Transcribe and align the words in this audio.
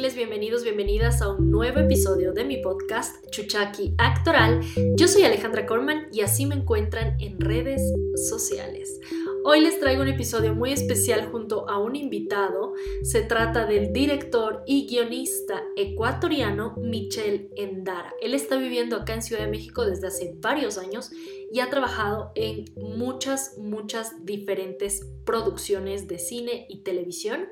bienvenidos, 0.00 0.64
bienvenidas 0.64 1.20
a 1.20 1.28
un 1.28 1.50
nuevo 1.50 1.78
episodio 1.78 2.32
de 2.32 2.44
mi 2.44 2.56
podcast 2.56 3.22
Chuchaki 3.30 3.94
Actoral. 3.98 4.62
Yo 4.96 5.06
soy 5.06 5.22
Alejandra 5.24 5.66
Corman 5.66 6.08
y 6.10 6.22
así 6.22 6.46
me 6.46 6.54
encuentran 6.54 7.20
en 7.20 7.38
redes 7.38 7.82
sociales. 8.14 8.98
Hoy 9.44 9.60
les 9.60 9.78
traigo 9.78 10.00
un 10.00 10.08
episodio 10.08 10.54
muy 10.54 10.72
especial 10.72 11.26
junto 11.30 11.68
a 11.68 11.78
un 11.78 11.96
invitado. 11.96 12.72
Se 13.02 13.20
trata 13.20 13.66
del 13.66 13.92
director 13.92 14.64
y 14.66 14.86
guionista 14.88 15.62
ecuatoriano 15.76 16.74
Michel 16.78 17.50
Endara. 17.54 18.14
Él 18.22 18.32
está 18.32 18.56
viviendo 18.56 18.96
acá 18.96 19.12
en 19.12 19.22
Ciudad 19.22 19.42
de 19.42 19.50
México 19.50 19.84
desde 19.84 20.06
hace 20.06 20.34
varios 20.40 20.78
años 20.78 21.10
y 21.52 21.60
ha 21.60 21.68
trabajado 21.68 22.32
en 22.36 22.64
muchas, 22.74 23.58
muchas 23.58 24.24
diferentes 24.24 25.06
producciones 25.26 26.08
de 26.08 26.18
cine 26.18 26.64
y 26.70 26.84
televisión 26.84 27.48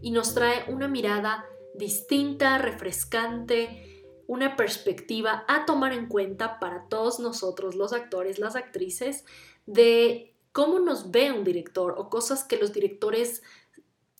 y 0.00 0.12
nos 0.12 0.34
trae 0.34 0.72
una 0.72 0.86
mirada 0.88 1.44
distinta, 1.80 2.58
refrescante, 2.58 4.04
una 4.28 4.54
perspectiva 4.54 5.44
a 5.48 5.66
tomar 5.66 5.92
en 5.92 6.06
cuenta 6.06 6.60
para 6.60 6.86
todos 6.88 7.18
nosotros, 7.18 7.74
los 7.74 7.92
actores, 7.92 8.38
las 8.38 8.54
actrices, 8.54 9.24
de 9.66 10.32
cómo 10.52 10.78
nos 10.78 11.10
ve 11.10 11.32
un 11.32 11.42
director 11.42 11.96
o 11.98 12.08
cosas 12.08 12.44
que 12.44 12.56
los 12.56 12.72
directores 12.72 13.42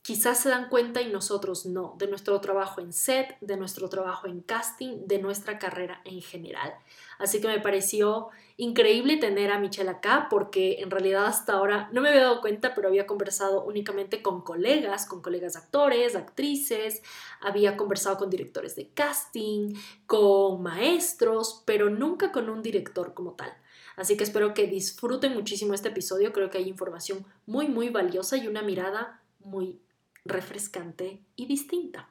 quizás 0.03 0.41
se 0.41 0.49
dan 0.49 0.69
cuenta 0.69 1.03
y 1.03 1.13
nosotros 1.13 1.67
no, 1.67 1.95
de 1.99 2.07
nuestro 2.07 2.41
trabajo 2.41 2.81
en 2.81 2.93
set, 2.93 3.37
de 3.41 3.57
nuestro 3.57 3.89
trabajo 3.89 4.27
en 4.27 4.41
casting, 4.41 5.07
de 5.07 5.19
nuestra 5.19 5.59
carrera 5.59 6.01
en 6.05 6.23
general. 6.23 6.75
Así 7.19 7.41
que 7.41 7.49
me 7.49 7.61
pareció 7.61 8.29
increíble 8.57 9.19
tener 9.19 9.51
a 9.51 9.59
Michelle 9.59 9.91
acá 9.91 10.29
porque 10.31 10.81
en 10.81 10.91
realidad 10.91 11.27
hasta 11.27 11.53
ahora 11.53 11.91
no 11.93 12.01
me 12.01 12.09
había 12.09 12.23
dado 12.23 12.41
cuenta, 12.41 12.75
pero 12.75 12.89
había 12.89 13.07
conversado 13.07 13.63
únicamente 13.65 14.23
con 14.23 14.41
colegas, 14.41 15.05
con 15.05 15.21
colegas 15.21 15.55
actores, 15.57 16.17
actrices, 16.17 17.03
había 17.41 17.77
conversado 17.77 18.17
con 18.17 18.31
directores 18.31 18.77
de 18.77 18.89
casting, 18.89 19.75
con 20.07 20.63
maestros, 20.63 21.63
pero 21.67 21.91
nunca 21.91 22.33
con 22.33 22.49
un 22.49 22.63
director 22.63 23.13
como 23.13 23.33
tal. 23.33 23.53
Así 23.97 24.17
que 24.17 24.25
espero 24.25 24.55
que 24.55 24.67
disfruten 24.67 25.35
muchísimo 25.35 25.75
este 25.75 25.89
episodio. 25.89 26.33
Creo 26.33 26.49
que 26.49 26.57
hay 26.57 26.69
información 26.69 27.27
muy, 27.45 27.69
muy 27.69 27.91
valiosa 27.91 28.39
y 28.39 28.47
una 28.47 28.63
mirada 28.63 29.21
muy 29.41 29.79
refrescante 30.25 31.25
y 31.37 31.47
distinta. 31.47 32.11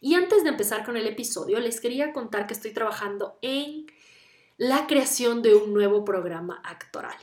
Y 0.00 0.14
antes 0.14 0.42
de 0.42 0.50
empezar 0.50 0.84
con 0.84 0.96
el 0.96 1.06
episodio, 1.06 1.60
les 1.60 1.80
quería 1.80 2.12
contar 2.12 2.46
que 2.46 2.54
estoy 2.54 2.72
trabajando 2.72 3.38
en 3.42 3.86
la 4.56 4.86
creación 4.86 5.42
de 5.42 5.54
un 5.54 5.72
nuevo 5.72 6.04
programa 6.04 6.60
actoral. 6.64 7.16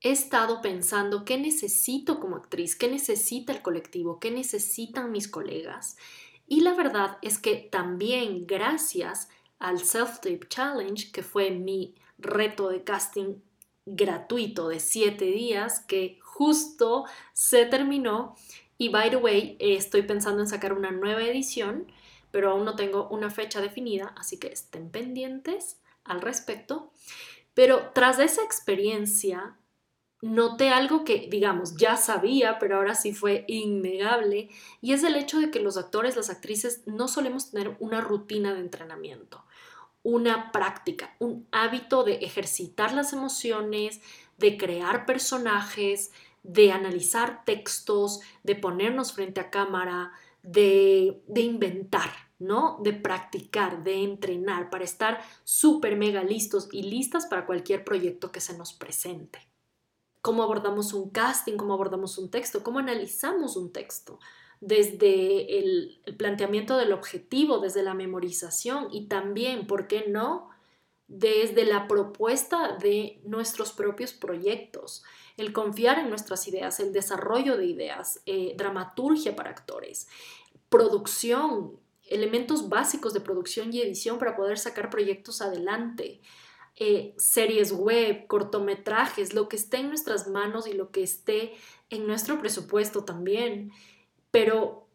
He 0.00 0.10
estado 0.10 0.60
pensando 0.60 1.24
qué 1.24 1.38
necesito 1.38 2.20
como 2.20 2.36
actriz, 2.36 2.76
qué 2.76 2.88
necesita 2.88 3.52
el 3.52 3.62
colectivo, 3.62 4.20
qué 4.20 4.30
necesitan 4.30 5.10
mis 5.10 5.28
colegas. 5.28 5.96
Y 6.46 6.60
la 6.60 6.74
verdad 6.74 7.18
es 7.22 7.38
que 7.38 7.56
también 7.56 8.46
gracias 8.46 9.28
al 9.58 9.78
Self-Tape 9.80 10.48
Challenge, 10.48 11.10
que 11.10 11.22
fue 11.22 11.50
mi 11.52 11.94
reto 12.18 12.68
de 12.68 12.84
casting 12.84 13.36
gratuito 13.86 14.68
de 14.68 14.80
7 14.80 15.24
días 15.24 15.80
que 15.80 16.18
justo 16.22 17.04
se 17.32 17.64
terminó. 17.66 18.34
Y 18.78 18.88
by 18.88 19.10
the 19.10 19.16
way, 19.16 19.56
estoy 19.60 20.02
pensando 20.02 20.40
en 20.40 20.48
sacar 20.48 20.72
una 20.72 20.90
nueva 20.90 21.22
edición, 21.22 21.86
pero 22.30 22.50
aún 22.50 22.64
no 22.64 22.76
tengo 22.76 23.08
una 23.08 23.30
fecha 23.30 23.60
definida, 23.60 24.14
así 24.16 24.38
que 24.38 24.48
estén 24.48 24.90
pendientes 24.90 25.80
al 26.04 26.20
respecto. 26.20 26.90
Pero 27.54 27.90
tras 27.94 28.18
esa 28.18 28.42
experiencia, 28.42 29.56
noté 30.20 30.70
algo 30.70 31.04
que, 31.04 31.28
digamos, 31.30 31.76
ya 31.76 31.96
sabía, 31.96 32.58
pero 32.58 32.76
ahora 32.76 32.94
sí 32.94 33.12
fue 33.12 33.44
innegable, 33.46 34.48
y 34.80 34.92
es 34.92 35.04
el 35.04 35.14
hecho 35.16 35.38
de 35.38 35.50
que 35.50 35.60
los 35.60 35.76
actores, 35.76 36.16
las 36.16 36.30
actrices, 36.30 36.82
no 36.86 37.06
solemos 37.06 37.50
tener 37.50 37.76
una 37.78 38.00
rutina 38.00 38.54
de 38.54 38.60
entrenamiento 38.60 39.44
una 40.04 40.52
práctica, 40.52 41.16
un 41.18 41.48
hábito 41.50 42.04
de 42.04 42.16
ejercitar 42.16 42.92
las 42.92 43.12
emociones, 43.12 44.00
de 44.36 44.56
crear 44.56 45.06
personajes, 45.06 46.12
de 46.44 46.70
analizar 46.70 47.44
textos, 47.44 48.20
de 48.44 48.54
ponernos 48.54 49.12
frente 49.12 49.40
a 49.40 49.50
cámara, 49.50 50.12
de, 50.44 51.24
de 51.26 51.40
inventar, 51.40 52.10
¿no? 52.38 52.78
De 52.84 52.92
practicar, 52.92 53.82
de 53.82 54.04
entrenar, 54.04 54.70
para 54.70 54.84
estar 54.84 55.20
súper 55.42 55.96
mega 55.96 56.22
listos 56.22 56.68
y 56.70 56.84
listas 56.84 57.26
para 57.26 57.46
cualquier 57.46 57.82
proyecto 57.82 58.30
que 58.30 58.40
se 58.40 58.56
nos 58.56 58.72
presente. 58.72 59.40
¿Cómo 60.22 60.44
abordamos 60.44 60.92
un 60.92 61.10
casting? 61.10 61.56
¿Cómo 61.56 61.74
abordamos 61.74 62.16
un 62.16 62.30
texto? 62.30 62.62
¿Cómo 62.62 62.78
analizamos 62.78 63.56
un 63.56 63.72
texto? 63.72 64.20
desde 64.64 65.58
el, 65.58 66.00
planteamiento 66.16 66.78
del 66.78 66.92
objetivo, 66.92 67.58
desde 67.58 67.82
la 67.82 67.92
memorización 67.92 68.88
y 68.90 69.08
también, 69.08 69.66
¿por 69.66 69.86
qué 69.86 70.06
no?, 70.08 70.48
desde 71.06 71.66
la 71.66 71.86
propuesta 71.86 72.78
de 72.78 73.20
nuestros 73.24 73.72
propios 73.72 74.14
proyectos, 74.14 75.04
el 75.36 75.52
confiar 75.52 75.98
en 75.98 76.08
nuestras 76.08 76.46
ideas, 76.48 76.80
el 76.80 76.92
desarrollo 76.92 77.56
de 77.56 77.66
ideas, 77.66 78.20
eh, 78.26 78.54
dramaturgia 78.56 79.34
para 79.34 79.50
actores, 79.50 80.08
producción, 80.68 81.78
elementos 82.08 82.68
básicos 82.68 83.14
de 83.14 83.20
producción 83.20 83.72
y 83.72 83.80
edición 83.80 84.18
para 84.18 84.36
poder 84.36 84.58
sacar 84.58 84.90
proyectos 84.90 85.42
adelante, 85.42 86.20
eh, 86.76 87.14
series 87.16 87.72
web, 87.72 88.26
cortometrajes, 88.26 89.34
lo 89.34 89.48
que 89.48 89.56
esté 89.56 89.78
en 89.78 89.88
nuestras 89.88 90.28
manos 90.28 90.66
y 90.66 90.72
lo 90.72 90.90
que 90.90 91.02
esté 91.02 91.54
en 91.90 92.06
nuestro 92.06 92.38
presupuesto 92.40 93.04
también 93.04 93.72
pero 94.34 94.88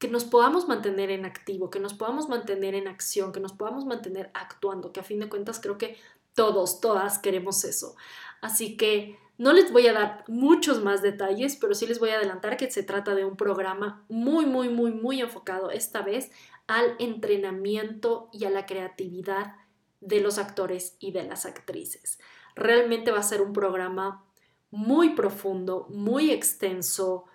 que 0.00 0.08
nos 0.08 0.24
podamos 0.24 0.66
mantener 0.66 1.12
en 1.12 1.24
activo, 1.24 1.70
que 1.70 1.78
nos 1.78 1.94
podamos 1.94 2.28
mantener 2.28 2.74
en 2.74 2.88
acción, 2.88 3.30
que 3.30 3.38
nos 3.38 3.52
podamos 3.52 3.84
mantener 3.84 4.32
actuando, 4.34 4.92
que 4.92 4.98
a 4.98 5.04
fin 5.04 5.20
de 5.20 5.28
cuentas 5.28 5.60
creo 5.60 5.78
que 5.78 5.96
todos, 6.34 6.80
todas 6.80 7.20
queremos 7.20 7.62
eso. 7.62 7.94
Así 8.40 8.76
que 8.76 9.20
no 9.38 9.52
les 9.52 9.70
voy 9.72 9.86
a 9.86 9.92
dar 9.92 10.24
muchos 10.28 10.82
más 10.82 11.02
detalles, 11.02 11.56
pero 11.56 11.74
sí 11.74 11.86
les 11.86 11.98
voy 11.98 12.10
a 12.10 12.16
adelantar 12.16 12.56
que 12.56 12.70
se 12.70 12.82
trata 12.82 13.14
de 13.14 13.24
un 13.24 13.36
programa 13.36 14.04
muy, 14.08 14.46
muy, 14.46 14.68
muy, 14.68 14.92
muy 14.92 15.20
enfocado 15.20 15.70
esta 15.70 16.02
vez 16.02 16.30
al 16.66 16.96
entrenamiento 16.98 18.30
y 18.32 18.44
a 18.44 18.50
la 18.50 18.66
creatividad 18.66 19.54
de 20.00 20.20
los 20.20 20.38
actores 20.38 20.96
y 21.00 21.12
de 21.12 21.24
las 21.24 21.44
actrices. 21.44 22.18
Realmente 22.54 23.10
va 23.10 23.18
a 23.18 23.22
ser 23.22 23.42
un 23.42 23.52
programa 23.52 24.24
muy 24.70 25.10
profundo, 25.10 25.86
muy 25.90 26.30
extenso, 26.30 27.26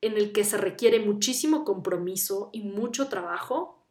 en 0.00 0.16
el 0.16 0.32
que 0.32 0.44
se 0.44 0.56
requiere 0.58 1.00
muchísimo 1.00 1.64
compromiso 1.64 2.50
y 2.52 2.62
mucho 2.62 3.08
trabajo, 3.08 3.84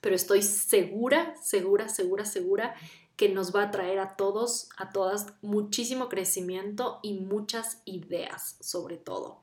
pero 0.00 0.16
estoy 0.16 0.42
segura, 0.42 1.34
segura, 1.36 1.88
segura, 1.88 2.24
segura 2.24 2.74
que 3.16 3.28
nos 3.28 3.54
va 3.54 3.64
a 3.64 3.70
traer 3.70 3.98
a 3.98 4.16
todos, 4.16 4.68
a 4.76 4.90
todas, 4.90 5.26
muchísimo 5.42 6.08
crecimiento 6.08 6.98
y 7.02 7.14
muchas 7.14 7.80
ideas 7.84 8.56
sobre 8.60 8.96
todo. 8.96 9.40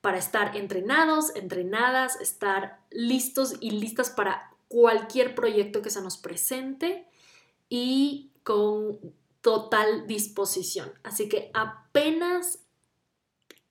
Para 0.00 0.18
estar 0.18 0.56
entrenados, 0.56 1.34
entrenadas, 1.34 2.20
estar 2.20 2.80
listos 2.90 3.54
y 3.60 3.70
listas 3.70 4.10
para 4.10 4.50
cualquier 4.68 5.34
proyecto 5.34 5.82
que 5.82 5.90
se 5.90 6.02
nos 6.02 6.18
presente 6.18 7.06
y 7.68 8.30
con 8.42 8.98
total 9.40 10.06
disposición. 10.06 10.92
Así 11.02 11.28
que 11.28 11.50
apenas 11.54 12.60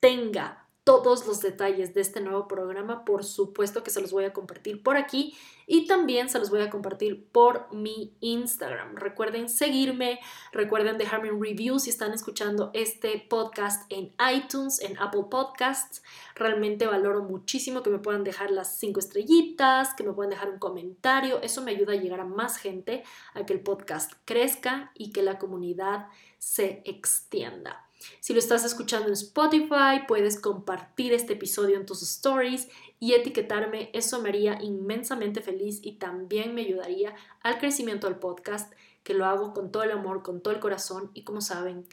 tenga 0.00 0.63
todos 0.84 1.26
los 1.26 1.40
detalles 1.40 1.94
de 1.94 2.02
este 2.02 2.20
nuevo 2.20 2.46
programa, 2.46 3.06
por 3.06 3.24
supuesto 3.24 3.82
que 3.82 3.90
se 3.90 4.02
los 4.02 4.12
voy 4.12 4.24
a 4.24 4.34
compartir 4.34 4.82
por 4.82 4.98
aquí 4.98 5.34
y 5.66 5.86
también 5.86 6.28
se 6.28 6.38
los 6.38 6.50
voy 6.50 6.60
a 6.60 6.68
compartir 6.68 7.26
por 7.32 7.72
mi 7.72 8.14
Instagram. 8.20 8.96
Recuerden 8.96 9.48
seguirme, 9.48 10.20
recuerden 10.52 10.98
dejarme 10.98 11.32
un 11.32 11.42
review 11.42 11.78
si 11.78 11.88
están 11.88 12.12
escuchando 12.12 12.70
este 12.74 13.24
podcast 13.30 13.90
en 13.90 14.14
iTunes, 14.34 14.78
en 14.80 14.98
Apple 14.98 15.24
Podcasts. 15.30 16.02
Realmente 16.34 16.86
valoro 16.86 17.22
muchísimo 17.22 17.82
que 17.82 17.88
me 17.88 17.98
puedan 17.98 18.22
dejar 18.22 18.50
las 18.50 18.76
cinco 18.76 19.00
estrellitas, 19.00 19.94
que 19.94 20.04
me 20.04 20.12
puedan 20.12 20.30
dejar 20.30 20.50
un 20.50 20.58
comentario. 20.58 21.40
Eso 21.40 21.62
me 21.62 21.70
ayuda 21.70 21.94
a 21.94 21.96
llegar 21.96 22.20
a 22.20 22.26
más 22.26 22.58
gente, 22.58 23.04
a 23.32 23.46
que 23.46 23.54
el 23.54 23.60
podcast 23.60 24.12
crezca 24.26 24.92
y 24.94 25.12
que 25.12 25.22
la 25.22 25.38
comunidad 25.38 26.08
se 26.38 26.82
extienda. 26.84 27.83
Si 28.20 28.32
lo 28.32 28.38
estás 28.38 28.64
escuchando 28.64 29.08
en 29.08 29.14
Spotify, 29.14 30.04
puedes 30.06 30.40
compartir 30.40 31.12
este 31.12 31.34
episodio 31.34 31.76
en 31.76 31.86
tus 31.86 32.02
stories 32.02 32.68
y 33.00 33.14
etiquetarme. 33.14 33.90
Eso 33.92 34.20
me 34.20 34.30
haría 34.30 34.62
inmensamente 34.62 35.40
feliz 35.40 35.80
y 35.82 35.92
también 35.92 36.54
me 36.54 36.62
ayudaría 36.62 37.14
al 37.42 37.58
crecimiento 37.58 38.06
del 38.06 38.18
podcast, 38.18 38.72
que 39.02 39.14
lo 39.14 39.26
hago 39.26 39.52
con 39.52 39.70
todo 39.70 39.82
el 39.82 39.90
amor, 39.90 40.22
con 40.22 40.40
todo 40.40 40.54
el 40.54 40.60
corazón 40.60 41.10
y 41.14 41.24
como 41.24 41.40
saben, 41.40 41.86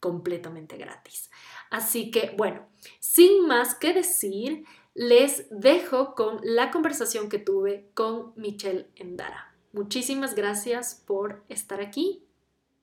completamente 0.00 0.76
gratis. 0.76 1.30
Así 1.70 2.10
que 2.10 2.34
bueno, 2.36 2.66
sin 2.98 3.46
más 3.46 3.74
que 3.74 3.92
decir, 3.92 4.64
les 4.94 5.46
dejo 5.50 6.14
con 6.14 6.40
la 6.42 6.70
conversación 6.70 7.28
que 7.28 7.38
tuve 7.38 7.90
con 7.94 8.32
Michelle 8.36 8.90
Endara. 8.96 9.54
Muchísimas 9.72 10.34
gracias 10.34 11.02
por 11.06 11.44
estar 11.48 11.80
aquí. 11.80 12.24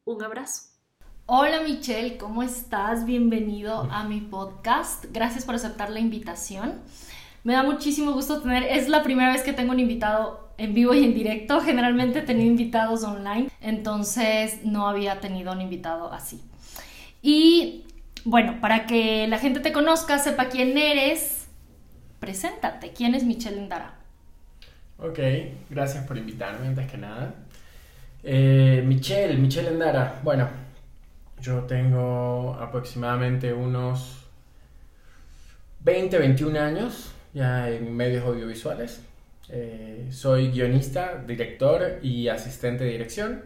Un 0.06 0.24
abrazo. 0.24 0.77
Hola 1.30 1.60
Michelle, 1.60 2.16
¿cómo 2.16 2.42
estás? 2.42 3.06
Bienvenido 3.06 3.90
a 3.92 4.06
mi 4.06 4.22
podcast. 4.22 5.08
Gracias 5.12 5.44
por 5.44 5.56
aceptar 5.56 5.90
la 5.90 6.00
invitación. 6.00 6.76
Me 7.44 7.52
da 7.52 7.64
muchísimo 7.64 8.14
gusto 8.14 8.42
tener, 8.42 8.64
es 8.64 8.88
la 8.88 9.04
primera 9.04 9.34
vez 9.34 9.44
que 9.44 9.52
tengo 9.52 9.74
un 9.74 9.80
invitado 9.82 10.54
en 10.58 10.74
vivo 10.74 10.94
y 10.94 11.04
en 11.04 11.14
directo. 11.14 11.60
Generalmente 11.60 12.20
he 12.20 12.22
tenido 12.22 12.50
invitados 12.50 13.04
online, 13.04 13.50
entonces 13.60 14.64
no 14.64 14.88
había 14.88 15.20
tenido 15.20 15.52
un 15.52 15.60
invitado 15.60 16.14
así. 16.14 16.42
Y 17.22 17.84
bueno, 18.24 18.62
para 18.62 18.86
que 18.86 19.28
la 19.28 19.38
gente 19.38 19.60
te 19.60 19.74
conozca, 19.74 20.20
sepa 20.20 20.46
quién 20.46 20.78
eres, 20.78 21.50
preséntate. 22.22 22.94
¿Quién 22.94 23.16
es 23.16 23.26
Michelle 23.26 23.58
Endara? 23.58 23.96
Ok, 24.98 25.20
gracias 25.70 26.08
por 26.08 26.18
invitarme 26.18 26.68
antes 26.68 26.90
que 26.90 26.98
nada. 26.98 27.36
Eh, 28.24 28.82
Michelle, 28.88 29.36
Michelle 29.36 29.68
Endara. 29.68 30.22
Bueno, 30.24 30.67
yo 31.42 31.64
tengo 31.64 32.56
aproximadamente 32.60 33.54
unos 33.54 34.26
20, 35.82 36.18
21 36.18 36.60
años 36.60 37.12
ya 37.34 37.70
en 37.70 37.96
medios 37.96 38.26
audiovisuales. 38.26 39.02
Eh, 39.50 40.08
soy 40.12 40.52
guionista, 40.52 41.24
director 41.26 42.00
y 42.02 42.28
asistente 42.28 42.84
de 42.84 42.92
dirección. 42.92 43.44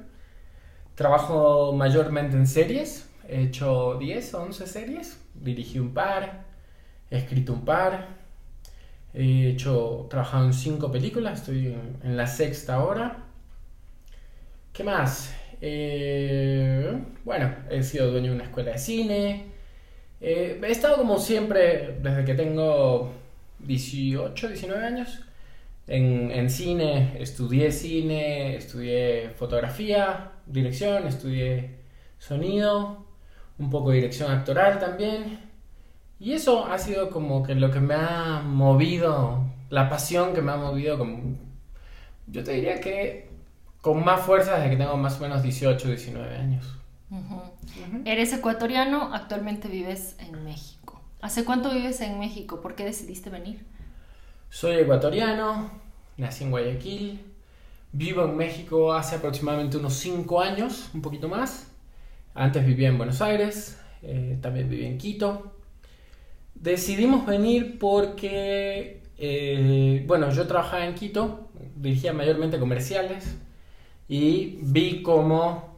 Trabajo 0.96 1.74
mayormente 1.74 2.38
en 2.38 2.48
series. 2.48 3.10
He 3.28 3.44
hecho 3.44 3.98
10 4.00 4.34
o 4.36 4.44
11 4.44 4.68
series. 4.68 5.22
Dirigí 5.36 5.80
un 5.80 5.94
par. 5.94 6.46
He 7.10 7.18
escrito 7.18 7.54
un 7.54 7.66
par. 7.66 8.08
He 9.14 9.50
hecho, 9.50 10.08
trabajado 10.10 10.46
en 10.46 10.54
5 10.54 10.92
películas. 10.92 11.40
Estoy 11.40 11.78
en, 12.04 12.18
la 12.18 12.28
sexta 12.28 12.84
hora. 12.84 13.26
¿Qué 14.74 14.84
más? 14.84 15.34
Eh, 15.60 16.98
bueno, 17.24 17.54
he 17.70 17.84
sido 17.84 18.12
dueño 18.12 18.30
de 18.32 18.36
una 18.36 18.44
escuela 18.46 18.72
de 18.72 18.78
cine. 18.78 19.46
Eh, 20.20 20.60
he 20.64 20.72
estado 20.72 20.98
como 20.98 21.20
siempre, 21.20 21.98
desde 22.02 22.26
que 22.26 22.34
tengo 22.34 23.12
18, 23.60 24.48
19 24.50 24.86
años, 24.86 25.22
en, 25.88 26.50
cine, 26.50 27.18
estudié 27.20 27.72
cine, 27.72 28.56
estudié 28.56 29.32
fotografía, 29.32 30.32
dirección, 30.46 31.08
estudié 31.08 31.80
sonido, 32.18 33.06
un 33.60 33.70
poco 33.70 33.90
de 33.90 33.98
dirección 33.98 34.32
actoral 34.32 34.80
también. 34.80 35.40
Y 36.20 36.34
eso 36.34 36.66
ha 36.66 36.78
sido 36.78 37.10
como 37.10 37.44
que 37.44 37.56
lo 37.56 37.72
que 37.72 37.80
me 37.80 37.96
ha 37.96 38.42
movido, 38.46 39.44
la 39.70 39.90
pasión 39.90 40.34
que 40.34 40.42
me 40.42 40.52
ha 40.52 40.58
movido, 40.58 40.98
como, 40.98 41.38
yo 42.28 42.44
te 42.44 42.54
diría 42.54 42.80
que 42.80 43.30
con 43.82 44.04
más 44.06 44.22
fuerza 44.22 44.58
desde 44.58 44.70
que 44.72 44.78
tengo 44.78 44.96
más 44.98 45.18
o 45.18 45.22
menos 45.22 45.44
18, 45.44 45.88
19 45.88 46.36
años. 46.36 46.81
Eres 48.06 48.32
ecuatoriano, 48.34 49.14
actualmente 49.14 49.68
vives 49.68 50.16
en 50.20 50.44
México. 50.44 51.02
¿Hace 51.22 51.44
cuánto 51.44 51.74
vives 51.74 52.00
en 52.02 52.20
México? 52.20 52.62
¿Por 52.62 52.76
qué 52.76 52.86
decidiste 52.86 53.30
venir? 53.30 53.66
Soy 54.50 54.76
ecuatoriano, 54.76 55.72
nací 56.18 56.46
en 56.46 56.52
Guayaquil, 56.52 57.20
vivo 57.92 58.24
en 58.24 58.38
México 58.38 58.94
hace 58.94 59.18
aproximadamente 59.18 59.78
unos 59.78 59.94
5 59.96 60.42
años, 60.42 60.90
un 60.94 61.02
poquito 61.02 61.28
más. 61.28 61.72
Antes 62.34 62.66
vivía 62.66 62.88
en 62.88 62.98
Buenos 62.98 63.22
Aires, 63.22 63.78
eh, 64.02 64.40
también 64.42 64.70
viví 64.70 64.86
en 64.86 64.98
Quito. 64.98 65.58
Decidimos 66.56 67.26
venir 67.26 67.78
porque, 67.78 69.04
eh, 69.18 70.04
bueno, 70.08 70.32
yo 70.32 70.48
trabajaba 70.48 70.86
en 70.86 70.96
Quito, 70.96 71.50
dirigía 71.76 72.14
mayormente 72.14 72.58
comerciales 72.58 73.38
y 74.08 74.60
vi 74.62 75.02
cómo 75.02 75.71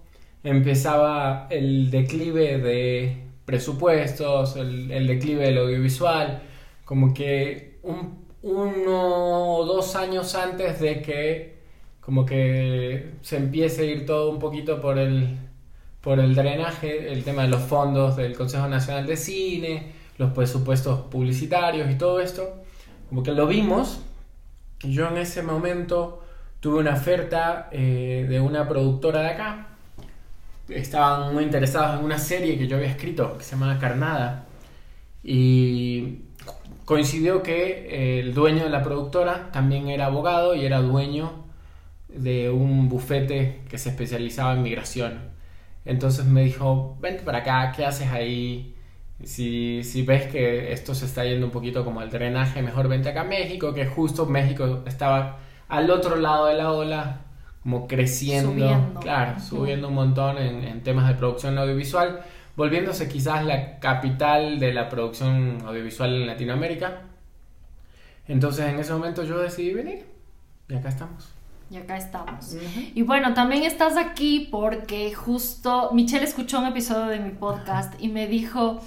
empezaba 0.43 1.47
el 1.49 1.89
declive 1.89 2.57
de 2.57 3.17
presupuestos, 3.45 4.55
el, 4.55 5.07
declive 5.07 5.45
del 5.45 5.57
audiovisual, 5.57 6.41
como 6.85 7.13
que 7.13 7.79
un, 7.83 8.25
uno 8.41 9.57
o 9.57 9.65
dos 9.65 9.95
años 9.95 10.35
antes 10.35 10.79
de 10.79 11.01
que 11.01 11.53
como 11.99 12.25
que 12.25 13.13
se 13.21 13.37
empiece 13.37 13.83
a 13.83 13.85
ir 13.85 14.05
todo 14.05 14.29
un 14.29 14.39
poquito 14.39 14.81
por 14.81 14.97
el, 14.97 15.37
por 16.01 16.19
el 16.19 16.35
drenaje, 16.35 17.13
el 17.13 17.23
tema 17.23 17.43
de 17.43 17.47
los 17.47 17.61
fondos 17.61 18.17
del 18.17 18.35
Consejo 18.35 18.67
Nacional 18.67 19.05
de 19.05 19.15
Cine, 19.15 19.93
los 20.17 20.31
presupuestos 20.33 20.99
publicitarios 21.01 21.89
y 21.89 21.95
todo 21.95 22.19
esto, 22.19 22.61
como 23.07 23.23
que 23.23 23.31
lo 23.31 23.47
vimos. 23.47 24.01
Yo 24.81 25.07
en 25.07 25.17
ese 25.17 25.43
momento 25.43 26.21
tuve 26.59 26.79
una 26.79 26.93
oferta 26.93 27.69
eh, 27.71 28.25
de 28.27 28.41
una 28.41 28.67
productora 28.67 29.21
de 29.21 29.29
acá, 29.29 29.72
estaban 30.75 31.33
muy 31.33 31.43
interesados 31.43 31.99
en 31.99 32.05
una 32.05 32.17
serie 32.17 32.57
que 32.57 32.67
yo 32.67 32.77
había 32.77 32.89
escrito 32.89 33.37
que 33.37 33.43
se 33.43 33.51
llama 33.51 33.79
Carnada 33.79 34.45
y 35.23 36.19
coincidió 36.85 37.43
que 37.43 38.19
el 38.19 38.33
dueño 38.33 38.63
de 38.63 38.69
la 38.69 38.83
productora 38.83 39.51
también 39.51 39.87
era 39.89 40.07
abogado 40.07 40.55
y 40.55 40.65
era 40.65 40.81
dueño 40.81 41.45
de 42.09 42.49
un 42.49 42.89
bufete 42.89 43.61
que 43.69 43.77
se 43.77 43.89
especializaba 43.89 44.53
en 44.53 44.63
migración. 44.63 45.31
Entonces 45.85 46.25
me 46.25 46.43
dijo, 46.43 46.97
vente 47.01 47.23
para 47.23 47.39
acá, 47.39 47.73
¿qué 47.75 47.85
haces 47.85 48.09
ahí? 48.11 48.75
Si, 49.23 49.83
si 49.83 50.03
ves 50.03 50.27
que 50.27 50.73
esto 50.73 50.95
se 50.95 51.05
está 51.05 51.23
yendo 51.25 51.45
un 51.45 51.51
poquito 51.51 51.85
como 51.85 52.01
al 52.01 52.09
drenaje, 52.09 52.61
mejor 52.61 52.87
vente 52.89 53.09
acá 53.09 53.21
a 53.21 53.25
México, 53.25 53.73
que 53.73 53.85
justo 53.85 54.25
México 54.25 54.83
estaba 54.85 55.39
al 55.69 55.89
otro 55.89 56.17
lado 56.17 56.47
de 56.47 56.55
la 56.55 56.71
ola 56.71 57.22
como 57.63 57.87
creciendo, 57.87 58.99
claro, 58.99 59.39
subiendo 59.39 59.87
un 59.87 59.95
montón 59.95 60.37
en, 60.37 60.83
temas 60.83 61.07
de 61.07 61.15
producción 61.15 61.57
audiovisual, 61.57 62.21
volviéndose 62.57 63.07
quizás 63.07 63.45
la 63.45 63.79
capital 63.79 64.59
de 64.59 64.73
la 64.73 64.89
producción 64.89 65.63
audiovisual 65.65 66.13
en 66.13 66.27
Latinoamérica. 66.27 67.03
Entonces 68.27 68.65
en 68.65 68.79
ese 68.79 68.91
momento 68.91 69.23
yo 69.23 69.39
decidí 69.39 69.73
venir 69.73 70.05
y 70.67 70.75
acá 70.75 70.89
estamos. 70.89 71.29
Y 71.69 71.77
acá 71.77 71.95
estamos. 71.97 72.55
Y 72.93 73.01
bueno, 73.01 73.33
también 73.33 73.63
estás 73.63 73.95
aquí 73.95 74.49
porque 74.51 75.13
justo 75.13 75.89
Michelle 75.93 76.25
escuchó 76.25 76.59
un 76.59 76.67
episodio 76.67 77.05
de 77.05 77.19
mi 77.19 77.31
podcast 77.31 77.93
y 77.99 78.09
me 78.09 78.27
dijo, 78.27 78.81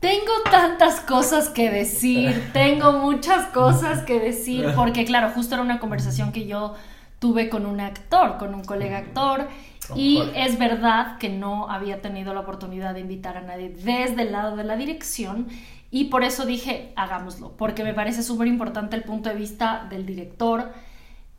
tengo 0.00 0.32
tantas 0.50 1.00
cosas 1.00 1.48
que 1.48 1.70
decir, 1.70 2.50
tengo 2.52 2.92
muchas 2.92 3.46
cosas 3.46 4.02
que 4.02 4.20
decir, 4.20 4.66
porque 4.76 5.06
claro, 5.06 5.30
justo 5.30 5.54
era 5.54 5.62
una 5.62 5.80
conversación 5.80 6.30
que 6.30 6.46
yo 6.46 6.74
tuve 7.22 7.48
con 7.48 7.66
un 7.66 7.78
actor, 7.78 8.36
con 8.36 8.52
un 8.52 8.64
colega 8.64 8.98
actor. 8.98 9.48
Y 9.94 10.20
es 10.34 10.58
verdad 10.58 11.18
que 11.18 11.28
no 11.28 11.70
había 11.70 12.02
tenido 12.02 12.34
la 12.34 12.40
oportunidad 12.40 12.94
de 12.94 13.00
invitar 13.00 13.36
a 13.36 13.42
nadie 13.42 13.68
desde 13.70 14.22
el 14.22 14.32
lado 14.32 14.56
de 14.56 14.64
la 14.64 14.76
dirección 14.76 15.46
y 15.90 16.04
por 16.04 16.24
eso 16.24 16.46
dije, 16.46 16.92
hagámoslo, 16.96 17.52
porque 17.56 17.84
me 17.84 17.94
parece 17.94 18.24
súper 18.24 18.48
importante 18.48 18.96
el 18.96 19.04
punto 19.04 19.28
de 19.28 19.36
vista 19.36 19.86
del 19.88 20.04
director 20.04 20.72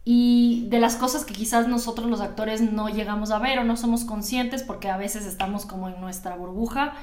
y 0.06 0.68
de 0.70 0.80
las 0.80 0.96
cosas 0.96 1.26
que 1.26 1.34
quizás 1.34 1.68
nosotros 1.68 2.10
los 2.10 2.22
actores 2.22 2.62
no 2.62 2.88
llegamos 2.88 3.32
a 3.32 3.40
ver 3.40 3.60
o 3.60 3.66
no 3.66 3.76
somos 3.76 4.06
conscientes 4.06 4.64
porque 4.64 4.90
a 4.90 4.96
veces 4.96 5.26
estamos 5.26 5.66
como 5.66 5.90
en 5.90 6.00
nuestra 6.00 6.36
burbuja 6.36 6.94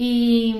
y, 0.00 0.54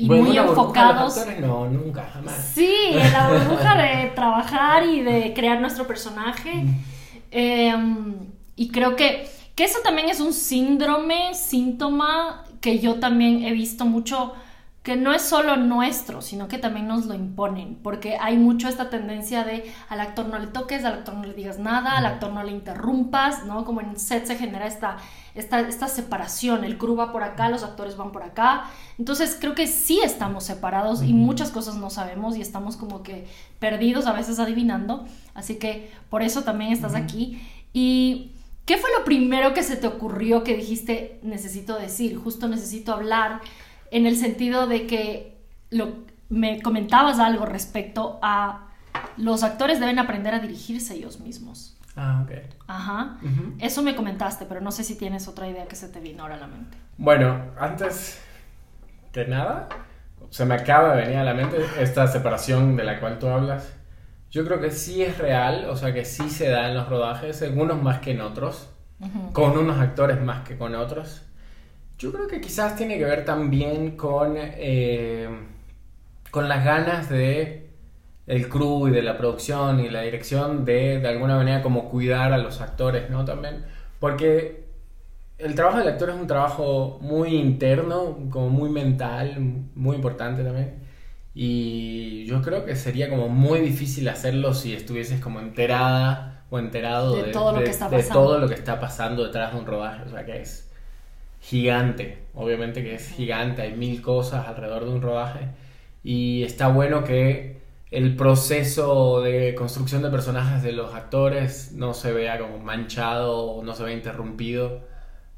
muy 0.00 0.36
enfocados. 0.36 1.24
no, 1.40 1.68
nunca, 1.68 2.10
jamás. 2.12 2.50
Sí, 2.52 2.74
en 2.90 3.12
la 3.12 3.28
burbuja 3.28 3.80
de 3.80 4.10
trabajar 4.16 4.84
y 4.84 5.00
de 5.00 5.32
crear 5.32 5.60
nuestro 5.60 5.86
personaje. 5.86 6.52
Mm. 6.52 6.82
Em, 7.30 8.14
y 8.56 8.70
creo 8.70 8.96
que, 8.96 9.28
que 9.54 9.62
eso 9.62 9.78
también 9.84 10.08
es 10.08 10.18
un 10.18 10.32
síndrome, 10.32 11.34
síntoma 11.34 12.46
que 12.60 12.80
yo 12.80 12.98
también 12.98 13.44
he 13.44 13.52
visto 13.52 13.84
mucho 13.84 14.32
que 14.82 14.96
no 14.96 15.12
es 15.12 15.22
solo 15.22 15.56
nuestro, 15.56 16.20
sino 16.20 16.48
que 16.48 16.58
también 16.58 16.88
nos 16.88 17.06
lo 17.06 17.14
imponen, 17.14 17.76
porque 17.76 18.18
hay 18.20 18.36
mucho 18.36 18.68
esta 18.68 18.90
tendencia 18.90 19.44
de 19.44 19.72
al 19.88 20.00
actor 20.00 20.26
no 20.26 20.38
le 20.38 20.48
toques, 20.48 20.84
al 20.84 20.94
actor 20.94 21.14
no 21.14 21.24
le 21.24 21.32
digas 21.32 21.58
nada, 21.58 21.96
al 21.96 22.06
actor 22.06 22.32
no 22.32 22.42
le 22.42 22.50
interrumpas, 22.50 23.46
¿no? 23.46 23.64
Como 23.64 23.80
en 23.80 23.96
set 23.98 24.26
se 24.26 24.36
genera 24.36 24.66
esta, 24.66 24.98
esta, 25.34 25.60
esta 25.60 25.88
separación, 25.88 26.64
el 26.64 26.78
crew 26.78 26.96
va 26.96 27.12
por 27.12 27.22
acá, 27.22 27.48
los 27.48 27.62
actores 27.62 27.96
van 27.96 28.12
por 28.12 28.22
acá, 28.22 28.70
entonces 28.98 29.36
creo 29.40 29.54
que 29.54 29.66
sí 29.66 30.00
estamos 30.02 30.44
separados 30.44 31.02
y 31.02 31.12
muchas 31.12 31.50
cosas 31.50 31.76
no 31.76 31.90
sabemos 31.90 32.36
y 32.36 32.40
estamos 32.40 32.76
como 32.76 33.02
que 33.02 33.26
perdidos, 33.58 34.06
a 34.06 34.12
veces 34.12 34.38
adivinando, 34.38 35.04
así 35.34 35.56
que 35.56 35.90
por 36.10 36.22
eso 36.22 36.42
también 36.42 36.72
estás 36.72 36.94
aquí. 36.94 37.42
¿Y 37.72 38.32
qué 38.64 38.76
fue 38.76 38.90
lo 38.96 39.04
primero 39.04 39.54
que 39.54 39.62
se 39.62 39.76
te 39.76 39.86
ocurrió 39.86 40.44
que 40.44 40.56
dijiste 40.56 41.18
necesito 41.22 41.78
decir, 41.78 42.16
justo 42.16 42.48
necesito 42.48 42.92
hablar? 42.92 43.40
en 43.94 44.06
el 44.06 44.16
sentido 44.16 44.66
de 44.66 44.88
que 44.88 45.36
lo, 45.70 45.94
me 46.28 46.60
comentabas 46.60 47.20
algo 47.20 47.46
respecto 47.46 48.18
a 48.22 48.66
los 49.16 49.44
actores 49.44 49.78
deben 49.78 50.00
aprender 50.00 50.34
a 50.34 50.40
dirigirse 50.40 50.94
ellos 50.94 51.20
mismos. 51.20 51.73
Ah, 51.96 52.24
ok. 52.24 52.32
Ajá. 52.66 53.18
Eso 53.60 53.82
me 53.82 53.94
comentaste, 53.94 54.46
pero 54.46 54.60
no 54.60 54.72
sé 54.72 54.84
si 54.84 54.96
tienes 54.96 55.28
otra 55.28 55.48
idea 55.48 55.66
que 55.66 55.76
se 55.76 55.88
te 55.88 56.00
vino 56.00 56.22
ahora 56.22 56.36
a 56.36 56.38
la 56.38 56.46
mente. 56.46 56.76
Bueno, 56.98 57.40
antes 57.58 58.20
que 59.12 59.26
nada, 59.26 59.68
se 60.30 60.44
me 60.44 60.54
acaba 60.54 60.96
de 60.96 61.02
venir 61.02 61.18
a 61.18 61.24
la 61.24 61.34
mente 61.34 61.58
esta 61.78 62.06
separación 62.08 62.76
de 62.76 62.84
la 62.84 62.98
cual 62.98 63.18
tú 63.18 63.28
hablas. 63.28 63.72
Yo 64.30 64.44
creo 64.44 64.60
que 64.60 64.72
sí 64.72 65.02
es 65.02 65.18
real, 65.18 65.66
o 65.70 65.76
sea 65.76 65.94
que 65.94 66.04
sí 66.04 66.28
se 66.28 66.48
da 66.48 66.68
en 66.68 66.74
los 66.74 66.88
rodajes, 66.88 67.40
algunos 67.42 67.80
más 67.80 68.00
que 68.00 68.10
en 68.10 68.20
otros, 68.20 68.68
con 69.32 69.56
unos 69.56 69.78
actores 69.78 70.20
más 70.20 70.46
que 70.46 70.58
con 70.58 70.74
otros. 70.74 71.22
Yo 71.98 72.12
creo 72.12 72.26
que 72.26 72.40
quizás 72.40 72.74
tiene 72.74 72.98
que 72.98 73.04
ver 73.04 73.24
también 73.24 73.96
con, 73.96 74.34
eh, 74.36 75.28
con 76.32 76.48
las 76.48 76.64
ganas 76.64 77.08
de 77.08 77.63
el 78.26 78.48
crew 78.48 78.88
y 78.88 78.90
de 78.90 79.02
la 79.02 79.18
producción 79.18 79.80
y 79.80 79.88
la 79.90 80.02
dirección 80.02 80.64
de 80.64 80.98
de 81.00 81.08
alguna 81.08 81.36
manera 81.36 81.62
como 81.62 81.90
cuidar 81.90 82.32
a 82.32 82.38
los 82.38 82.60
actores, 82.60 83.10
¿no? 83.10 83.24
También, 83.24 83.64
porque 84.00 84.64
el 85.38 85.54
trabajo 85.54 85.78
del 85.78 85.88
actor 85.88 86.10
es 86.10 86.16
un 86.16 86.26
trabajo 86.26 86.98
muy 87.02 87.30
interno, 87.36 88.18
como 88.30 88.50
muy 88.50 88.70
mental, 88.70 89.36
muy 89.74 89.96
importante 89.96 90.44
también. 90.44 90.74
Y 91.34 92.24
yo 92.26 92.42
creo 92.42 92.64
que 92.64 92.76
sería 92.76 93.10
como 93.10 93.28
muy 93.28 93.60
difícil 93.60 94.08
hacerlo 94.08 94.54
si 94.54 94.72
estuvieses 94.74 95.20
como 95.20 95.40
enterada 95.40 96.44
o 96.50 96.58
enterado 96.60 97.16
De 97.16 97.24
de, 97.24 97.32
todo 97.32 97.52
lo 97.52 97.58
de- 97.58 97.64
que 97.64 97.70
está 97.70 97.88
de 97.88 98.02
todo 98.04 98.38
lo 98.38 98.48
que 98.48 98.54
está 98.54 98.78
pasando 98.80 99.24
detrás 99.24 99.52
de 99.52 99.58
un 99.60 99.66
rodaje. 99.66 100.02
O 100.04 100.08
sea, 100.10 100.24
que 100.24 100.40
es 100.40 100.70
gigante. 101.40 102.18
Obviamente 102.34 102.82
que 102.82 102.94
es 102.94 103.08
gigante, 103.10 103.62
hay 103.62 103.74
mil 103.74 104.02
cosas 104.02 104.46
alrededor 104.48 104.84
de 104.84 104.90
un 104.90 105.02
rodaje. 105.02 105.48
Y 106.02 106.42
está 106.44 106.68
bueno 106.68 107.04
que 107.04 107.62
el 107.96 108.16
proceso 108.16 109.20
de 109.20 109.54
construcción 109.54 110.02
de 110.02 110.10
personajes 110.10 110.62
de 110.62 110.72
los 110.72 110.94
actores 110.94 111.72
no 111.72 111.94
se 111.94 112.12
vea 112.12 112.38
como 112.38 112.58
manchado 112.58 113.38
o 113.46 113.62
no 113.64 113.74
se 113.74 113.82
vea 113.84 113.94
interrumpido 113.94 114.80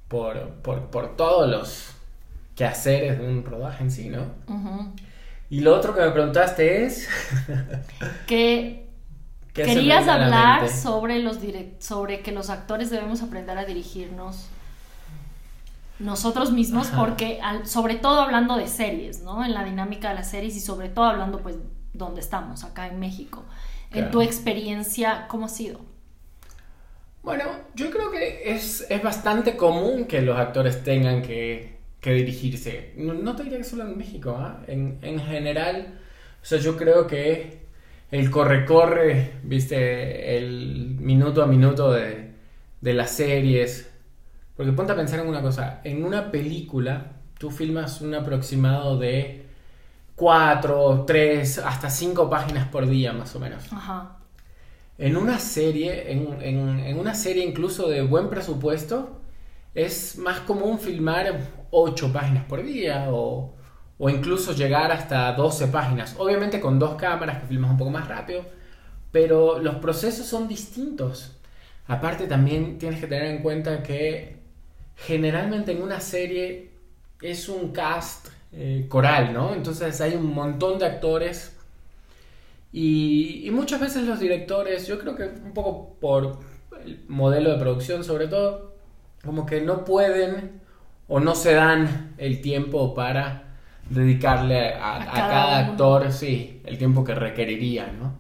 por, 0.09 0.51
por, 0.63 0.87
por 0.91 1.17
todos 1.17 1.49
los 1.51 1.91
quehaceres 2.55 3.19
de 3.19 3.27
un 3.29 3.45
rodaje 3.45 3.85
en 3.85 3.91
sí, 3.91 4.09
¿no? 4.09 4.23
Y 5.51 5.61
lo 5.61 5.75
otro 5.77 5.95
que 5.95 6.01
me 6.01 6.11
preguntaste 6.11 6.85
es... 6.85 7.09
Que 8.27 8.89
¿qué 9.53 9.65
se 9.65 9.69
me 9.71 9.75
querías 9.77 10.07
hablar 10.09 10.69
sobre 10.69 11.19
los 11.21 11.41
direct- 11.41 11.81
sobre 11.81 12.21
que 12.21 12.33
los 12.33 12.51
actores 12.51 12.91
debemos 12.91 13.23
aprender 13.23 13.57
a 13.59 13.65
dirigirnos 13.65 14.49
nosotros 15.99 16.53
mismos, 16.53 16.89
Ajá. 16.89 16.99
porque 16.99 17.41
al- 17.43 17.67
sobre 17.67 17.95
todo 17.95 18.21
hablando 18.21 18.57
de 18.57 18.69
series, 18.69 19.23
¿no? 19.23 19.45
En 19.45 19.55
la 19.55 19.65
dinámica 19.65 20.11
de 20.11 20.17
las 20.17 20.31
series 20.31 20.55
y 20.57 20.61
sobre 20.61 20.89
todo 20.91 21.07
hablando, 21.07 21.39
pues, 21.41 21.57
donde 21.97 22.21
estamos, 22.21 22.65
acá 22.65 22.89
en 22.89 22.99
México. 22.99 23.45
En 23.93 24.11
tu 24.11 24.21
experiencia, 24.21 25.27
¿cómo 25.29 25.47
ha 25.47 25.49
sido? 25.49 25.81
Bueno, 27.23 27.45
yo 27.75 27.91
creo 27.91 28.11
que 28.11 28.53
es, 28.55 28.87
es 28.89 29.03
bastante 29.03 29.57
común 29.57 30.05
que 30.05 30.23
los 30.23 30.39
actores 30.39 30.85
tengan 30.85 31.23
que, 31.23 31.79
que 32.01 32.13
dirigirse. 32.13 32.93
No, 32.97 33.15
no 33.15 33.35
te 33.35 33.43
diría 33.43 33.59
que 33.59 33.65
solo 33.65 33.85
en 33.85 33.97
México, 33.97 34.37
¿ah? 34.39 34.63
en, 34.67 34.99
en 35.03 35.19
general. 35.19 35.99
O 36.43 36.45
sea, 36.45 36.59
yo 36.59 36.77
creo 36.77 37.07
que 37.07 37.67
el 38.13 38.31
corre-corre, 38.31 39.33
viste, 39.43 40.37
el 40.37 40.97
minuto 41.01 41.43
a 41.43 41.47
minuto 41.47 41.93
de, 41.93 42.31
de 42.81 42.95
las 42.95 43.11
series. 43.11 43.91
Porque 44.57 44.73
ponte 44.73 44.93
a 44.93 44.97
pensar 44.97 45.19
en 45.21 45.27
una 45.27 45.43
cosa. 45.43 45.81
En 45.83 46.05
una 46.05 46.31
película, 46.31 47.13
tú 47.39 47.51
filmas 47.51 48.01
un 48.01 48.15
aproximado 48.15 48.99
de 48.99 49.46
4, 50.17 51.05
3, 51.07 51.59
hasta 51.59 51.91
5 51.91 52.29
páginas 52.31 52.69
por 52.69 52.87
día, 52.89 53.13
más 53.13 53.35
o 53.37 53.41
menos. 53.41 53.65
Ajá. 53.71 54.17
En 54.99 55.17
una 55.17 55.39
serie, 55.39 56.11
en, 56.13 56.41
en- 56.43 56.79
en 56.81 56.99
una 56.99 57.15
serie 57.15 57.45
incluso 57.45 57.89
de 57.89 58.03
buen 58.03 58.31
presupuesto, 58.31 59.21
es 59.75 60.17
más 60.19 60.41
común 60.41 60.79
filmar 60.79 61.39
8 61.71 62.13
páginas 62.13 62.45
por 62.47 62.63
día 62.63 63.07
o, 63.11 63.55
o 63.99 64.11
incluso 64.11 64.53
llegar 64.53 64.91
hasta 64.93 65.33
12 65.35 65.67
páginas. 65.69 66.15
Obviamente 66.19 66.61
con 66.61 66.79
dos 66.79 66.95
cámaras 66.97 67.41
que 67.43 67.47
filmas 67.49 67.71
un 67.73 67.77
poco 67.79 67.91
más 67.91 68.09
rápido, 68.09 68.45
pero 69.13 69.59
los 69.61 69.77
procesos 69.77 70.27
son 70.27 70.49
distintos. 70.49 71.37
Aparte 71.89 72.27
también 72.27 72.79
tienes 72.79 73.01
que 73.01 73.07
tener 73.07 73.27
en 73.27 73.43
cuenta 73.43 73.83
que 73.83 74.39
generalmente 74.97 75.73
en 75.73 75.83
una 75.83 76.01
serie 76.01 76.73
es 77.23 77.49
un 77.49 77.73
cast 77.73 78.29
eh, 78.53 78.87
coral, 78.89 79.33
¿no? 79.33 79.55
Entonces 79.55 80.01
hay 80.01 80.15
un 80.17 80.35
montón 80.35 80.79
de 80.79 80.87
actores 80.87 81.57
y, 82.73 83.47
y 83.47 83.51
muchas 83.51 83.81
veces 83.81 84.05
los 84.05 84.21
directores, 84.21 84.87
yo 84.87 84.99
creo 84.99 85.17
que 85.17 85.25
un 85.25 85.53
poco 85.55 85.95
por 86.01 86.39
el 86.85 87.05
modelo 87.09 87.53
de 87.53 87.59
producción 87.59 88.05
sobre 88.05 88.29
todo, 88.29 88.75
como 89.25 89.47
que 89.47 89.61
no 89.61 89.85
pueden 89.85 90.61
o 91.09 91.21
no 91.21 91.35
se 91.35 91.55
dan 91.55 92.15
el 92.19 92.41
tiempo 92.41 92.95
para 92.95 93.57
dedicarle 93.89 94.75
a, 94.75 94.97
A 94.97 95.03
a 95.03 95.15
cada 95.15 95.59
actor, 95.59 96.13
sí, 96.13 96.61
el 96.65 96.79
tiempo 96.79 97.05
que 97.05 97.15
requeriría, 97.15 97.93
¿no? 97.93 98.15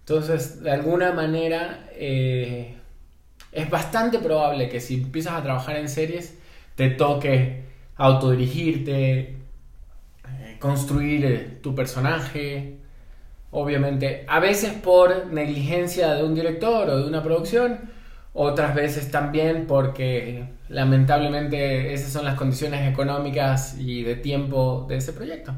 Entonces, 0.00 0.62
de 0.62 0.70
alguna 0.72 1.12
manera, 1.12 1.88
eh, 1.92 2.76
es 3.52 3.70
bastante 3.70 4.18
probable 4.18 4.68
que 4.68 4.80
si 4.80 4.94
empiezas 4.96 5.34
a 5.34 5.42
trabajar 5.42 5.76
en 5.76 5.88
series, 5.88 6.38
te 6.76 6.90
toque 6.90 7.64
autodirigirte, 7.96 9.36
construir 10.64 11.26
eh, 11.26 11.58
tu 11.62 11.74
personaje, 11.74 12.78
obviamente, 13.50 14.24
a 14.26 14.40
veces 14.40 14.72
por 14.72 15.26
negligencia 15.26 16.14
de 16.14 16.24
un 16.24 16.34
director 16.34 16.88
o 16.88 16.96
de 16.96 17.06
una 17.06 17.22
producción, 17.22 17.80
otras 18.32 18.74
veces 18.74 19.10
también 19.10 19.66
porque 19.66 20.48
lamentablemente 20.70 21.92
esas 21.92 22.10
son 22.10 22.24
las 22.24 22.36
condiciones 22.36 22.90
económicas 22.90 23.76
y 23.78 24.04
de 24.04 24.16
tiempo 24.16 24.86
de 24.88 24.96
ese 24.96 25.12
proyecto. 25.12 25.54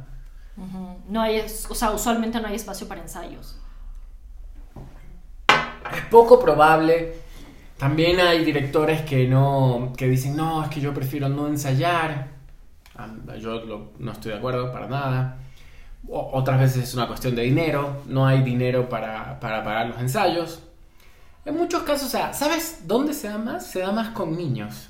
No 1.09 1.21
hay, 1.21 1.39
o 1.39 1.75
sea, 1.77 1.93
usualmente 1.93 2.41
no 2.41 2.49
hay 2.49 2.57
espacio 2.57 2.89
para 2.89 3.01
ensayos. 3.03 3.61
Es 5.95 6.03
poco 6.11 6.41
probable. 6.41 7.15
También 7.79 8.19
hay 8.19 8.45
directores 8.45 9.03
que 9.03 9.29
no 9.29 9.93
que 9.97 10.09
dicen, 10.09 10.35
"No, 10.35 10.65
es 10.65 10.69
que 10.69 10.81
yo 10.81 10.93
prefiero 10.93 11.29
no 11.29 11.47
ensayar." 11.47 12.36
Yo 13.41 13.65
lo- 13.65 13.93
no 13.99 14.13
estoy 14.13 14.33
de 14.33 14.39
acuerdo 14.39 14.73
para 14.73 14.87
nada. 14.89 15.39
O- 16.09 16.31
otras 16.35 16.61
veces 16.61 16.85
es 16.85 16.95
una 16.95 17.07
cuestión 17.09 17.35
de 17.35 17.43
dinero, 17.43 18.03
no 18.07 18.27
hay 18.27 18.43
dinero 18.43 18.89
para, 18.89 19.39
para 19.41 19.63
pagar 19.65 19.89
los 19.89 19.99
ensayos. 20.01 20.63
En 21.45 21.57
muchos 21.57 21.83
casos, 21.85 22.09
o 22.09 22.11
sea, 22.11 22.33
¿sabes 22.33 22.83
dónde 22.87 23.13
se 23.13 23.29
da 23.29 23.39
más? 23.39 23.67
Se 23.67 23.81
da 23.81 23.93
más 23.93 24.09
con 24.11 24.37
niños. 24.37 24.89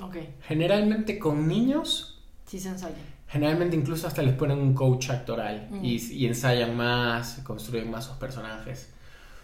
Ok, 0.00 0.16
Generalmente 0.42 1.18
con 1.18 1.48
niños, 1.48 2.20
sí 2.46 2.58
se 2.60 2.68
ensaya. 2.68 2.94
generalmente 3.26 3.76
incluso 3.76 4.06
hasta 4.06 4.22
les 4.22 4.34
ponen 4.34 4.58
un 4.58 4.72
coach 4.74 5.10
actoral 5.10 5.66
Mm. 5.70 5.84
y, 5.84 5.96
y 6.12 6.26
ensayan 6.26 6.76
más, 6.76 7.40
construyen 7.44 7.90
más 7.90 8.04
sus 8.04 8.16
personajes. 8.16 8.92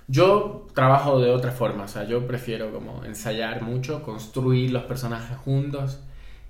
Yo 0.06 0.66
trabajo 0.74 1.18
de 1.18 1.30
otra 1.30 1.50
forma, 1.50 1.84
o 1.84 1.88
sea, 1.88 2.04
yo 2.04 2.26
prefiero 2.26 2.72
como 2.72 3.04
ensayar 3.04 3.62
mucho, 3.62 4.02
construir 4.02 4.70
los 4.70 4.84
personajes 4.84 5.36
juntos 5.38 5.98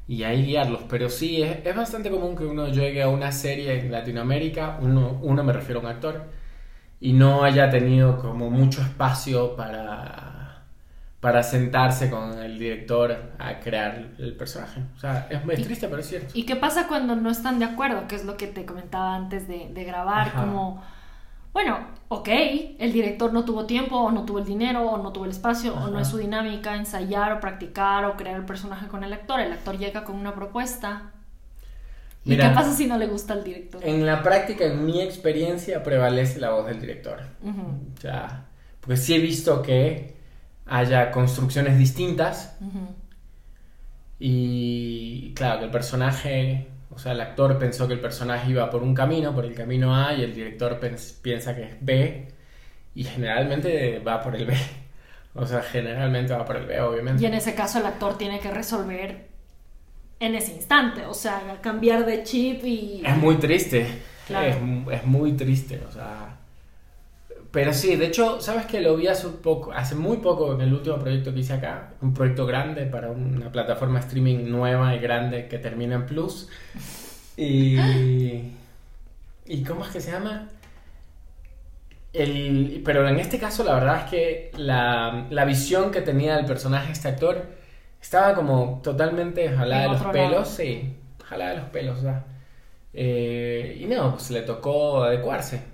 y 0.06 0.22
ahí 0.24 0.44
guiarlos, 0.46 0.82
pero 0.88 1.08
sí, 1.10 1.42
es, 1.42 1.64
es 1.64 1.76
bastante 1.76 2.10
común 2.10 2.36
que 2.36 2.44
uno 2.44 2.68
llegue 2.68 3.02
a 3.02 3.08
una 3.08 3.32
serie 3.32 3.80
en 3.80 3.92
Latinoamérica, 3.92 4.78
uno, 4.82 5.18
uno 5.22 5.44
me 5.44 5.52
refiero 5.52 5.80
a 5.80 5.82
un 5.84 5.88
actor, 5.88 6.22
y 7.00 7.12
no 7.12 7.44
haya 7.44 7.70
tenido 7.70 8.18
como 8.20 8.50
mucho 8.50 8.82
espacio 8.82 9.56
para, 9.56 10.64
para 11.20 11.42
sentarse 11.42 12.10
con 12.10 12.38
el 12.38 12.58
director 12.58 13.16
a 13.38 13.60
crear 13.60 14.12
el 14.18 14.36
personaje. 14.36 14.82
O 14.96 14.98
sea, 15.00 15.26
es, 15.30 15.40
es 15.50 15.62
triste, 15.62 15.88
pero 15.88 16.00
es 16.00 16.08
cierto. 16.08 16.34
¿Y 16.34 16.46
qué 16.46 16.56
pasa 16.56 16.86
cuando 16.88 17.16
no 17.16 17.30
están 17.30 17.58
de 17.58 17.64
acuerdo? 17.64 18.06
Que 18.08 18.16
es 18.16 18.24
lo 18.24 18.36
que 18.36 18.46
te 18.46 18.66
comentaba 18.66 19.14
antes 19.14 19.48
de, 19.48 19.70
de 19.72 19.84
grabar, 19.84 20.28
Ajá. 20.28 20.40
como, 20.40 20.82
bueno, 21.54 21.78
ok, 22.08 22.28
el 22.78 22.92
director 22.92 23.32
no 23.32 23.44
tuvo 23.44 23.64
tiempo, 23.64 23.96
o 23.96 24.10
no 24.10 24.24
tuvo 24.24 24.40
el 24.40 24.44
dinero, 24.44 24.90
o 24.90 24.98
no 24.98 25.12
tuvo 25.12 25.24
el 25.24 25.30
espacio, 25.30 25.72
o 25.74 25.88
no 25.88 26.00
es 26.00 26.08
su 26.08 26.18
dinámica 26.18 26.74
ensayar 26.76 27.32
o 27.32 27.40
practicar 27.40 28.04
o 28.04 28.16
crear 28.16 28.36
el 28.36 28.44
personaje 28.44 28.88
con 28.88 29.04
el 29.04 29.12
actor. 29.12 29.40
El 29.40 29.52
actor 29.52 29.78
llega 29.78 30.04
con 30.04 30.16
una 30.16 30.34
propuesta. 30.34 31.12
¿Y 32.24 32.30
Mira, 32.30 32.48
qué 32.48 32.54
pasa 32.54 32.72
si 32.72 32.86
no 32.86 32.98
le 32.98 33.06
gusta 33.06 33.34
al 33.34 33.44
director? 33.44 33.80
En 33.86 34.04
la 34.04 34.22
práctica, 34.22 34.64
en 34.64 34.84
mi 34.84 35.00
experiencia, 35.00 35.82
prevalece 35.82 36.40
la 36.40 36.50
voz 36.50 36.66
del 36.66 36.80
director. 36.80 37.20
O 37.44 38.00
sea, 38.00 38.46
porque 38.80 38.96
sí 38.96 39.14
he 39.14 39.18
visto 39.18 39.62
que 39.62 40.16
haya 40.66 41.12
construcciones 41.12 41.78
distintas 41.78 42.58
y 44.18 45.32
claro, 45.34 45.60
que 45.60 45.64
el 45.66 45.70
personaje, 45.70 46.68
o 46.94 46.98
sea, 46.98 47.12
el 47.12 47.20
actor 47.20 47.58
pensó 47.58 47.88
que 47.88 47.94
el 47.94 48.00
personaje 48.00 48.50
iba 48.50 48.70
por 48.70 48.82
un 48.82 48.94
camino, 48.94 49.34
por 49.34 49.44
el 49.44 49.54
camino 49.54 49.94
A, 49.94 50.14
y 50.14 50.22
el 50.22 50.34
director 50.34 50.78
piensa 51.22 51.54
que 51.54 51.62
es 51.62 51.76
B, 51.80 52.28
y 52.94 53.04
generalmente 53.04 53.98
va 53.98 54.22
por 54.22 54.36
el 54.36 54.46
B. 54.46 54.54
O 55.36 55.44
sea, 55.44 55.62
generalmente 55.62 56.32
va 56.32 56.44
por 56.44 56.54
el 56.54 56.64
B, 56.64 56.80
obviamente. 56.80 57.20
Y 57.20 57.26
en 57.26 57.34
ese 57.34 57.56
caso 57.56 57.80
el 57.80 57.86
actor 57.86 58.16
tiene 58.16 58.38
que 58.38 58.52
resolver 58.52 59.26
en 60.20 60.36
ese 60.36 60.52
instante, 60.52 61.06
o 61.06 61.12
sea, 61.12 61.58
cambiar 61.60 62.06
de 62.06 62.22
chip 62.22 62.64
y... 62.64 63.02
Es 63.04 63.16
muy 63.16 63.34
triste. 63.34 63.84
Claro. 64.28 64.46
Es, 64.46 65.00
es 65.00 65.04
muy 65.04 65.32
triste, 65.32 65.82
o 65.88 65.90
sea. 65.90 66.38
Pero 67.54 67.72
sí, 67.72 67.94
de 67.94 68.06
hecho, 68.06 68.40
¿sabes 68.40 68.66
que 68.66 68.80
Lo 68.80 68.96
vi 68.96 69.06
hace, 69.06 69.28
un 69.28 69.36
poco, 69.36 69.72
hace 69.72 69.94
muy 69.94 70.16
poco 70.16 70.54
en 70.54 70.60
el 70.60 70.74
último 70.74 70.98
proyecto 70.98 71.32
que 71.32 71.38
hice 71.38 71.52
acá. 71.52 71.92
Un 72.02 72.12
proyecto 72.12 72.46
grande 72.46 72.84
para 72.84 73.12
una 73.12 73.52
plataforma 73.52 74.00
streaming 74.00 74.50
nueva 74.50 74.92
y 74.96 74.98
grande 74.98 75.46
que 75.46 75.58
termina 75.58 75.94
en 75.94 76.04
Plus. 76.04 76.48
Y. 77.36 77.78
¿Y 79.46 79.62
cómo 79.62 79.84
es 79.84 79.90
que 79.92 80.00
se 80.00 80.10
llama? 80.10 80.48
El, 82.12 82.82
pero 82.84 83.06
en 83.08 83.20
este 83.20 83.38
caso, 83.38 83.62
la 83.62 83.74
verdad 83.74 84.04
es 84.04 84.10
que 84.10 84.50
la, 84.56 85.26
la 85.30 85.44
visión 85.44 85.92
que 85.92 86.00
tenía 86.00 86.36
del 86.36 86.46
personaje 86.46 86.90
este 86.90 87.06
actor 87.06 87.46
estaba 88.02 88.34
como 88.34 88.80
totalmente 88.82 89.48
jalada 89.48 89.82
de 89.82 89.88
los 89.90 90.02
pelos. 90.06 90.30
lado. 90.32 90.44
Sí, 90.44 90.96
jalada 91.24 91.50
de 91.52 91.56
los 91.58 91.68
pelos, 91.68 91.98
o 91.98 92.02
sea. 92.02 92.24
Eh, 92.92 93.78
y 93.80 93.84
no, 93.86 94.12
pues 94.12 94.30
le 94.32 94.42
tocó 94.42 95.04
adecuarse. 95.04 95.73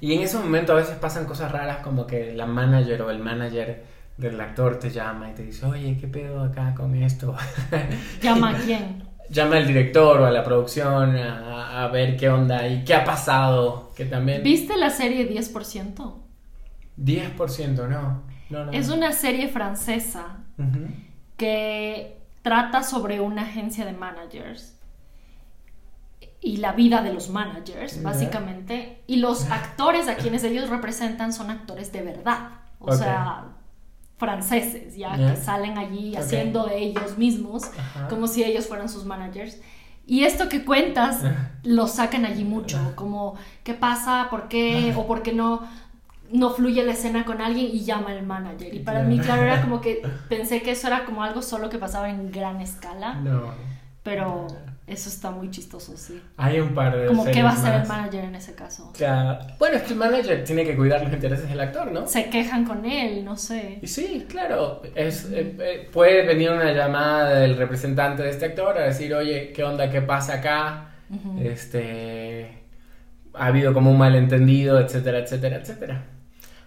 Y 0.00 0.14
en 0.14 0.22
ese 0.22 0.38
momento 0.38 0.72
a 0.72 0.76
veces 0.76 0.96
pasan 0.96 1.26
cosas 1.26 1.52
raras 1.52 1.78
como 1.78 2.06
que 2.06 2.32
la 2.32 2.46
manager 2.46 3.02
o 3.02 3.10
el 3.10 3.18
manager 3.18 3.84
del 4.16 4.40
actor 4.40 4.78
te 4.78 4.90
llama 4.90 5.30
y 5.30 5.34
te 5.34 5.42
dice, 5.44 5.66
oye, 5.66 5.96
¿qué 6.00 6.08
pedo 6.08 6.42
acá 6.42 6.74
con 6.74 6.94
esto? 6.96 7.36
¿Llama 8.22 8.50
a 8.50 8.54
quién? 8.58 9.04
Llama 9.30 9.56
al 9.56 9.66
director 9.66 10.20
o 10.22 10.26
a 10.26 10.30
la 10.30 10.42
producción 10.42 11.14
a, 11.16 11.84
a 11.84 11.88
ver 11.88 12.16
qué 12.16 12.30
onda 12.30 12.66
y 12.66 12.82
qué 12.82 12.94
ha 12.94 13.04
pasado. 13.04 13.92
Que 13.94 14.06
también... 14.06 14.42
¿Viste 14.42 14.76
la 14.78 14.88
serie 14.88 15.28
10%? 15.30 16.14
10%, 16.96 17.88
no. 17.88 18.22
no, 18.50 18.64
no 18.64 18.72
Es 18.72 18.88
no. 18.88 18.94
una 18.94 19.12
serie 19.12 19.48
francesa 19.48 20.38
Ujú. 20.56 20.86
que 21.36 22.16
trata 22.42 22.82
sobre 22.82 23.20
una 23.20 23.42
agencia 23.42 23.84
de 23.84 23.92
managers 23.92 24.77
y 26.40 26.58
la 26.58 26.72
vida 26.72 27.02
de 27.02 27.12
los 27.12 27.30
managers, 27.30 28.02
básicamente. 28.02 29.02
Y 29.06 29.16
los 29.16 29.50
actores 29.50 30.08
a 30.08 30.14
quienes 30.16 30.44
ellos 30.44 30.68
representan 30.70 31.32
son 31.32 31.50
actores 31.50 31.92
de 31.92 32.02
verdad. 32.02 32.50
O 32.78 32.86
Ok. 32.92 32.94
sea, 32.98 33.44
franceses, 34.18 34.96
ya 34.96 35.16
que 35.16 35.36
salen 35.36 35.78
allí 35.78 36.12
Ok. 36.14 36.20
haciendo 36.22 36.66
de 36.66 36.78
ellos 36.78 37.18
mismos 37.18 37.64
Ajá. 37.78 38.08
como 38.08 38.26
si 38.26 38.42
ellos 38.44 38.66
fueran 38.66 38.88
sus 38.88 39.04
managers. 39.04 39.58
Y 40.06 40.24
esto 40.24 40.48
que 40.48 40.64
cuentas 40.64 41.22
lo 41.64 41.86
sacan 41.86 42.24
allí 42.24 42.44
mucho, 42.44 42.78
como 42.94 43.34
qué 43.62 43.74
pasa, 43.74 44.28
por 44.30 44.48
qué 44.48 44.94
o 44.96 45.06
por 45.06 45.22
qué 45.22 45.32
no 45.32 45.62
no 46.30 46.50
fluye 46.50 46.84
la 46.84 46.92
escena 46.92 47.24
con 47.24 47.40
alguien 47.40 47.68
y 47.72 47.84
llama 47.84 48.10
al 48.10 48.22
manager. 48.26 48.74
Y 48.74 48.80
para 48.80 49.02
mí, 49.02 49.18
claro, 49.18 49.44
era 49.44 49.60
como 49.64 49.80
que 49.80 50.02
pensé 50.28 50.60
que 50.60 50.72
eso 50.72 50.86
era 50.88 51.06
como 51.06 51.22
algo 51.22 51.40
solo 51.40 51.70
que 51.70 51.78
pasaba 51.78 52.10
en 52.10 52.30
gran 52.30 52.60
escala, 52.60 53.14
No. 53.14 53.44
pero 54.02 54.46
eso 54.88 55.08
está 55.08 55.30
muy 55.30 55.50
chistoso, 55.50 55.96
sí. 55.96 56.20
Hay 56.36 56.60
un 56.60 56.74
par 56.74 56.96
de 56.96 57.06
Como 57.06 57.24
qué 57.24 57.42
va 57.42 57.50
a 57.50 57.52
hacer 57.52 57.74
el 57.82 57.86
manager 57.86 58.24
en 58.24 58.34
ese 58.34 58.54
caso. 58.54 58.92
Bueno, 59.58 59.76
es 59.76 59.82
que 59.82 59.92
el 59.92 59.98
manager 59.98 60.44
tiene 60.44 60.64
que 60.64 60.74
cuidar 60.74 61.02
los 61.02 61.12
intereses 61.12 61.48
del 61.48 61.60
actor, 61.60 61.92
¿no? 61.92 62.06
Se 62.06 62.30
quejan 62.30 62.64
con 62.64 62.84
él, 62.84 63.24
no 63.24 63.36
sé. 63.36 63.78
Y 63.82 63.86
sí, 63.86 64.26
claro, 64.28 64.82
es, 64.94 65.26
eh, 65.30 65.56
eh, 65.58 65.88
puede 65.92 66.26
venir 66.26 66.50
una 66.50 66.72
llamada 66.72 67.40
del 67.40 67.56
representante 67.56 68.22
de 68.22 68.30
este 68.30 68.46
actor 68.46 68.78
a 68.78 68.84
decir, 68.84 69.14
oye, 69.14 69.52
¿qué 69.52 69.62
onda? 69.62 69.90
¿Qué 69.90 70.00
pasa 70.00 70.34
acá? 70.34 70.94
Ujú. 71.10 71.40
Este, 71.40 72.62
ha 73.34 73.46
habido 73.46 73.74
como 73.74 73.90
un 73.90 73.98
malentendido, 73.98 74.80
etcétera, 74.80 75.18
etcétera, 75.18 75.56
etcétera. 75.56 76.04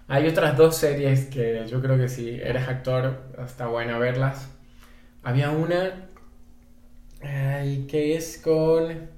Hay 0.07 0.27
otras 0.27 0.57
dos 0.57 0.75
series 0.75 1.25
que 1.25 1.65
yo 1.67 1.81
creo 1.81 1.97
que 1.97 2.09
si 2.09 2.29
eres 2.29 2.67
actor 2.67 3.23
está 3.43 3.67
bueno 3.67 3.97
verlas. 3.97 4.49
Había 5.23 5.51
una 5.51 6.10
ay, 7.21 7.85
que 7.87 8.15
es 8.15 8.37
con... 8.37 9.09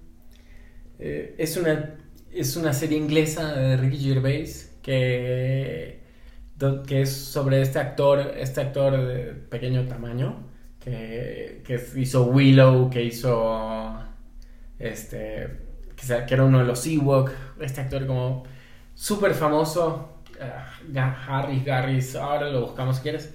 eh, 1.00 1.36
es, 1.38 1.58
una, 1.58 1.96
es 2.32 2.56
una 2.56 2.74
serie 2.74 2.98
inglesa 2.98 3.54
de 3.54 3.78
Ricky 3.78 4.00
Gervais 4.00 4.78
que, 4.82 6.02
que 6.88 7.02
es 7.02 7.12
sobre 7.14 7.62
este 7.62 7.80
actor, 7.80 8.34
este 8.38 8.62
actor 8.62 8.98
de 9.08 9.34
pequeño 9.34 9.86
tamaño 9.88 10.48
que, 10.80 11.62
que 11.66 11.82
hizo 11.98 12.26
Willow, 12.26 12.90
que 12.90 13.04
hizo 13.04 14.00
este 14.80 15.60
que, 15.96 16.26
que 16.26 16.34
era 16.34 16.46
uno 16.46 16.60
de 16.60 16.66
los 16.66 16.86
Ewok, 16.88 17.32
este 17.62 17.82
actor 17.82 18.06
como 18.08 18.44
súper 18.94 19.34
famoso, 19.34 20.20
ah, 20.42 20.74
Ga- 20.92 21.16
Harris, 21.28 21.64
Garris, 21.66 22.16
ahora 22.16 22.50
lo 22.50 22.62
buscamos 22.62 22.98
si 22.98 23.04
quieres, 23.04 23.34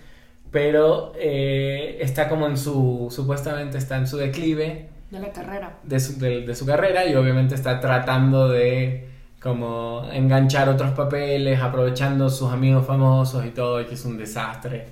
pero 0.51 1.13
eh, 1.17 1.99
está 2.01 2.29
como 2.29 2.47
en 2.47 2.57
su, 2.57 3.09
supuestamente 3.11 3.79
está 3.79 3.97
en 3.97 4.07
su 4.07 4.17
declive 4.17 4.89
De 5.11 5.21
la 5.21 5.33
carrera. 5.33 5.79
de 5.83 6.01
su, 6.01 6.19
de, 6.19 6.43
de 6.47 6.55
su 6.55 6.65
carrera 6.67 7.07
y 7.07 7.15
obviamente 7.15 7.55
está 7.55 7.81
tratando 7.81 8.49
de 8.49 9.09
como 9.41 10.09
enganchar 10.13 10.69
otros 10.69 10.91
papeles, 10.93 11.61
aprovechando 11.61 12.29
sus 12.29 12.51
amigos 12.51 12.85
famosos 12.87 13.47
y 13.47 13.51
todo, 13.51 13.81
y 13.81 13.85
que 13.85 13.95
es 13.95 14.05
un 14.05 14.17
desastre. 14.19 14.87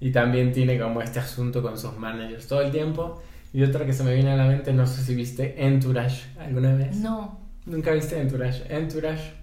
Y 0.00 0.10
también 0.10 0.52
tiene 0.52 0.78
como 0.78 1.02
este 1.02 1.18
asunto 1.18 1.60
con 1.60 1.76
sus 1.76 1.96
managers 1.98 2.46
todo 2.46 2.62
el 2.62 2.70
tiempo. 2.70 3.20
Y 3.52 3.62
otra 3.62 3.84
que 3.84 3.92
se 3.92 4.02
me 4.02 4.14
viene 4.14 4.30
a 4.32 4.36
la 4.36 4.46
mente, 4.46 4.72
no 4.72 4.86
sé 4.86 5.02
si 5.02 5.14
viste 5.14 5.54
Entourage 5.66 6.24
alguna 6.38 6.74
vez. 6.74 6.96
No. 6.96 7.38
Nunca 7.66 7.92
viste 7.92 8.18
Entourage. 8.18 8.62
Entourage 8.74 9.34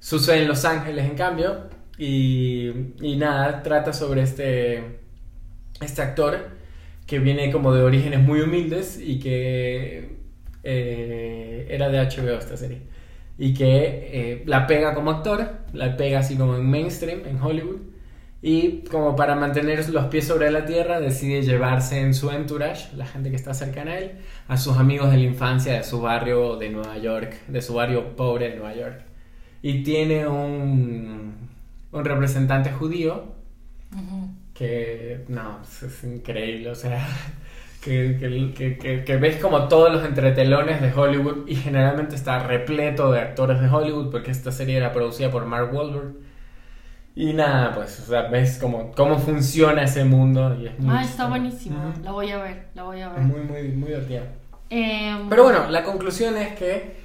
sucede 0.00 0.42
en 0.42 0.48
Los 0.48 0.66
Ángeles, 0.66 1.06
en 1.08 1.16
cambio. 1.16 1.62
Y, 1.96 2.68
y 3.00 3.16
nada, 3.16 3.62
trata 3.62 3.94
sobre 3.94 4.20
este, 4.22 4.98
este 5.84 6.02
actor 6.02 6.50
que 7.06 7.18
viene 7.18 7.50
como 7.52 7.72
de 7.74 7.82
orígenes 7.82 8.20
muy 8.20 8.40
humildes 8.40 9.00
y 9.00 9.18
que 9.18 10.16
eh, 10.62 11.66
era 11.70 11.88
de 11.90 11.98
HBO 11.98 12.38
esta 12.38 12.56
serie. 12.56 12.82
Y 13.36 13.52
que 13.54 14.08
eh, 14.12 14.42
la 14.46 14.66
pega 14.66 14.94
como 14.94 15.10
actor, 15.10 15.58
la 15.72 15.96
pega 15.96 16.20
así 16.20 16.36
como 16.36 16.56
en 16.56 16.68
mainstream, 16.68 17.26
en 17.26 17.40
Hollywood. 17.40 17.80
Y 18.40 18.82
como 18.90 19.16
para 19.16 19.36
mantener 19.36 19.88
los 19.88 20.06
pies 20.06 20.26
sobre 20.26 20.50
la 20.50 20.66
tierra, 20.66 21.00
decide 21.00 21.42
llevarse 21.42 22.00
en 22.00 22.12
su 22.12 22.30
entourage, 22.30 22.94
la 22.94 23.06
gente 23.06 23.30
que 23.30 23.36
está 23.36 23.54
cercana 23.54 23.92
a 23.92 23.98
él, 23.98 24.12
a 24.48 24.58
sus 24.58 24.76
amigos 24.76 25.10
de 25.10 25.16
la 25.16 25.24
infancia 25.24 25.72
de 25.72 25.82
su 25.82 26.00
barrio 26.02 26.56
de 26.56 26.68
Nueva 26.68 26.98
York, 26.98 27.46
de 27.48 27.62
su 27.62 27.74
barrio 27.74 28.16
pobre 28.16 28.50
de 28.50 28.56
Nueva 28.56 28.74
York. 28.74 29.02
Y 29.62 29.82
tiene 29.82 30.26
un, 30.26 31.48
un 31.90 32.04
representante 32.04 32.70
judío. 32.70 33.32
Que, 34.54 35.24
no, 35.28 35.60
es, 35.62 35.82
es 35.82 36.04
increíble, 36.04 36.70
o 36.70 36.74
sea, 36.74 37.06
que, 37.82 38.16
que, 38.20 38.78
que- 38.78 39.04
que- 39.04 39.16
ves 39.16 39.36
como 39.42 39.68
todos 39.68 39.92
los 39.92 40.04
entretelones 40.04 40.80
de 40.80 40.92
Hollywood 40.92 41.46
y 41.48 41.56
generalmente 41.56 42.14
está 42.16 42.38
repleto 42.40 43.12
de 43.12 43.20
actores 43.20 43.60
de 43.60 43.68
Hollywood 43.68 44.10
porque 44.10 44.30
esta 44.30 44.52
serie 44.52 44.76
era 44.76 44.92
producida 44.92 45.30
por 45.30 45.44
Mark 45.46 45.74
Wahlberg. 45.74 46.14
Y 47.16 47.32
nada, 47.32 47.72
pues, 47.74 48.00
o 48.00 48.06
sea, 48.06 48.22
ves 48.22 48.58
como, 48.58 48.90
cómo 48.92 49.18
funciona 49.18 49.84
ese 49.84 50.04
mundo 50.04 50.56
y 50.60 50.66
es 50.66 50.78
muy... 50.80 50.96
Ah, 50.96 51.04
está 51.04 51.28
buenísimo. 51.28 51.92
La 52.02 52.10
voy 52.10 52.30
a 52.30 52.38
ver, 52.38 52.66
la 52.74 52.82
voy 52.82 53.00
a 53.00 53.08
ver. 53.10 53.20
Es 53.20 53.24
muy, 53.26 53.40
muy, 53.42 53.62
muy 53.68 53.88
divertida. 53.88 54.22
Em, 54.68 55.28
Pero 55.28 55.44
bueno, 55.44 55.68
la 55.70 55.84
conclusión 55.84 56.36
es 56.36 56.54
que 56.56 56.96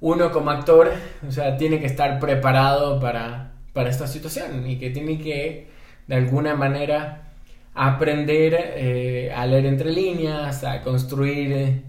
uno 0.00 0.32
como 0.32 0.50
actor, 0.50 0.90
o 1.26 1.30
sea, 1.30 1.56
tiene 1.56 1.78
que 1.78 1.86
estar 1.86 2.18
preparado 2.18 2.98
para, 2.98 3.52
para 3.72 3.90
esta 3.90 4.08
situación 4.08 4.68
y 4.68 4.78
que 4.78 4.90
tiene 4.90 5.18
que, 5.20 5.70
de 6.06 6.14
alguna 6.16 6.54
manera, 6.54 7.32
aprender 7.74 8.54
eh, 8.76 9.32
a 9.34 9.46
leer 9.46 9.66
entre 9.66 9.92
líneas, 9.92 10.64
a 10.64 10.82
construir 10.82 11.52
eh, 11.52 11.82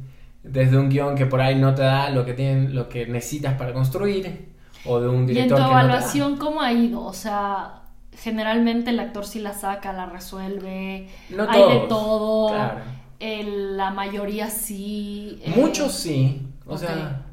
desde 0.44 0.78
un 0.78 0.90
guion 0.90 1.16
que 1.16 1.26
por 1.26 1.42
ahí 1.42 1.56
no 1.56 1.74
te 1.76 1.82
da 1.84 2.10
lo 2.10 2.26
que, 2.26 2.34
tienen, 2.34 2.76
lo 2.76 2.90
que 2.90 3.06
necesitas 3.08 3.56
para 3.56 3.74
construir, 3.74 4.50
o 4.84 5.00
de 5.00 5.08
un 5.10 5.26
Y 5.28 5.40
en 5.40 5.54
director 5.54 5.56
tu 5.56 5.62
que 5.66 5.76
no 5.76 5.90
te 5.92 5.98
da. 6.00 6.14
evaluación, 6.14 6.38
¿cómo 6.38 6.62
ha 6.62 6.72
ido? 6.72 7.04
O 7.04 7.14
sea, 7.14 7.84
generalmente 8.14 8.92
el 8.92 9.00
actor 9.00 9.26
sí 9.26 9.40
la 9.40 9.54
saca, 9.54 9.92
la 9.94 10.06
resuelve, 10.06 11.10
No 11.30 11.48
hay 11.48 11.66
de 11.68 11.80
todo, 11.80 12.46
claro. 12.46 12.84
el- 13.20 13.76
la 13.78 13.92
mayoría 13.92 14.50
sí. 14.50 15.40
eh, 15.44 15.54
Muchos 15.56 15.94
sí, 15.94 16.48
o 16.66 16.78
sea, 16.78 17.26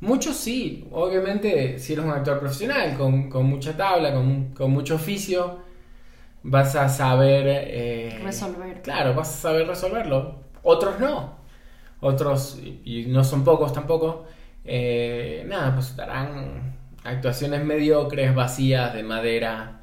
muchos 0.00 0.36
sí. 0.36 0.86
Obviamente, 0.92 1.78
si 1.78 1.94
eres 1.94 2.04
un 2.04 2.10
actor 2.12 2.38
profesional, 2.40 2.96
con, 2.96 3.30
con 3.30 3.46
mucha 3.46 3.76
tabla, 3.76 4.12
con, 4.14 4.52
con 4.54 4.70
mucho 4.70 4.96
oficio, 4.96 5.58
vas 6.44 6.76
a 6.76 6.88
saber... 6.88 7.44
eh, 7.48 8.20
Resolver. 8.22 8.82
Claro, 8.82 9.14
vas 9.14 9.28
a 9.30 9.36
saber 9.36 9.66
resolverlo. 9.66 10.36
Otros 10.62 11.00
no. 11.00 11.34
Otros, 12.00 12.58
y 12.84 13.06
no 13.08 13.24
son 13.24 13.44
pocos 13.44 13.72
tampoco, 13.72 14.26
eh, 14.64 15.42
nada, 15.48 15.74
pues 15.74 15.96
darán 15.96 16.76
actuaciones 17.02 17.64
mediocres, 17.64 18.34
vacías, 18.34 18.92
de 18.92 19.02
madera. 19.02 19.80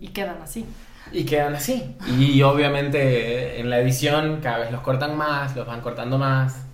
Y 0.00 0.08
quedan 0.08 0.42
así. 0.42 0.66
Y 1.12 1.24
quedan 1.24 1.54
así. 1.54 1.96
Y 2.18 2.42
obviamente 2.42 3.60
en 3.60 3.70
la 3.70 3.78
edición 3.78 4.40
cada 4.42 4.58
vez 4.58 4.72
los 4.72 4.80
cortan 4.80 5.16
más, 5.16 5.54
los 5.56 5.66
van 5.66 5.80
cortando 5.80 6.18
más, 6.18 6.66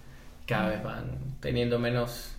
cada 0.46 0.70
vez 0.70 0.82
van 0.82 1.04
teniendo 1.40 1.78
menos 1.78 2.33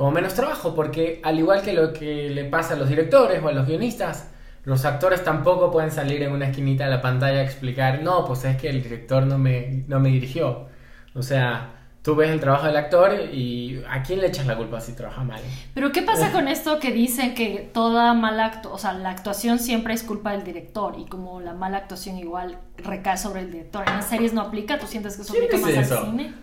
como 0.00 0.12
menos 0.12 0.32
trabajo, 0.32 0.74
porque 0.74 1.20
al 1.22 1.38
igual 1.38 1.60
que 1.60 1.74
lo 1.74 1.92
que 1.92 2.30
le 2.30 2.46
pasa 2.46 2.72
a 2.72 2.78
los 2.78 2.88
directores 2.88 3.42
o 3.42 3.48
a 3.48 3.52
los 3.52 3.66
guionistas, 3.66 4.30
los 4.64 4.86
actores 4.86 5.22
tampoco 5.22 5.70
pueden 5.70 5.90
salir 5.90 6.22
en 6.22 6.32
una 6.32 6.46
esquinita 6.46 6.84
de 6.84 6.90
la 6.90 7.02
pantalla 7.02 7.40
a 7.40 7.42
explicar, 7.42 8.02
no, 8.02 8.24
pues 8.24 8.46
es 8.46 8.56
que 8.56 8.70
el 8.70 8.82
director 8.82 9.26
no 9.26 9.36
me, 9.36 9.84
no 9.88 10.00
me 10.00 10.08
dirigió. 10.08 10.68
O 11.14 11.22
sea, 11.22 11.79
tú 12.02 12.14
ves 12.14 12.30
el 12.30 12.40
trabajo 12.40 12.66
del 12.66 12.76
actor 12.76 13.12
y 13.32 13.82
¿a 13.88 14.02
quién 14.02 14.20
le 14.20 14.28
echas 14.28 14.46
la 14.46 14.56
culpa 14.56 14.80
si 14.80 14.94
trabaja 14.94 15.22
mal? 15.22 15.40
Pero 15.74 15.92
¿qué 15.92 16.02
pasa 16.02 16.32
con 16.32 16.48
esto 16.48 16.78
que 16.78 16.92
dicen 16.92 17.34
que 17.34 17.70
toda 17.72 18.14
mala 18.14 18.46
actuación, 18.46 18.74
o 18.74 18.78
sea, 18.78 18.92
la 18.94 19.10
actuación 19.10 19.58
siempre 19.58 19.92
es 19.92 20.02
culpa 20.02 20.32
del 20.32 20.42
director 20.42 20.98
y 20.98 21.04
como 21.04 21.40
la 21.40 21.52
mala 21.52 21.78
actuación 21.78 22.16
igual 22.18 22.58
recae 22.78 23.18
sobre 23.18 23.40
el 23.40 23.50
director? 23.50 23.84
En 23.86 23.96
las 23.96 24.08
series 24.08 24.32
no 24.32 24.40
aplica, 24.40 24.78
¿tú 24.78 24.86
sientes 24.86 25.16
que 25.16 25.22
eso 25.22 25.32
¿Quién 25.32 25.44
aplica 25.44 25.58
más 25.58 25.68
dice 25.68 25.78
al 25.78 25.84
eso? 25.84 26.04
cine? 26.06 26.34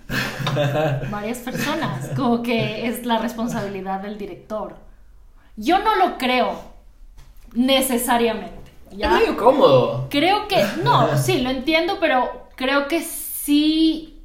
Varias 1.10 1.40
personas, 1.40 2.10
como 2.16 2.44
que 2.44 2.88
es 2.88 3.06
la 3.06 3.18
responsabilidad 3.18 4.02
del 4.02 4.18
director. 4.18 4.76
Yo 5.56 5.80
no 5.80 5.96
lo 5.96 6.18
creo 6.20 6.62
necesariamente. 7.54 8.72
¿ya? 8.92 9.08
Es 9.08 9.22
medio 9.22 9.38
cómodo. 9.38 10.08
Creo 10.12 10.48
que, 10.48 10.64
no, 10.84 11.18
sí, 11.18 11.42
lo 11.42 11.50
entiendo, 11.50 11.98
pero 12.00 12.48
creo 12.56 12.88
que 12.88 13.02
sí 13.02 14.17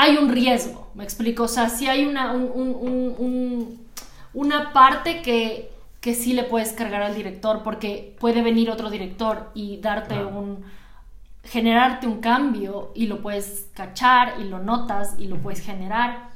hay 0.00 0.16
un 0.16 0.30
riesgo, 0.30 0.90
me 0.94 1.04
explico, 1.04 1.42
o 1.42 1.48
sea, 1.48 1.68
sí 1.68 1.86
hay 1.86 2.06
una, 2.06 2.32
una 4.32 4.72
parte 4.72 5.20
que, 5.20 5.70
que 6.00 6.14
sí 6.14 6.32
le 6.32 6.44
puedes 6.44 6.72
cargar 6.72 7.02
al 7.02 7.14
director 7.14 7.62
porque 7.62 8.16
puede 8.18 8.40
venir 8.40 8.70
otro 8.70 8.88
director 8.88 9.50
y 9.54 9.76
darte 9.76 10.24
un 10.24 10.64
generarte 11.44 12.06
un 12.06 12.20
cambio 12.20 12.92
y 12.94 13.06
lo 13.06 13.20
puedes 13.22 13.68
cachar 13.74 14.40
y 14.40 14.44
lo 14.44 14.58
notas 14.58 15.16
y 15.18 15.26
lo 15.26 15.36
puedes 15.38 15.60
generar 15.60 16.30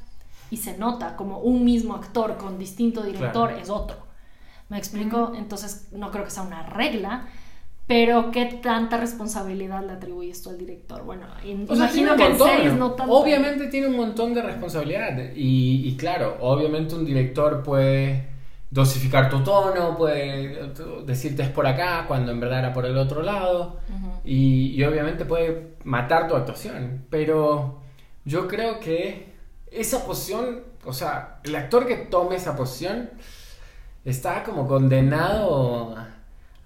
y 0.51 0.57
se 0.57 0.77
nota 0.77 1.15
como 1.15 1.39
un 1.39 1.63
mismo 1.63 1.95
actor 1.95 2.37
con 2.37 2.59
distinto 2.59 3.01
director 3.01 3.51
es 3.51 3.69
otro. 3.69 3.97
¿Me 4.69 4.77
explico? 4.77 5.33
Entonces 5.35 5.87
no 5.91 6.11
creo 6.11 6.25
que 6.25 6.31
sea 6.31 6.43
una 6.43 6.63
regla, 6.63 7.27
pero 7.87 8.31
¿qué 8.31 8.45
tanta 8.45 8.97
responsabilidad 8.97 9.85
le 9.85 9.93
atribuyes 9.93 10.41
tú 10.41 10.49
al 10.49 10.57
director? 10.57 11.03
Bueno, 11.03 11.27
imagino 11.43 12.15
que 12.15 12.25
en 12.25 12.37
series 12.37 12.73
no 12.73 12.93
tanto. 12.93 13.13
Obviamente 13.13 13.67
tiene 13.67 13.87
un 13.87 13.95
montón 13.95 14.33
de 14.33 14.41
responsabilidad 14.41 15.17
y, 15.35 15.95
claro, 15.97 16.37
obviamente 16.39 16.95
un 16.95 17.05
director 17.05 17.61
puede 17.61 18.29
dosificar 18.71 19.29
tu 19.29 19.43
tono, 19.43 19.95
puede 19.95 20.71
decirte 21.05 21.43
es 21.43 21.49
por 21.49 21.67
acá 21.67 22.05
cuando 22.07 22.31
en 22.31 22.39
verdad 22.39 22.59
era 22.59 22.73
por 22.73 22.85
el 22.85 22.97
otro 22.97 23.21
lado 23.21 23.79
y, 24.23 24.71
y 24.71 24.83
obviamente 24.83 25.23
puede 25.23 25.75
matar 25.83 26.27
tu 26.27 26.35
actuación, 26.35 27.05
pero 27.09 27.81
yo 28.25 28.47
creo 28.47 28.79
que 28.79 29.35
esa 29.71 30.05
posición, 30.05 30.61
o 30.83 30.93
sea, 30.93 31.39
el 31.43 31.55
actor 31.55 31.85
que 31.85 31.95
tome 31.97 32.35
esa 32.35 32.55
posición 32.55 33.11
está 34.03 34.43
como 34.43 34.67
condenado 34.67 35.95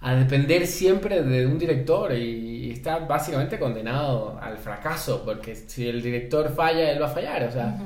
a 0.00 0.14
depender 0.14 0.66
siempre 0.66 1.22
de 1.22 1.46
un 1.46 1.58
director 1.58 2.12
y 2.12 2.70
está 2.70 3.00
básicamente 3.00 3.58
condenado 3.58 4.38
al 4.40 4.56
fracaso, 4.56 5.22
porque 5.24 5.54
si 5.54 5.88
el 5.88 6.02
director 6.02 6.48
falla, 6.54 6.90
él 6.90 7.02
va 7.02 7.06
a 7.06 7.10
fallar, 7.10 7.42
o 7.44 7.52
sea, 7.52 7.76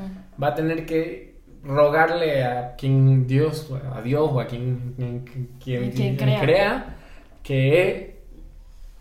va 0.41 0.49
a 0.49 0.55
tener 0.55 0.87
que 0.87 1.35
rogarle 1.65 2.45
a 2.45 2.77
quien 2.77 3.27
Dios, 3.27 3.71
a 3.93 4.01
Dios 4.03 4.31
o 4.33 4.41
a 4.41 4.47
quien, 4.47 4.95
quien, 5.63 6.17
crea. 6.17 6.97
que, 7.43 8.23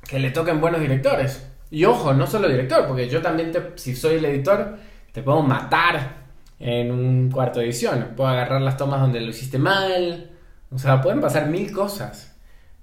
que 0.08 0.20
le 0.20 0.32
toquen 0.32 0.60
buenos 0.60 0.82
directores. 0.82 1.50
Y 1.70 1.86
ojo, 1.86 2.14
no 2.14 2.28
solo 2.28 2.48
director, 2.48 2.88
porque 2.88 3.10
yo 3.10 3.22
también, 3.22 3.52
si 3.76 3.96
soy 3.96 4.16
el 4.16 4.26
editor, 4.26 4.78
te 5.12 5.22
puedo 5.22 5.42
matar 5.42 6.24
en 6.60 6.92
un 6.92 7.30
cuarto 7.30 7.60
de 7.60 7.66
edición, 7.66 8.14
puedo 8.16 8.30
agarrar 8.30 8.62
las 8.62 8.78
tomas 8.78 9.02
donde 9.02 9.22
lo 9.22 9.30
hiciste 9.30 9.60
mal, 9.60 10.32
o 10.72 10.78
sea, 10.78 11.02
pueden 11.02 11.20
pasar 11.20 11.48
mil 11.48 11.72
cosas. 11.72 12.33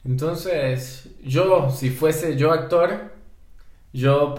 Entonces, 0.05 1.11
yo, 1.23 1.71
si 1.71 1.91
fuese 1.91 2.37
yo 2.37 2.53
actor, 2.53 3.13
yo 3.93 4.35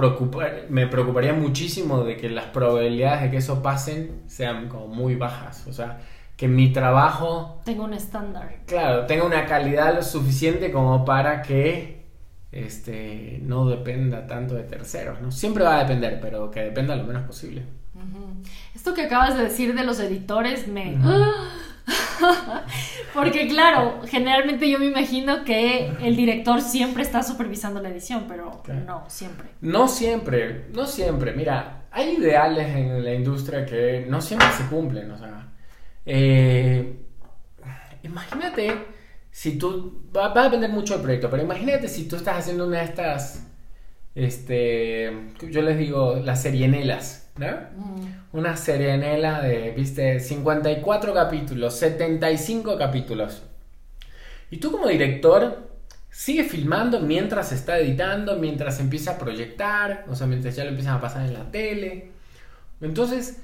me 0.70 0.88
preocuparía 0.88 1.34
muchísimo 1.34 2.04
de 2.04 2.18
que 2.18 2.30
las 2.30 2.46
probabilidades 2.46 3.24
de 3.24 3.32
que 3.32 3.38
eso 3.38 3.62
pasen 3.62 4.24
sean 4.28 4.70
como 4.70 4.88
muy 4.88 5.16
bajas. 5.16 5.68
O 5.68 5.74
sea, 5.74 6.00
que 6.38 6.48
mi 6.48 6.72
trabajo... 6.74 7.62
Tenga 7.66 7.84
un 7.84 7.94
estándar. 7.94 8.60
Claro, 8.66 9.06
tenga 9.06 9.26
una 9.26 9.46
calidad 9.46 9.94
lo 9.94 10.04
suficiente 10.04 10.72
como 10.72 11.06
para 11.06 11.42
que 11.42 12.02
este, 12.52 13.40
no 13.44 13.68
dependa 13.68 14.26
tanto 14.26 14.56
de 14.56 14.64
terceros. 14.64 15.22
¿no? 15.22 15.32
Siempre 15.32 15.64
va 15.64 15.76
a 15.76 15.84
depender, 15.84 16.20
pero 16.22 16.50
que 16.50 16.62
dependa 16.62 16.96
lo 16.96 17.04
menos 17.04 17.24
posible. 17.24 17.64
Esto 18.74 18.94
que 18.94 19.04
acabas 19.04 19.38
de 19.38 19.44
decir 19.44 19.76
de 19.76 19.84
los 19.84 20.00
editores 20.00 20.68
me... 20.68 20.98
Porque 23.14 23.48
claro, 23.48 24.02
generalmente 24.08 24.70
yo 24.70 24.80
me 24.80 24.86
imagino 24.86 25.44
que 25.44 25.92
el 26.02 26.16
director 26.16 26.62
siempre 26.62 27.04
está 27.04 27.24
supervisando 27.24 27.82
la 27.82 27.90
edición, 27.90 28.26
pero 28.28 28.64
no 28.86 29.06
siempre. 29.08 29.50
No 29.62 29.88
siempre, 29.88 30.66
no 30.74 30.88
siempre. 30.88 31.34
Mira, 31.34 31.86
hay 31.92 32.18
ideales 32.18 32.76
en 32.76 33.04
la 33.04 33.14
industria 33.14 33.66
que 33.66 34.06
no 34.08 34.22
siempre 34.22 34.48
se 34.58 34.66
cumplen. 34.66 35.12
O 35.12 35.18
sea, 35.18 35.52
eh, 36.06 36.96
imagínate 38.04 38.74
si 39.30 39.58
tú, 39.58 40.10
va, 40.16 40.34
va, 40.34 40.42
a 40.42 40.44
depender 40.46 40.70
mucho 40.70 40.94
del 40.94 41.04
proyecto, 41.04 41.30
pero 41.30 41.44
imagínate 41.44 41.88
si 41.88 42.08
tú 42.08 42.16
estás 42.16 42.38
haciendo 42.38 42.68
una 42.68 42.80
de 42.80 42.86
estas, 42.86 43.48
este, 44.16 45.32
yo 45.50 45.62
les 45.62 45.78
digo, 45.78 46.16
las 46.16 46.42
serienelas 46.42 47.31
¿no? 47.42 47.58
Mm. 47.76 48.38
Una 48.38 48.56
serienela 48.56 49.42
de, 49.42 49.72
viste, 49.72 50.20
54 50.20 51.14
capítulos, 51.14 51.76
75 51.76 52.78
capítulos. 52.78 53.42
Y 54.50 54.58
tú 54.58 54.72
como 54.72 54.88
director 54.88 55.70
sigue 56.10 56.44
filmando 56.44 57.00
mientras 57.00 57.52
está 57.52 57.80
editando, 57.80 58.38
mientras 58.38 58.80
empieza 58.80 59.12
a 59.12 59.18
proyectar, 59.18 60.06
o 60.10 60.16
sea, 60.16 60.28
mientras 60.28 60.56
ya 60.56 60.64
lo 60.64 60.70
empiezan 60.70 60.96
a 60.96 61.02
pasar 61.02 61.26
en 61.26 61.34
la 61.34 61.50
tele. 61.50 62.12
Entonces, 62.82 63.42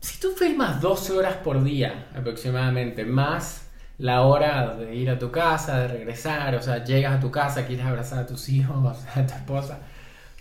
si 0.00 0.20
tú 0.20 0.32
filmas 0.32 0.80
12 0.80 1.12
horas 1.12 1.34
por 1.36 1.62
día 1.62 2.08
aproximadamente, 2.14 3.04
más 3.04 3.68
la 3.98 4.22
hora 4.22 4.74
de 4.74 4.94
ir 4.94 5.08
a 5.08 5.18
tu 5.18 5.30
casa, 5.30 5.80
de 5.80 5.88
regresar, 5.88 6.54
o 6.54 6.62
sea, 6.62 6.84
llegas 6.84 7.14
a 7.14 7.20
tu 7.20 7.30
casa, 7.30 7.66
quieres 7.66 7.86
abrazar 7.86 8.18
a 8.18 8.26
tus 8.26 8.48
hijos, 8.48 8.98
a 9.14 9.26
tu 9.26 9.34
esposa, 9.34 9.78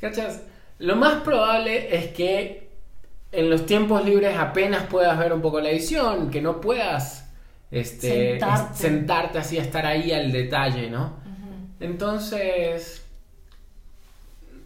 ¿cachas? 0.02 0.42
Lo 0.80 0.96
más 0.96 1.22
probable 1.22 1.96
es 1.96 2.08
que 2.08 2.65
en 3.32 3.50
los 3.50 3.66
tiempos 3.66 4.06
libres 4.06 4.38
apenas 4.38 4.84
puedas 4.84 5.18
ver 5.18 5.34
un 5.34 5.42
poco 5.42 5.60
la 5.60 5.70
edición, 5.70 6.30
que 6.30 6.42
no 6.42 6.62
puedas 6.62 7.30
este, 7.72 8.40
sentarte. 8.74 9.40
así 9.40 9.58
a 9.58 9.62
estar 9.62 9.86
ahí 9.86 10.12
al 10.12 10.32
detalle, 10.32 10.90
¿no? 10.90 11.24
Entonces, 11.80 13.06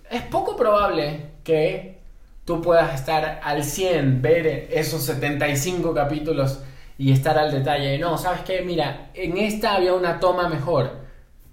es 0.10 0.22
poco 0.24 0.56
probable 0.56 1.32
que 1.44 1.98
tú 2.46 2.62
puedas 2.62 2.94
estar 2.94 3.42
al 3.44 3.64
100, 3.64 4.22
ver 4.22 4.68
esos 4.72 5.02
75 5.04 5.94
capítulos 5.94 6.62
y 6.98 7.12
estar 7.12 7.38
al 7.38 7.52
detalle. 7.52 7.98
No, 7.98 8.18
¿sabes 8.18 8.42
qué? 8.42 8.62
Mira, 8.62 9.10
en 9.14 9.38
esta 9.38 9.76
había 9.76 9.94
una 9.94 10.20
toma 10.20 10.48
mejor, 10.48 10.92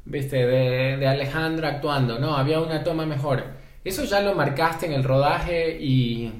¿viste? 0.04 0.46
De, 0.46 0.96
de 0.98 1.06
Alejandra 1.06 1.68
actuando, 1.68 2.18
¿no? 2.18 2.36
Había 2.36 2.60
una 2.60 2.84
toma 2.84 3.06
mejor 3.06 3.56
eso 3.86 4.02
ya 4.02 4.20
lo 4.20 4.34
marcaste 4.34 4.86
en 4.86 4.92
el 4.92 5.04
rodaje 5.04 5.78
y, 5.80 6.32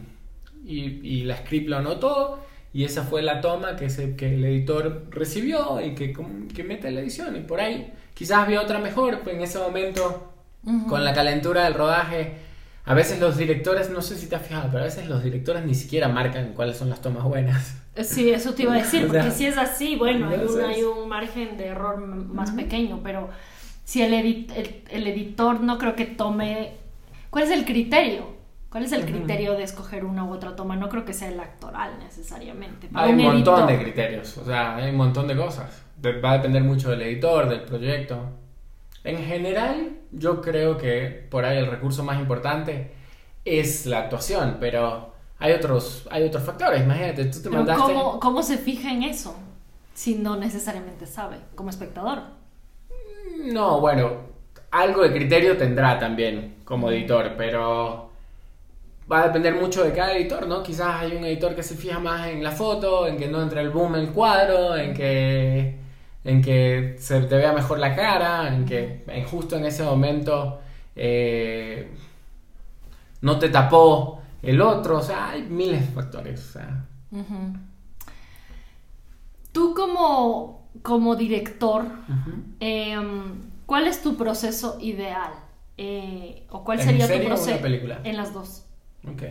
y, 0.66 1.24
la 1.24 1.37
script 1.37 1.68
lo 1.68 1.76
anotó 1.76 2.40
y 2.72 2.85
esa 2.85 3.05
fue 3.05 3.22
la 3.22 3.40
toma 3.40 3.76
que, 3.76 3.88
se, 3.88 4.16
que 4.16 4.35
el 4.35 4.44
editor 4.44 5.07
recibió 5.11 5.81
y 5.81 5.94
que, 5.94 6.12
que 6.55 6.64
mete 6.64 6.88
en 6.88 6.96
la 6.96 7.00
edición. 7.00 7.37
Y 7.37 7.40
por 7.40 7.61
ahí 7.61 7.92
quizás 8.14 8.38
había 8.38 8.61
otra 8.61 8.79
mejor, 8.79 9.20
pues 9.20 9.37
en 9.37 9.42
ese 9.42 9.59
momento, 9.59 10.33
con 10.88 11.05
la 11.05 11.14
calentura 11.14 11.64
del 11.64 11.74
rodaje, 11.74 12.35
a 12.85 12.94
veces 12.94 13.18
los 13.18 13.37
directores, 13.37 13.90
no 13.90 14.02
sé 14.02 14.16
si 14.16 14.29
te 14.29 14.37
has 14.37 14.42
fijado, 14.42 14.68
pero 14.70 14.83
a 14.83 14.87
veces 14.87 15.09
los 15.09 15.22
directores 15.22 15.64
ni 15.64 15.74
siquiera 15.74 16.09
marcan 16.09 16.52
cuáles 16.52 16.76
son 16.76 16.90
las 16.90 17.00
tomas 17.00 17.24
buenas. 17.24 17.76
Eh, 17.94 18.05
sí, 18.05 18.31
eso 18.31 18.52
te 18.55 18.64
iba 18.64 18.74
a 18.74 18.79
decir, 18.79 19.07
porque 19.09 19.31
si 19.31 19.46
es 19.46 19.57
así, 19.57 19.96
bueno, 19.96 20.29
hay 20.29 20.40
un, 20.40 20.61
hay 20.61 20.83
un 20.83 21.09
margen 21.09 21.57
de 21.57 21.66
error 21.68 21.98
más 21.98 22.50
pequeño, 22.50 23.00
pero 23.02 23.31
si 23.85 24.02
el, 24.02 24.12
el 24.90 25.07
editor 25.07 25.61
no 25.61 25.79
creo 25.79 25.96
que 25.96 26.05
tome 26.05 26.74
¿Cuál 27.37 27.44
es 27.44 27.50
el 27.50 27.66
criterio? 27.66 28.36
¿Cuál 28.76 28.84
es 28.84 28.92
el 28.92 29.06
criterio 29.06 29.54
de 29.54 29.62
escoger 29.62 30.04
una 30.04 30.24
u 30.24 30.34
otra 30.34 30.54
toma? 30.54 30.76
No 30.76 30.90
creo 30.90 31.02
que 31.02 31.14
sea 31.14 31.28
el 31.28 31.40
actoral 31.40 31.98
necesariamente. 31.98 32.90
Hay 32.92 33.12
un, 33.12 33.22
montón 33.22 33.66
de 33.66 33.78
criterios, 33.78 34.36
o 34.36 34.44
sea, 34.44 34.76
hay 34.76 34.90
un 34.90 34.96
montón 34.96 35.26
de 35.26 35.34
cosas. 35.34 35.82
Va 36.04 36.32
a 36.32 36.34
depender 36.34 36.62
mucho 36.62 36.90
del 36.90 37.00
editor, 37.00 37.48
del 37.48 37.62
proyecto. 37.62 38.20
En 39.02 39.16
general, 39.24 39.92
yo 40.12 40.42
creo 40.42 40.76
que 40.76 41.26
por 41.30 41.46
ahí 41.46 41.56
el 41.56 41.68
recurso 41.68 42.04
más 42.04 42.20
importante 42.20 42.90
es 43.46 43.86
la 43.86 44.00
actuación, 44.00 44.58
pero 44.60 45.14
hay 45.38 45.54
otros, 45.54 46.06
hay 46.10 46.24
otros 46.24 46.42
factores. 46.42 46.82
Imagínate, 46.82 47.24
tú 47.24 47.40
te 47.40 47.48
mandaste. 47.48 47.82
¿cómo, 47.82 48.20
¿Cómo 48.20 48.42
se 48.42 48.58
fija 48.58 48.92
en 48.92 49.04
eso? 49.04 49.34
Si 49.94 50.16
no 50.16 50.36
necesariamente 50.36 51.06
sabe, 51.06 51.38
como 51.54 51.70
espectador. 51.70 52.24
No, 53.42 53.80
bueno, 53.80 54.16
algo 54.70 55.02
de 55.02 55.14
criterio 55.14 55.56
tendrá 55.56 55.98
también 55.98 56.56
como 56.66 56.90
editor, 56.90 57.36
pero 57.38 58.06
va 59.11 59.23
a 59.23 59.27
depender 59.29 59.55
mucho 59.55 59.85
de 59.85 59.92
cada 59.92 60.14
editor, 60.14 60.47
¿no? 60.47 60.62
Quizás 60.62 61.03
hay 61.03 61.16
un 61.16 61.25
editor 61.25 61.55
que 61.55 61.62
se 61.62 61.77
fija 61.77 61.99
más 61.99 62.29
en 62.29 62.42
la 62.42 62.51
foto, 62.51 63.07
en 63.07 63.16
que 63.16 63.29
no 63.29 63.42
entre 63.42 63.61
el 63.61 63.71
boom 63.71 63.95
en 63.95 64.03
el 64.03 64.11
cuadro, 64.11 64.77
en 64.77 64.95
que, 64.95 65.79
en 66.25 66.42
que 66.42 66.97
se 66.99 67.21
te 67.23 67.37
vea 67.37 67.53
mejor 67.53 67.79
la 67.79 67.95
cara, 67.95 68.55
en 68.55 68.64
que 68.64 69.05
en 69.07 69.25
justo 69.25 69.57
en 69.57 69.64
ese 69.64 69.83
momento 69.85 70.61
eh, 70.95 71.90
no 73.21 73.38
te 73.38 73.49
tapó 73.49 74.23
el 74.42 74.61
otro, 74.61 74.99
o 74.99 75.03
sea, 75.03 75.31
hay 75.31 75.42
miles 75.42 75.87
de 75.87 75.92
factores. 75.92 76.59
Tú 79.53 79.75
como, 79.75 80.69
como 80.83 81.16
director, 81.16 81.85
¿Cuál 83.66 83.88
es 83.88 84.01
tu 84.01 84.16
proceso 84.16 84.79
ideal? 84.81 85.33
Eh, 85.77 86.47
¿O 86.51 86.64
cuál 86.64 86.81
sería 86.81 87.12
tu 87.12 87.25
proceso? 87.25 87.66
En 88.05 88.16
las 88.16 88.33
dos. 88.33 88.65
Ok. 89.04 89.22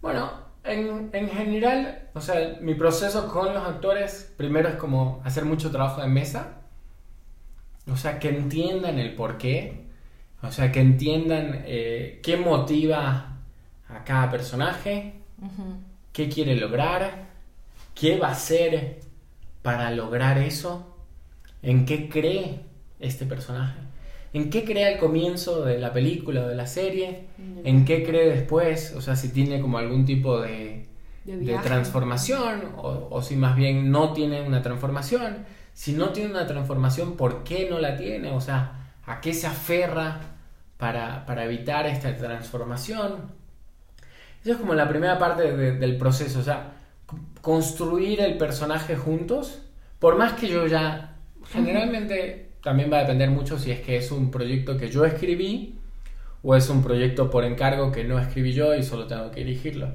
Bueno, 0.00 0.30
en, 0.64 1.10
en, 1.12 1.28
general, 1.28 2.08
o 2.14 2.20
sea, 2.20 2.58
mi 2.60 2.74
proceso 2.74 3.28
con 3.28 3.54
los 3.54 3.66
actores, 3.66 4.32
primero 4.36 4.68
es 4.68 4.76
como 4.76 5.20
hacer 5.24 5.44
mucho 5.44 5.70
trabajo 5.70 6.00
de 6.00 6.08
mesa. 6.08 6.58
O 7.90 7.96
sea, 7.96 8.18
que 8.18 8.28
entiendan 8.28 8.98
el 8.98 9.14
por 9.14 9.38
qué. 9.38 9.86
O 10.42 10.50
sea, 10.50 10.70
que 10.70 10.80
entiendan 10.80 11.62
eh, 11.66 12.20
qué 12.22 12.36
motiva 12.36 13.36
a 13.88 14.04
cada 14.04 14.30
personaje, 14.30 15.14
qué 16.12 16.28
quiere 16.28 16.56
lograr, 16.56 17.26
qué 17.94 18.18
va 18.18 18.28
a 18.28 18.32
hacer 18.32 19.00
para 19.62 19.90
lograr 19.90 20.38
eso, 20.38 20.96
en 21.62 21.86
qué 21.86 22.08
cree 22.08 22.60
este 23.00 23.26
personaje, 23.26 23.80
en 24.32 24.50
qué 24.50 24.64
cree 24.64 24.94
al 24.94 24.98
comienzo 24.98 25.64
de 25.64 25.78
la 25.78 25.92
película 25.92 26.44
o 26.44 26.48
de 26.48 26.54
la 26.54 26.66
serie, 26.66 27.26
en 27.64 27.84
qué 27.84 28.04
cree 28.04 28.28
después, 28.28 28.94
o 28.96 29.00
sea, 29.00 29.16
si 29.16 29.30
tiene 29.30 29.60
como 29.60 29.78
algún 29.78 30.04
tipo 30.04 30.40
de, 30.40 30.86
de, 31.24 31.58
transformación 31.62 32.72
o, 32.76 33.08
o 33.10 33.22
si 33.22 33.36
más 33.36 33.56
bien 33.56 33.90
no 33.90 34.12
tiene 34.12 34.42
una 34.42 34.62
transformación. 34.62 35.44
Si 35.72 35.92
no 35.92 36.08
tiene 36.08 36.30
una 36.30 36.46
transformación, 36.46 37.16
¿por 37.16 37.44
qué 37.44 37.68
no 37.68 37.78
la 37.78 37.96
tiene? 37.96 38.30
O 38.30 38.40
sea, 38.40 38.94
¿a 39.04 39.20
qué 39.20 39.34
se 39.34 39.46
aferra 39.46 40.20
para, 40.78 41.26
para 41.26 41.44
evitar 41.44 41.86
esta 41.86 42.16
transformación? 42.16 43.30
Eso 44.42 44.52
es 44.52 44.58
como 44.58 44.74
la 44.74 44.88
primera 44.88 45.18
parte 45.18 45.54
del 45.54 45.98
proceso, 45.98 46.38
o 46.38 46.42
sea, 46.42 46.72
construir 47.40 48.20
el 48.20 48.38
personaje 48.38 48.96
juntos, 48.96 49.62
por 49.98 50.16
más 50.16 50.34
que 50.34 50.48
yo 50.48 50.66
ya, 50.66 51.16
generalmente 51.50 52.45
también 52.66 52.92
va 52.92 52.96
a 52.96 53.02
depender 53.02 53.30
mucho 53.30 53.60
si 53.60 53.70
es 53.70 53.80
que 53.80 53.96
es 53.96 54.10
un 54.10 54.32
proyecto 54.32 54.76
que 54.76 54.90
yo 54.90 55.04
escribí 55.04 55.78
o 56.42 56.56
es 56.56 56.68
un 56.68 56.82
proyecto 56.82 57.30
por 57.30 57.44
encargo 57.44 57.92
que 57.92 58.02
no 58.02 58.18
escribí 58.18 58.52
yo 58.52 58.74
y 58.74 58.82
solo 58.82 59.06
tengo 59.06 59.30
que 59.30 59.44
dirigirlo. 59.44 59.90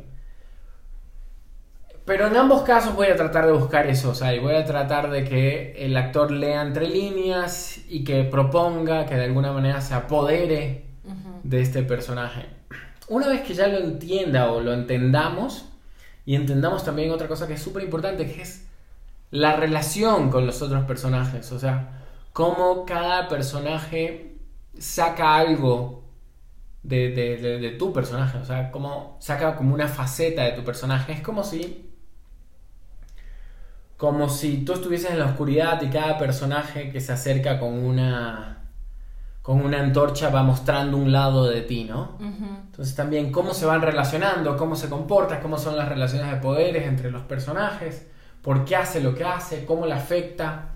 Pero 2.06 2.28
en 2.28 2.38
ambos 2.38 2.62
casos 2.62 2.96
voy 2.96 3.08
a 3.08 3.18
tratar 3.18 3.46
de 3.46 3.52
buscar 3.52 3.88
eso, 3.88 4.12
o 4.12 4.16
sea, 4.16 4.34
y 4.34 4.40
voy 4.40 4.56
a 4.56 4.64
tratar 4.64 5.12
de 5.12 5.26
que 5.26 5.74
el 5.86 5.98
actor 5.98 6.32
lea 6.32 6.62
entre 6.62 6.88
líneas 6.88 7.82
y 7.90 8.06
que 8.06 8.24
proponga, 8.24 9.06
que 9.06 9.16
de 9.16 9.26
alguna 9.26 9.52
manera 9.52 9.82
se 9.82 9.94
apodere 9.94 10.86
de 11.44 11.62
este 11.62 11.84
personaje. 11.84 12.46
Una 13.10 13.28
vez 13.28 13.42
que 13.42 13.54
ya 13.54 13.68
lo 13.68 13.80
entienda 13.80 14.50
o 14.50 14.62
lo 14.62 14.72
entendamos, 14.72 15.66
y 16.26 16.36
entendamos 16.36 16.86
también 16.86 17.12
otra 17.12 17.28
cosa 17.28 17.48
que 17.48 17.56
es 17.56 17.62
súper 17.62 17.84
importante, 17.84 18.26
que 18.32 18.42
es 18.42 18.66
la 19.30 19.58
relación 19.58 20.32
con 20.32 20.46
los 20.46 20.62
otros 20.62 20.86
personajes, 20.86 21.52
o 21.52 21.60
sea, 21.60 21.98
cómo 22.34 22.86
cada 22.86 23.28
personaje 23.28 24.38
saca 24.78 25.36
algo 25.36 26.04
de, 26.84 27.12
de, 27.12 27.70
tu 27.72 27.94
personaje, 27.94 28.38
o 28.38 28.46
sea, 28.46 28.72
cómo 28.72 29.18
saca 29.20 29.56
como 29.56 29.74
una 29.74 29.88
faceta 29.88 30.44
de 30.44 30.54
tu 30.54 30.64
personaje. 30.64 31.14
Es 31.14 31.22
como 31.22 31.44
si 31.44 31.88
como 33.98 34.30
si 34.30 34.66
tú 34.66 34.74
estuvieses 34.74 35.12
en 35.12 35.20
la 35.20 35.28
oscuridad 35.28 35.80
y 35.84 35.90
cada 35.92 36.18
personaje 36.18 36.92
que 36.92 37.00
se 37.00 37.14
acerca 37.14 37.60
con 37.60 37.74
una 37.74 38.58
con 39.44 39.62
una 39.62 39.80
antorcha 39.80 40.30
va 40.30 40.42
mostrando 40.42 40.98
un 40.98 41.12
lado 41.12 41.46
de 41.48 41.62
ti, 41.62 41.84
¿no? 41.84 42.18
Entonces 42.20 42.96
también 42.96 43.32
cómo 43.32 43.54
se 43.54 43.66
van 43.66 43.82
relacionando, 43.82 44.58
cómo 44.58 44.76
se 44.76 44.90
comporta, 44.90 45.40
cómo 45.40 45.58
son 45.58 45.78
las 45.78 45.88
relaciones 45.88 46.32
de 46.32 46.38
poderes 46.38 46.88
entre 46.88 47.12
los 47.12 47.24
personajes, 47.24 48.08
por 48.42 48.66
qué 48.66 48.76
hace 48.76 49.02
lo 49.02 49.14
que 49.14 49.24
hace, 49.24 49.66
cómo 49.66 49.86
le 49.86 49.94
afecta 49.94 50.72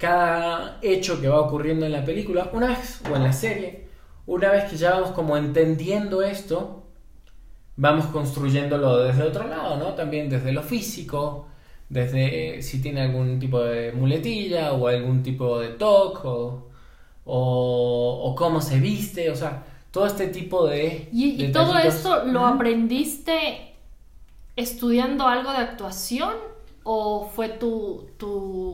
cada 0.00 0.78
hecho 0.80 1.20
que 1.20 1.28
va 1.28 1.40
ocurriendo 1.40 1.84
en 1.84 1.92
la 1.92 2.04
película, 2.04 2.48
una 2.54 2.68
vez 2.68 3.02
o 3.12 3.14
en 3.14 3.22
la 3.22 3.34
serie, 3.34 3.86
una 4.26 4.50
vez 4.50 4.64
que 4.70 4.78
ya 4.78 4.92
vamos 4.92 5.10
como 5.10 5.36
entendiendo 5.36 6.22
esto, 6.22 6.84
vamos 7.76 8.06
construyéndolo 8.06 8.96
desde 9.00 9.24
otro 9.24 9.46
lado, 9.46 9.76
¿no? 9.76 9.92
También 9.92 10.30
desde 10.30 10.52
lo 10.52 10.62
físico, 10.62 11.48
desde 11.90 12.62
si 12.62 12.80
tiene 12.80 13.02
algún 13.02 13.38
tipo 13.38 13.60
de 13.60 13.92
muletilla 13.92 14.72
o 14.72 14.88
algún 14.88 15.22
tipo 15.22 15.60
de 15.60 15.68
TOC 15.68 16.24
o, 16.24 16.70
o, 17.26 18.34
cómo 18.34 18.62
se 18.62 18.80
viste, 18.80 19.30
o 19.30 19.36
sea, 19.36 19.64
todo 19.90 20.06
este 20.06 20.28
tipo 20.28 20.66
de... 20.66 21.10
¿Y, 21.12 21.52
todo 21.52 21.76
esto 21.76 22.24
lo 22.24 22.46
aprendiste 22.46 23.74
estudiando 24.56 25.26
algo 25.26 25.50
de 25.50 25.58
actuación 25.58 26.34
o 26.84 27.30
fue 27.34 27.50
tu, 27.50 28.08
tu, 28.16 28.70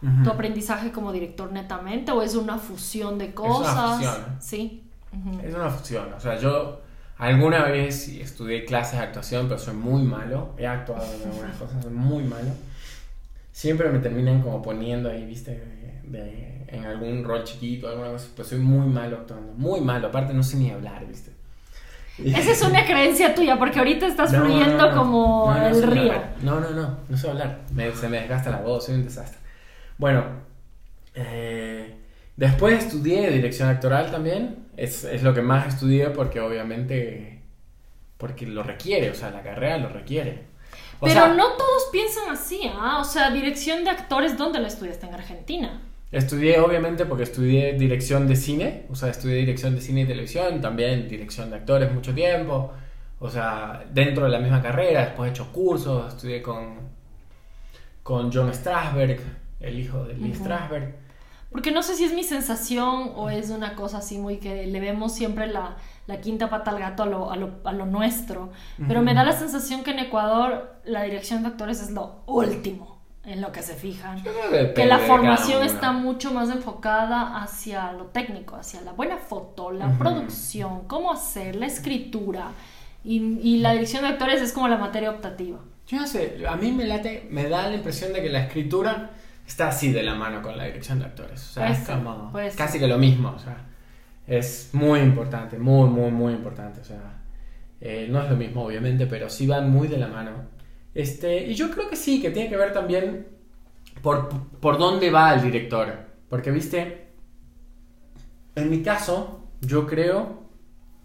tu 0.00 0.30
aprendizaje 0.30 0.92
como 0.92 1.12
director 1.12 1.50
netamente 1.52 2.12
o 2.12 2.22
es 2.22 2.34
una 2.34 2.58
fusión 2.58 3.18
de 3.18 3.34
cosas? 3.34 4.00
Es 4.00 4.06
una 4.06 4.12
fusión. 4.12 4.36
Sí. 4.40 4.84
Es 5.42 5.54
una 5.54 5.70
fusión, 5.70 6.12
o 6.12 6.20
sea, 6.20 6.38
yo 6.38 6.80
Alguna 7.18 7.64
vez 7.64 8.08
estudié 8.08 8.64
clases 8.64 9.00
de 9.00 9.06
actuación, 9.06 9.48
pero 9.48 9.58
soy 9.58 9.74
muy 9.74 10.02
malo. 10.02 10.54
He 10.56 10.66
actuado 10.66 11.04
en 11.14 11.28
algunas 11.28 11.56
cosas, 11.58 11.82
soy 11.82 11.92
muy 11.92 12.22
malo. 12.22 12.50
Siempre 13.50 13.90
me 13.90 13.98
terminan 13.98 14.40
como 14.40 14.62
poniendo 14.62 15.10
ahí, 15.10 15.26
viste, 15.26 15.60
en 16.68 16.84
algún 16.84 17.24
rol 17.24 17.42
chiquito, 17.42 17.88
alguna 17.88 18.10
cosa. 18.12 18.28
Pero 18.36 18.48
soy 18.48 18.58
muy 18.58 18.86
malo 18.86 19.16
actuando, 19.16 19.52
muy 19.54 19.80
malo. 19.80 20.08
Aparte 20.08 20.32
no 20.32 20.44
sé 20.44 20.58
ni 20.58 20.70
hablar, 20.70 21.04
viste. 21.06 21.32
Esa 22.24 22.50
es 22.52 22.62
una 22.62 22.84
creencia 22.84 23.34
tuya, 23.34 23.58
porque 23.58 23.78
ahorita 23.78 24.06
estás 24.06 24.30
fluyendo 24.30 24.92
como 24.94 25.54
el 25.56 25.82
río. 25.82 26.14
No, 26.42 26.60
no, 26.60 26.70
no, 26.70 26.98
no 27.08 27.16
sé 27.16 27.30
hablar. 27.30 27.62
se 27.94 28.08
me 28.08 28.20
desgasta 28.20 28.50
la 28.50 28.60
voz, 28.60 28.86
soy 28.86 28.94
un 28.94 29.04
desastre. 29.04 29.38
Bueno, 29.98 30.24
eh, 31.14 31.94
después 32.36 32.84
estudié 32.84 33.30
dirección 33.30 33.68
actoral 33.68 34.10
también 34.10 34.68
es, 34.78 35.22
lo 35.22 35.34
que 35.34 35.42
más 35.42 35.66
estudié 35.66 36.10
porque 36.10 36.40
obviamente, 36.40 37.42
porque 38.16 38.46
lo 38.46 38.62
requiere, 38.62 39.10
o 39.10 39.14
sea, 39.14 39.30
la 39.30 39.42
carrera 39.42 39.78
lo 39.78 39.88
requiere. 39.88 40.46
Pero 41.00 41.34
no 41.34 41.52
todos 41.56 41.88
piensan 41.92 42.30
así, 42.30 42.60
¿ah? 42.74 42.98
O 43.00 43.04
sea, 43.04 43.30
dirección 43.30 43.84
de 43.84 43.90
actores, 43.90 44.36
¿dónde 44.36 44.58
la 44.58 44.68
estudiaste? 44.68 45.06
En 45.06 45.14
Argentina. 45.14 45.82
Estudié, 46.10 46.58
obviamente, 46.60 47.06
porque 47.06 47.24
estudié 47.24 47.74
dirección 47.74 48.26
de 48.26 48.34
cine, 48.34 48.86
o 48.90 48.94
sea, 48.94 49.10
estudié 49.10 49.36
dirección 49.36 49.74
de 49.74 49.80
cine 49.80 50.02
y 50.02 50.06
televisión, 50.06 50.60
también 50.60 51.08
dirección 51.08 51.50
de 51.50 51.56
actores 51.56 51.92
mucho 51.92 52.14
tiempo, 52.14 52.72
o 53.20 53.30
sea, 53.30 53.84
dentro 53.92 54.24
de 54.24 54.30
la 54.30 54.38
misma 54.38 54.62
carrera, 54.62 55.06
después 55.06 55.28
he 55.28 55.30
hecho 55.32 55.52
cursos, 55.52 56.14
estudié 56.14 56.40
con, 56.40 56.78
con 58.02 58.32
John 58.32 58.52
Strasberg, 58.54 59.20
el 59.60 59.78
hijo 59.78 60.04
de 60.04 60.14
Lee 60.14 60.34
Strasberg. 60.34 61.08
Porque 61.50 61.70
no 61.70 61.82
sé 61.82 61.94
si 61.94 62.04
es 62.04 62.12
mi 62.12 62.24
sensación 62.24 63.12
o 63.16 63.30
es 63.30 63.50
una 63.50 63.74
cosa 63.74 63.98
así 63.98 64.18
muy 64.18 64.36
que 64.36 64.66
le 64.66 64.80
vemos 64.80 65.14
siempre 65.14 65.46
la, 65.46 65.76
quinta 66.20 66.50
pata 66.50 66.70
al 66.70 66.78
gato 66.78 67.04
a 67.04 67.06
lo, 67.06 67.30
a 67.64 67.72
lo, 67.72 67.86
nuestro. 67.86 68.50
Pero 68.86 69.00
me 69.00 69.14
da 69.14 69.24
la 69.24 69.32
sensación 69.32 69.82
que 69.82 69.92
en 69.92 70.00
Ecuador 70.00 70.80
la 70.84 71.02
dirección 71.02 71.42
de 71.42 71.48
actores 71.48 71.80
es 71.80 71.90
lo 71.90 72.22
último 72.26 72.98
en 73.24 73.40
lo 73.40 73.50
que 73.50 73.62
se 73.62 73.74
fijan. 73.74 74.22
Que 74.74 74.84
la 74.84 74.98
formación 74.98 75.62
está 75.62 75.92
mucho 75.92 76.32
más 76.32 76.50
enfocada 76.50 77.42
hacia 77.42 77.92
lo 77.92 78.06
técnico, 78.06 78.56
hacia 78.56 78.82
la 78.82 78.92
buena 78.92 79.16
foto, 79.16 79.70
la 79.70 79.96
producción, 79.98 80.86
cómo 80.86 81.12
hacer, 81.12 81.56
la 81.56 81.66
escritura. 81.66 82.52
Y, 83.04 83.38
y, 83.42 83.58
la 83.60 83.72
dirección 83.72 84.02
de 84.02 84.08
actores 84.08 84.42
es 84.42 84.52
como 84.52 84.68
la 84.68 84.76
materia 84.76 85.10
optativa. 85.10 85.60
Yo 85.86 85.98
no 85.98 86.06
sé, 86.06 86.42
a 86.46 86.56
mí 86.56 86.72
me, 86.72 86.84
late, 86.84 87.26
me 87.30 87.48
da 87.48 87.68
la 87.68 87.76
impresión 87.76 88.12
de 88.12 88.20
que 88.20 88.28
la 88.28 88.40
escritura 88.40 89.12
está 89.48 89.68
así 89.68 89.92
de 89.92 90.02
la 90.02 90.14
mano 90.14 90.42
con 90.42 90.56
la 90.56 90.64
dirección 90.64 90.98
de 90.98 91.06
actores. 91.06 91.42
O 91.42 91.52
sea, 91.54 91.70
es 91.70 91.80
como 91.80 92.32
casi 92.56 92.78
que 92.78 92.86
lo 92.86 92.98
mismo. 92.98 93.32
O 93.34 93.38
sea, 93.38 93.56
es 94.26 94.70
muy 94.74 95.00
importante, 95.00 95.58
muy, 95.58 95.88
muy, 95.88 96.10
muy 96.10 96.34
importante. 96.34 96.80
O 96.80 96.84
sea, 96.84 97.22
eh, 97.80 98.06
no 98.10 98.22
es 98.22 98.30
lo 98.30 98.36
mismo, 98.36 98.64
obviamente, 98.64 99.06
pero 99.06 99.28
sí 99.30 99.46
van 99.46 99.70
muy 99.70 99.88
de 99.88 99.96
la 99.96 100.08
mano. 100.08 100.32
Este, 100.94 101.46
y 101.46 101.54
yo 101.54 101.70
creo 101.70 101.88
que 101.88 101.96
sí, 101.96 102.20
que 102.20 102.30
tiene 102.30 102.50
que 102.50 102.56
ver 102.56 102.72
también 102.72 103.26
por, 104.02 104.28
por 104.60 104.78
dónde 104.78 105.10
va 105.10 105.32
el 105.32 105.42
director. 105.42 105.94
Porque, 106.28 106.50
viste, 106.50 107.08
en 108.54 108.68
mi 108.68 108.82
caso, 108.82 109.48
yo 109.62 109.86
creo, 109.86 110.42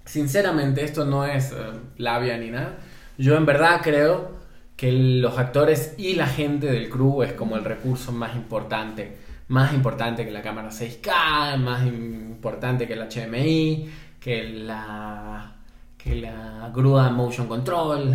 sinceramente, 0.03 0.83
esto 0.83 1.05
no 1.05 1.25
es 1.25 1.53
eh, 1.53 1.55
labia 1.95 2.37
ni 2.37 2.51
nada. 2.51 2.77
Yo 3.17 3.37
en 3.37 3.45
verdad 3.45 3.79
creo 3.81 4.42
que 4.83 4.91
los 4.91 5.37
actores 5.37 5.95
y 5.97 6.15
la 6.15 6.27
gente 6.27 6.67
del 6.69 6.89
crew 6.89 7.23
es 7.23 7.31
como 7.31 7.55
el 7.55 7.63
recurso 7.63 8.11
más 8.11 8.35
importante. 8.35 9.15
Más 9.47 9.73
importante 9.73 10.25
que 10.25 10.31
la 10.31 10.41
cámara 10.41 10.71
6K, 10.71 11.55
más 11.55 11.87
importante 11.87 12.85
que 12.85 12.97
la 12.97 13.07
HMI, 13.07 13.89
que 14.19 14.43
la, 14.43 15.55
que 15.97 16.15
la 16.15 16.69
grúa 16.75 17.09
motion 17.11 17.47
control. 17.47 18.13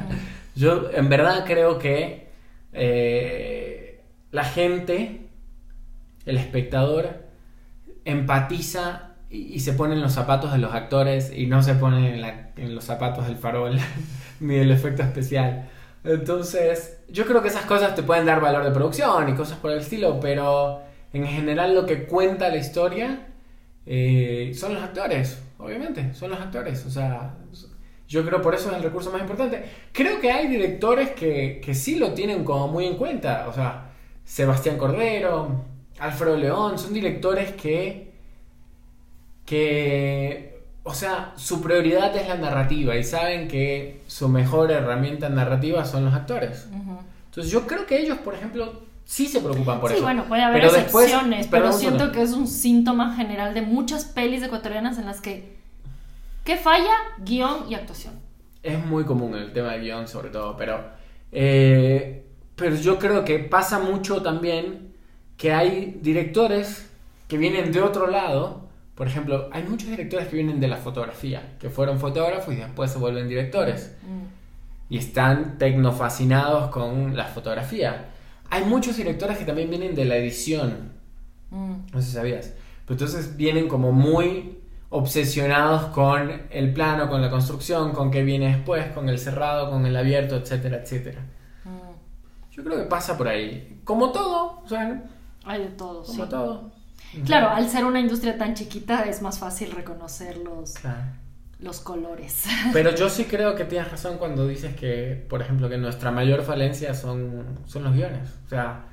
Yo 0.54 0.90
en 0.90 1.10
verdad 1.10 1.44
creo 1.44 1.78
que 1.78 2.30
eh, 2.72 4.00
la 4.30 4.44
gente, 4.44 5.28
el 6.24 6.38
espectador, 6.38 7.26
empatiza 8.06 9.16
y, 9.28 9.60
se 9.60 9.74
pone 9.74 9.92
en 9.92 10.00
los 10.00 10.12
zapatos 10.12 10.50
de 10.50 10.56
los 10.56 10.72
actores 10.72 11.30
y 11.30 11.46
no 11.46 11.62
se 11.62 11.74
pone 11.74 12.18
en, 12.18 12.48
en 12.56 12.74
los 12.74 12.84
zapatos 12.84 13.26
del 13.26 13.36
farol 13.36 13.78
ni 14.40 14.54
del 14.54 14.70
efecto 14.70 15.02
especial. 15.02 15.68
Entonces, 16.06 16.98
yo 17.08 17.26
creo 17.26 17.42
que 17.42 17.48
esas 17.48 17.64
cosas 17.66 17.94
te 17.94 18.02
pueden 18.02 18.26
dar 18.26 18.40
valor 18.40 18.64
de 18.64 18.70
producción 18.70 19.28
y 19.28 19.34
cosas 19.34 19.58
por 19.58 19.70
el 19.72 19.78
estilo, 19.78 20.20
pero 20.20 20.82
en 21.12 21.26
general 21.26 21.74
lo 21.74 21.84
que 21.86 22.04
cuenta 22.04 22.48
la 22.48 22.56
historia 22.56 23.26
eh, 23.84 24.52
son 24.54 24.74
los 24.74 24.82
actores, 24.82 25.42
obviamente, 25.58 26.14
son 26.14 26.30
los 26.30 26.40
actores. 26.40 26.84
O 26.86 26.90
sea, 26.90 27.34
yo 28.08 28.24
creo 28.24 28.40
por 28.40 28.54
eso 28.54 28.70
es 28.70 28.76
el 28.76 28.82
recurso 28.82 29.10
más 29.10 29.20
importante. 29.20 29.64
Creo 29.92 30.20
que 30.20 30.30
hay 30.30 30.46
directores 30.48 31.10
que, 31.10 31.60
que 31.64 31.74
sí 31.74 31.96
lo 31.96 32.12
tienen 32.12 32.44
como 32.44 32.68
muy 32.68 32.86
en 32.86 32.96
cuenta. 32.96 33.46
O 33.48 33.52
sea, 33.52 33.90
Sebastián 34.24 34.78
Cordero, 34.78 35.64
Alfredo 35.98 36.36
León, 36.36 36.78
son 36.78 36.92
directores 36.92 37.52
que, 37.52 38.12
que 39.44 40.55
o 40.88 40.94
sea, 40.94 41.32
su 41.36 41.60
prioridad 41.60 42.16
es 42.16 42.28
la 42.28 42.36
narrativa 42.36 42.94
y 42.94 43.02
saben 43.02 43.48
que 43.48 44.02
su 44.06 44.28
mejor 44.28 44.70
herramienta 44.70 45.28
narrativa 45.28 45.84
son 45.84 46.04
los 46.04 46.14
actores. 46.14 46.68
Entonces 47.26 47.52
yo 47.52 47.66
creo 47.66 47.86
que 47.86 47.98
ellos, 47.98 48.18
por 48.18 48.34
ejemplo, 48.34 48.82
sí 49.04 49.26
se 49.26 49.40
preocupan 49.40 49.80
por 49.80 49.90
sí, 49.90 49.96
eso. 49.96 50.04
bueno, 50.04 50.26
puede 50.28 50.44
haber 50.44 50.62
Pero 50.62 50.76
excepciones, 50.76 51.48
pero 51.48 51.72
siento 51.72 52.12
que 52.12 52.22
es 52.22 52.30
un 52.30 52.46
síntoma 52.46 53.16
general 53.16 53.52
de 53.52 53.62
muchas 53.62 54.04
pelis 54.04 54.44
ecuatorianas 54.44 54.96
en 54.98 55.06
las 55.06 55.20
que 55.20 55.56
¿qué 56.44 56.56
falla? 56.56 56.94
Guión 57.18 57.68
y 57.68 57.74
actuación. 57.74 58.14
Es 58.62 58.78
muy 58.86 59.02
común 59.02 59.34
el 59.34 59.52
tema 59.52 59.72
de 59.72 59.80
guion, 59.80 60.06
sobre 60.06 60.28
todo, 60.28 60.56
pero, 60.56 60.84
eh, 61.32 62.26
pero 62.54 62.76
yo 62.76 62.96
creo 63.00 63.24
que 63.24 63.40
pasa 63.40 63.80
mucho 63.80 64.22
también 64.22 64.94
que 65.36 65.52
hay 65.52 65.98
directores 66.00 66.88
que 67.26 67.38
vienen 67.38 67.72
de 67.72 67.82
otro 67.82 68.06
lado. 68.06 68.65
Por 68.96 69.06
ejemplo, 69.06 69.48
hay 69.52 69.62
muchos 69.62 69.88
directores 69.90 70.26
que 70.28 70.34
vienen 70.36 70.58
de 70.58 70.68
la 70.68 70.78
fotografía, 70.78 71.54
que 71.60 71.68
fueron 71.70 71.98
fotógrafos 72.00 72.52
y 72.54 72.56
después 72.56 72.90
se 72.90 72.98
vuelven 72.98 73.28
directores. 73.28 73.94
Mm. 74.02 74.26
y 74.88 74.98
están 74.98 75.58
tecnofascinados 75.58 76.70
con 76.70 77.16
la 77.16 77.24
fotografía. 77.24 78.06
Hay 78.50 78.64
muchos 78.64 78.96
directores 78.96 79.36
que 79.36 79.44
también 79.44 79.68
vienen 79.68 79.94
de 79.96 80.04
la 80.04 80.16
edición, 80.16 80.92
Mm. 81.50 81.72
no 81.92 82.00
sé 82.00 82.06
si 82.06 82.12
sabías, 82.12 82.52
pero 82.84 82.94
entonces 82.94 83.36
vienen 83.36 83.66
como 83.68 83.90
muy 83.92 84.58
obsesionados 84.90 85.86
con 85.86 86.30
el 86.50 86.72
plano, 86.72 87.08
con 87.08 87.20
la 87.20 87.30
construcción, 87.30 87.90
con 87.92 88.10
qué 88.12 88.22
viene 88.22 88.54
después, 88.56 88.86
con 88.92 89.08
el 89.08 89.18
cerrado, 89.18 89.70
con 89.70 89.84
el 89.86 89.96
abierto, 89.96 90.36
etcétera, 90.36 90.76
etcétera. 90.82 91.20
Mm. 91.64 92.52
Yo 92.52 92.62
creo 92.64 92.76
que 92.78 92.84
pasa 92.84 93.18
por 93.18 93.26
ahí, 93.28 93.80
como 93.84 94.12
todo, 94.12 94.60
o 94.64 94.68
sea, 94.68 95.02
Hay 95.44 95.62
de 95.62 95.68
todo, 95.70 96.04
sí. 96.04 96.12
como 96.12 96.28
todo. 96.28 96.70
Claro, 97.24 97.50
al 97.50 97.68
ser 97.68 97.84
una 97.84 98.00
industria 98.00 98.36
tan 98.38 98.54
chiquita 98.54 99.02
es 99.04 99.22
más 99.22 99.38
fácil 99.38 99.70
reconocer 99.72 100.38
los, 100.38 100.74
Claro. 100.74 101.02
los 101.60 101.80
colores. 101.80 102.44
Pero 102.72 102.94
yo 102.94 103.08
sí 103.08 103.24
creo 103.24 103.54
que 103.54 103.64
tienes 103.64 103.90
razón 103.90 104.18
cuando 104.18 104.46
dices 104.46 104.74
que, 104.76 105.24
por 105.28 105.40
ejemplo, 105.42 105.68
que 105.68 105.78
nuestra 105.78 106.10
mayor 106.10 106.42
falencia 106.42 106.94
son, 106.94 107.60
son 107.66 107.84
los 107.84 107.94
guiones. 107.94 108.28
O 108.46 108.48
sea, 108.48 108.84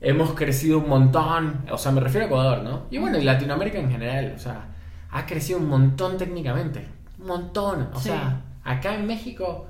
hemos 0.00 0.34
crecido 0.34 0.78
un 0.78 0.88
montón, 0.88 1.64
o 1.70 1.78
sea, 1.78 1.90
me 1.92 2.00
refiero 2.00 2.26
a 2.26 2.28
Ecuador, 2.28 2.62
¿no? 2.62 2.86
Y 2.90 2.98
bueno, 2.98 3.18
y 3.18 3.24
Latinoamérica 3.24 3.78
en 3.78 3.90
general, 3.90 4.32
o 4.36 4.38
sea, 4.38 4.68
ha 5.10 5.26
crecido 5.26 5.58
un 5.58 5.68
montón 5.68 6.16
técnicamente. 6.18 6.86
Un 7.18 7.26
montón. 7.26 7.88
O 7.92 7.98
Sí. 7.98 8.10
sea, 8.10 8.42
acá 8.62 8.94
en 8.94 9.06
México 9.06 9.66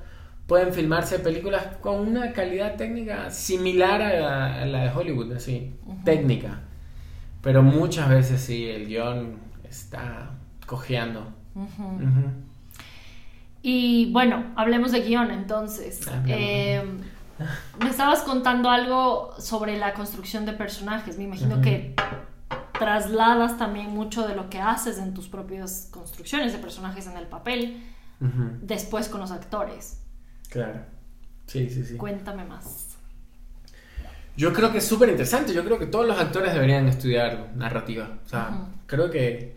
pueden 0.47 0.73
filmarse 0.75 1.19
películas 1.21 1.64
con 1.81 2.01
una 2.01 2.33
calidad 2.33 2.77
técnica 2.77 3.31
similar 3.31 4.03
a 4.03 4.12
la, 4.21 4.62
a 4.62 4.67
la 4.67 4.85
de 4.85 4.91
Hollywood, 4.91 5.33
así, 5.33 5.75
técnica. 6.05 6.61
Pero 7.42 7.62
muchas 7.62 8.09
veces 8.09 8.40
sí, 8.40 8.68
el 8.68 8.87
guion 8.87 9.38
está 9.68 10.31
cojeando. 10.66 11.33
Y 13.62 14.12
bueno, 14.12 14.53
hablemos 14.57 14.92
de 14.92 15.03
guion 15.03 15.31
entonces. 15.31 16.07
Hablemos. 16.07 16.31
Eh, 16.31 16.85
me 17.81 17.90
estabas 17.90 18.22
contando 18.22 18.70
algo 18.70 19.35
sobre 19.38 19.79
la 19.79 19.94
construcción 19.94 20.44
de 20.46 20.53
personajes. 20.53 21.18
Me 21.18 21.24
imagino 21.24 21.61
que 21.61 21.94
trasladas 22.79 23.59
también 23.59 23.90
mucho 23.90 24.27
de 24.27 24.35
lo 24.35 24.48
que 24.51 24.61
haces 24.61 24.98
en 24.98 25.14
tus 25.14 25.29
propias 25.29 25.88
construcciones 25.90 26.53
de 26.53 26.59
personajes 26.59 27.07
en 27.07 27.16
el 27.16 27.27
papel, 27.27 27.83
después 28.62 29.09
con 29.09 29.20
los 29.20 29.31
actores. 29.31 30.01
Claro. 30.48 30.81
Sí, 31.46 31.68
sí, 31.70 31.85
sí. 31.85 31.96
Cuéntame 31.96 32.44
más. 32.44 32.88
Yo 34.38 34.53
creo 34.53 34.70
que 34.72 34.79
es 34.79 34.87
súper 34.87 35.09
interesante. 35.11 35.53
Yo 35.53 35.64
creo 35.64 35.79
que 35.79 35.87
todos 35.87 36.07
los 36.07 36.18
actores 36.18 36.53
deberían 36.55 36.87
estudiar 36.88 37.51
narrativa. 37.57 38.18
O 38.24 38.29
sea, 38.29 38.51
Ujú. 38.53 38.68
creo 38.87 39.11
que, 39.11 39.57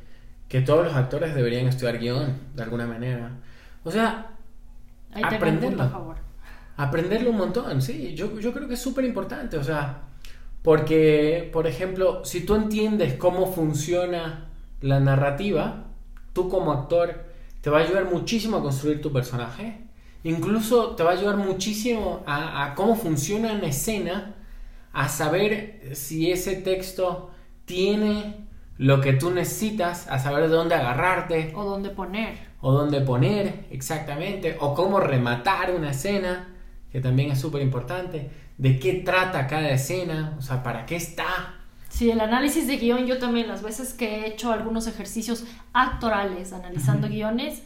que 0.49 0.61
todos 0.61 0.83
los 0.85 0.95
actores 0.95 1.35
deberían 1.35 1.67
estudiar 1.67 1.99
guion, 1.99 2.35
de 2.55 2.63
alguna 2.63 2.87
manera. 2.87 3.31
O 3.83 3.91
sea, 3.91 4.27
Ahí 5.13 5.23
Aprenderlo. 5.23 5.83
a 5.83 5.89
favor. 5.89 6.15
aprenderlo 6.77 7.29
un 7.31 7.37
montón, 7.37 7.81
sí. 7.81 8.13
Yo, 8.15 8.39
yo 8.39 8.53
creo 8.53 8.67
que 8.67 8.75
es 8.75 8.81
súper 8.81 9.05
importante. 9.05 9.57
O 9.57 9.63
sea, 9.63 10.03
porque, 10.63 11.49
por 11.53 11.67
ejemplo, 11.67 12.23
si 12.25 12.41
tú 12.45 12.55
entiendes 12.55 13.15
cómo 13.15 13.51
funciona 13.53 14.47
la 14.81 14.99
narrativa, 14.99 15.85
tú 16.33 16.49
como 16.49 16.71
actor 16.71 17.25
te 17.61 17.69
va 17.69 17.79
a 17.79 17.81
ayudar 17.83 18.05
muchísimo 18.05 18.57
a 18.57 18.61
construir 18.61 19.01
tu 19.01 19.11
personaje. 19.13 19.81
Incluso 20.23 20.95
te 20.95 21.03
va 21.03 21.11
a 21.11 21.13
ayudar 21.13 21.37
muchísimo 21.37 22.23
a, 22.25 22.65
a 22.65 22.75
cómo 22.75 22.95
funciona 22.95 23.53
una 23.53 23.67
escena, 23.67 24.35
a 24.93 25.09
saber 25.09 25.91
si 25.93 26.31
ese 26.31 26.55
texto 26.55 27.31
tiene 27.65 28.47
lo 28.77 28.99
que 28.99 29.13
tú 29.13 29.31
necesitas, 29.31 30.07
a 30.07 30.19
saber 30.19 30.43
de 30.49 30.55
dónde 30.55 30.75
agarrarte 30.75 31.51
O 31.55 31.63
dónde 31.63 31.89
poner. 31.89 32.37
o 32.61 32.71
dónde 32.71 33.01
poner 33.01 33.65
exactamente, 33.71 34.57
o 34.59 34.73
cómo 34.73 34.99
rematar 34.99 35.73
una 35.73 35.91
escena, 35.91 36.49
que 36.91 36.99
también 36.99 37.31
es 37.31 37.39
súper 37.39 37.61
importante, 37.61 38.29
de 38.57 38.79
qué 38.79 38.93
trata 38.95 39.47
cada 39.47 39.69
escena, 39.69 40.35
o 40.37 40.41
sea, 40.41 40.61
para 40.63 40.85
qué 40.85 40.95
está. 40.95 41.55
Sí, 41.89 42.09
el 42.09 42.21
análisis 42.21 42.67
de 42.67 42.77
guion, 42.77 43.05
yo 43.05 43.17
también, 43.19 43.47
las 43.47 43.61
veces 43.63 43.93
que 43.93 44.21
he 44.21 44.27
hecho 44.27 44.51
algunos 44.51 44.87
ejercicios 44.87 45.43
actorales 45.73 46.53
analizando 46.53 47.07
guiones, 47.07 47.63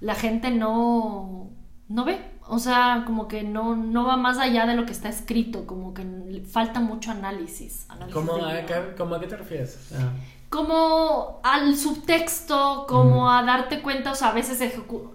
la 0.00 0.14
gente 0.14 0.50
no, 0.50 1.50
no 1.88 2.04
ve. 2.04 2.18
O 2.52 2.58
sea, 2.58 3.04
como 3.06 3.28
que 3.28 3.42
no, 3.44 3.76
no 3.76 4.04
va 4.04 4.18
más 4.18 4.36
allá 4.36 4.66
de 4.66 4.74
lo 4.74 4.84
que 4.84 4.92
está 4.92 5.08
escrito, 5.08 5.66
como 5.66 5.94
que 5.94 6.04
falta 6.46 6.80
mucho 6.80 7.10
análisis. 7.10 7.86
análisis 7.88 8.14
¿Cómo, 8.14 8.44
a, 8.44 8.66
qué, 8.66 8.94
cómo 8.94 9.14
a 9.14 9.20
qué 9.20 9.26
te 9.26 9.36
refieres? 9.38 9.90
Como 10.50 11.40
al 11.42 11.74
subtexto, 11.78 12.84
como 12.86 13.30
a 13.30 13.42
darte 13.42 13.80
cuenta, 13.80 14.12
o 14.12 14.14
sea, 14.14 14.28
a 14.28 14.32
veces 14.34 14.60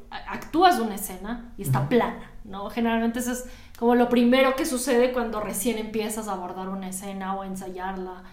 actúas 0.10 0.80
una 0.80 0.96
escena 0.96 1.54
y 1.60 1.62
está 1.62 1.88
plana, 1.88 2.32
¿no? 2.44 2.72
Generalmente 2.72 3.20
eso 3.20 3.34
es 3.34 3.46
como 3.78 3.94
lo 3.94 4.10
primero 4.10 4.56
que 4.56 4.66
sucede 4.66 5.14
cuando 5.14 5.40
recién 5.40 5.78
empiezas 5.78 6.28
a 6.28 6.32
abordar 6.32 6.70
una 6.70 6.90
escena 6.90 7.36
o 7.36 7.44
a 7.44 7.46
ensayarla. 7.46 8.24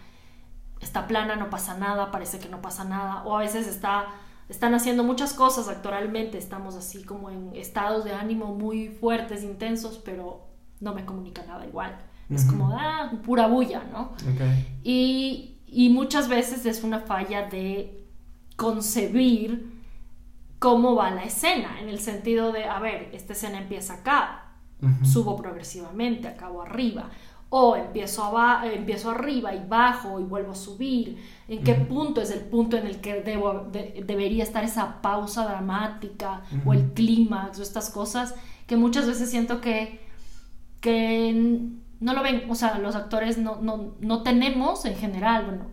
Está 0.81 1.07
plana, 1.07 1.37
no 1.37 1.51
pasa 1.51 1.77
nada, 1.77 2.11
parece 2.11 2.38
que 2.38 2.49
no 2.49 2.62
pasa 2.62 2.85
nada, 2.85 3.23
o 3.25 3.37
a 3.37 3.40
veces 3.40 3.67
está, 3.67 4.07
están 4.49 4.75
haciendo 4.75 5.05
muchas 5.05 5.33
cosas 5.33 5.69
actoralmente, 5.69 6.39
estamos 6.39 6.75
así 6.77 7.03
como 7.03 7.31
en 7.31 7.51
estados 7.55 8.05
de 8.05 8.13
ánimo 8.13 8.55
muy 8.55 8.89
fuertes, 8.89 9.43
intensos, 9.43 10.01
pero 10.05 10.47
no 10.81 10.95
me 10.95 11.05
comunica 11.05 11.45
nada 11.47 11.67
igual. 11.67 11.97
Es 12.31 12.47
como, 12.47 12.71
ah, 12.71 13.13
pura 13.25 13.47
bulla, 13.47 13.85
¿no? 13.93 14.13
Y, 14.83 15.59
y 15.67 15.91
muchas 15.91 16.29
veces 16.29 16.65
es 16.65 16.83
una 16.83 17.01
falla 17.01 17.49
de 17.49 18.07
concebir 18.57 19.73
cómo 20.59 20.95
va 20.95 21.11
la 21.11 21.25
escena, 21.25 21.81
en 21.81 21.91
el 21.91 22.01
sentido 22.01 22.51
de, 22.51 22.65
a 22.65 22.79
ver, 22.81 23.11
esta 23.13 23.35
escena 23.35 23.59
empieza 23.59 23.95
acá, 23.95 24.41
subo 25.03 25.37
progresivamente, 25.37 26.29
acabo 26.29 26.63
arriba, 26.63 27.11
o 27.57 27.77
empiezo, 27.77 28.33
eh, 28.64 28.75
empiezo 28.75 29.11
arriba 29.12 29.55
y 29.55 29.64
bajo 29.69 30.19
y 30.19 30.25
vuelvo 30.25 30.51
a 30.53 30.55
subir, 30.57 31.23
en 31.47 31.62
qué 31.62 31.75
punto 31.75 32.21
es 32.21 32.31
el 32.33 32.40
punto 32.40 32.77
en 32.77 32.85
el 32.87 33.01
que 33.01 33.21
debo, 33.23 33.69
de- 33.71 34.03
debería 34.05 34.43
estar 34.43 34.64
esa 34.64 35.01
pausa 35.03 35.45
dramática 35.45 36.43
o 36.67 36.73
el 36.73 36.93
clímax 36.95 37.61
o 37.61 37.62
estas 37.62 37.90
cosas 37.90 38.35
que 38.67 38.77
muchas 38.77 39.07
veces 39.07 39.31
siento 39.31 39.61
que, 39.61 40.01
que 40.81 41.33
no 42.01 42.12
lo 42.12 42.23
ven, 42.23 42.45
o 42.51 42.55
sea, 42.57 42.79
los 42.79 42.97
actores 42.97 43.38
no, 43.38 43.61
no, 43.62 43.95
no 44.01 44.23
tenemos 44.25 44.85
en 44.85 44.97
general, 44.97 45.45
bueno, 45.47 45.67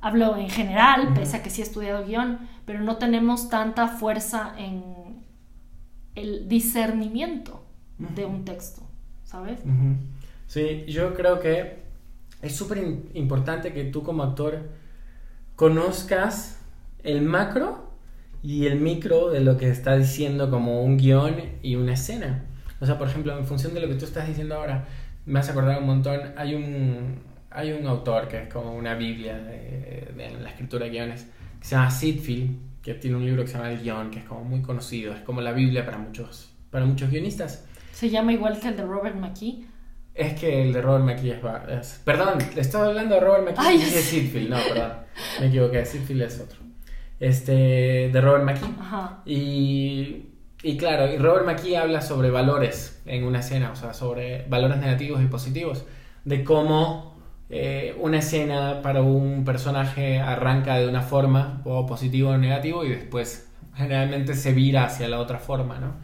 hablo 0.00 0.36
en 0.36 0.50
general, 0.50 1.14
pese 1.14 1.36
a 1.36 1.42
que 1.44 1.50
sí 1.50 1.60
he 1.60 1.64
estudiado 1.64 2.04
guion, 2.04 2.38
pero 2.66 2.80
no 2.80 2.96
tenemos 2.96 3.48
tanta 3.48 3.86
fuerza 3.86 4.54
en 4.58 4.82
el 6.16 6.48
discernimiento 6.48 7.64
de 8.16 8.26
un 8.26 8.44
texto, 8.44 8.82
¿sabes? 9.24 9.60
Sí, 10.48 10.86
yo 10.88 11.14
creo 11.14 11.38
que 11.40 11.82
es 12.40 12.56
súper 12.56 12.78
importante 13.12 13.72
que 13.74 13.84
tú 13.84 14.02
como 14.02 14.22
actor 14.22 14.62
conozcas 15.56 16.58
el 17.04 17.20
macro 17.20 17.92
y 18.42 18.66
el 18.66 18.80
micro 18.80 19.30
de 19.30 19.40
lo 19.40 19.58
que 19.58 19.68
está 19.68 19.96
diciendo 19.96 20.50
como 20.50 20.82
un 20.82 20.96
guion 20.96 21.36
y 21.62 21.76
una 21.76 21.92
escena. 21.92 22.46
O 22.80 22.86
sea, 22.86 22.96
por 22.96 23.08
ejemplo, 23.08 23.36
en 23.36 23.44
función 23.44 23.74
de 23.74 23.80
lo 23.80 23.88
que 23.88 23.96
tú 23.96 24.06
estás 24.06 24.26
diciendo 24.26 24.54
ahora, 24.54 24.86
me 25.26 25.38
has 25.38 25.50
acordado 25.50 25.80
un 25.80 25.86
montón, 25.86 26.18
hay 26.36 26.54
un, 26.54 27.16
hay 27.50 27.72
un 27.72 27.86
autor 27.86 28.26
que 28.28 28.44
es 28.44 28.52
como 28.52 28.74
una 28.74 28.94
biblia 28.94 29.38
de, 29.38 30.12
de 30.16 30.30
la 30.40 30.48
escritura 30.48 30.86
de 30.86 30.92
guiones, 30.92 31.26
que 31.60 31.66
se 31.66 31.74
llama 31.74 31.90
Sitfield, 31.90 32.56
que 32.82 32.94
tiene 32.94 33.16
un 33.16 33.26
libro 33.26 33.42
que 33.42 33.48
se 33.48 33.58
llama 33.58 33.70
El 33.70 33.82
guion, 33.82 34.10
que 34.10 34.20
es 34.20 34.24
como 34.24 34.44
muy 34.44 34.62
conocido, 34.62 35.12
es 35.12 35.20
como 35.20 35.42
la 35.42 35.52
biblia 35.52 35.84
para 35.84 35.98
muchos, 35.98 36.48
para 36.70 36.86
muchos 36.86 37.10
guionistas. 37.10 37.66
Se 37.92 38.08
llama 38.08 38.32
igual 38.32 38.58
que 38.58 38.68
el 38.68 38.76
de 38.78 38.84
Robert 38.84 39.16
McKee. 39.16 39.66
Es 40.18 40.34
que 40.34 40.62
el 40.62 40.72
de 40.72 40.82
Robert 40.82 41.04
McKee 41.04 41.30
es, 41.32 41.44
va- 41.44 41.62
es- 41.80 42.00
Perdón, 42.04 42.38
le 42.54 42.60
estaba 42.60 42.86
hablando 42.86 43.14
de 43.14 43.20
Robert 43.20 43.44
McKee 43.44 43.56
Ay, 43.66 43.76
y 43.76 43.78
dije 43.78 43.98
Sitfield, 44.00 44.50
no, 44.50 44.56
perdón. 44.68 44.92
Me 45.40 45.46
equivoqué, 45.46 45.84
Sitfield 45.86 46.22
es 46.22 46.40
otro. 46.40 46.58
Este, 47.20 48.10
de 48.12 48.20
Robert 48.20 48.44
McKee. 48.44 48.74
Ajá. 48.80 49.22
Y, 49.26 50.26
y 50.62 50.76
claro, 50.76 51.12
y 51.12 51.18
Robert 51.18 51.46
McKee 51.46 51.76
habla 51.76 52.00
sobre 52.00 52.30
valores 52.30 53.00
en 53.06 53.24
una 53.24 53.40
escena, 53.40 53.70
o 53.72 53.76
sea, 53.76 53.94
sobre 53.94 54.44
valores 54.48 54.78
negativos 54.78 55.22
y 55.22 55.26
positivos, 55.26 55.84
de 56.24 56.44
cómo 56.44 57.16
eh, 57.50 57.96
una 58.00 58.18
escena 58.18 58.82
para 58.82 59.02
un 59.02 59.44
personaje 59.44 60.18
arranca 60.20 60.76
de 60.78 60.88
una 60.88 61.02
forma, 61.02 61.62
o 61.64 61.86
positivo 61.86 62.30
o 62.30 62.38
negativo, 62.38 62.84
y 62.84 62.90
después 62.90 63.48
generalmente 63.74 64.34
se 64.34 64.52
vira 64.52 64.84
hacia 64.84 65.08
la 65.08 65.20
otra 65.20 65.38
forma, 65.38 65.78
¿no? 65.78 65.94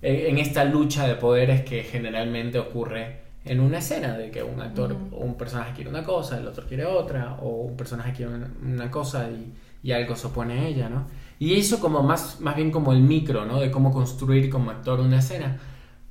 Eh, 0.00 0.26
en 0.28 0.38
esta 0.38 0.64
lucha 0.64 1.06
de 1.08 1.16
poderes 1.16 1.62
que 1.62 1.82
generalmente 1.82 2.58
ocurre 2.60 3.26
en 3.48 3.60
una 3.60 3.78
escena, 3.78 4.16
de 4.16 4.30
que 4.30 4.42
un 4.42 4.60
actor 4.60 4.96
o 5.12 5.24
un 5.24 5.34
personaje 5.36 5.72
quiere 5.74 5.90
una 5.90 6.04
cosa, 6.04 6.38
el 6.38 6.46
otro 6.46 6.66
quiere 6.66 6.84
otra, 6.84 7.38
o 7.40 7.62
un 7.62 7.76
personaje 7.76 8.12
quiere 8.12 8.32
una, 8.62 8.90
cosa 8.90 9.28
y, 9.30 9.52
y, 9.82 9.92
algo 9.92 10.14
se 10.14 10.26
opone 10.26 10.60
a 10.60 10.66
ella, 10.66 10.88
¿no? 10.88 11.06
Y 11.38 11.54
eso 11.54 11.80
como 11.80 12.02
más, 12.02 12.40
más 12.40 12.56
bien 12.56 12.70
como 12.70 12.92
el 12.92 13.00
micro, 13.00 13.44
¿no? 13.44 13.60
De 13.60 13.70
cómo 13.70 13.92
construir 13.92 14.50
como 14.50 14.70
actor 14.70 15.00
una 15.00 15.18
escena. 15.18 15.58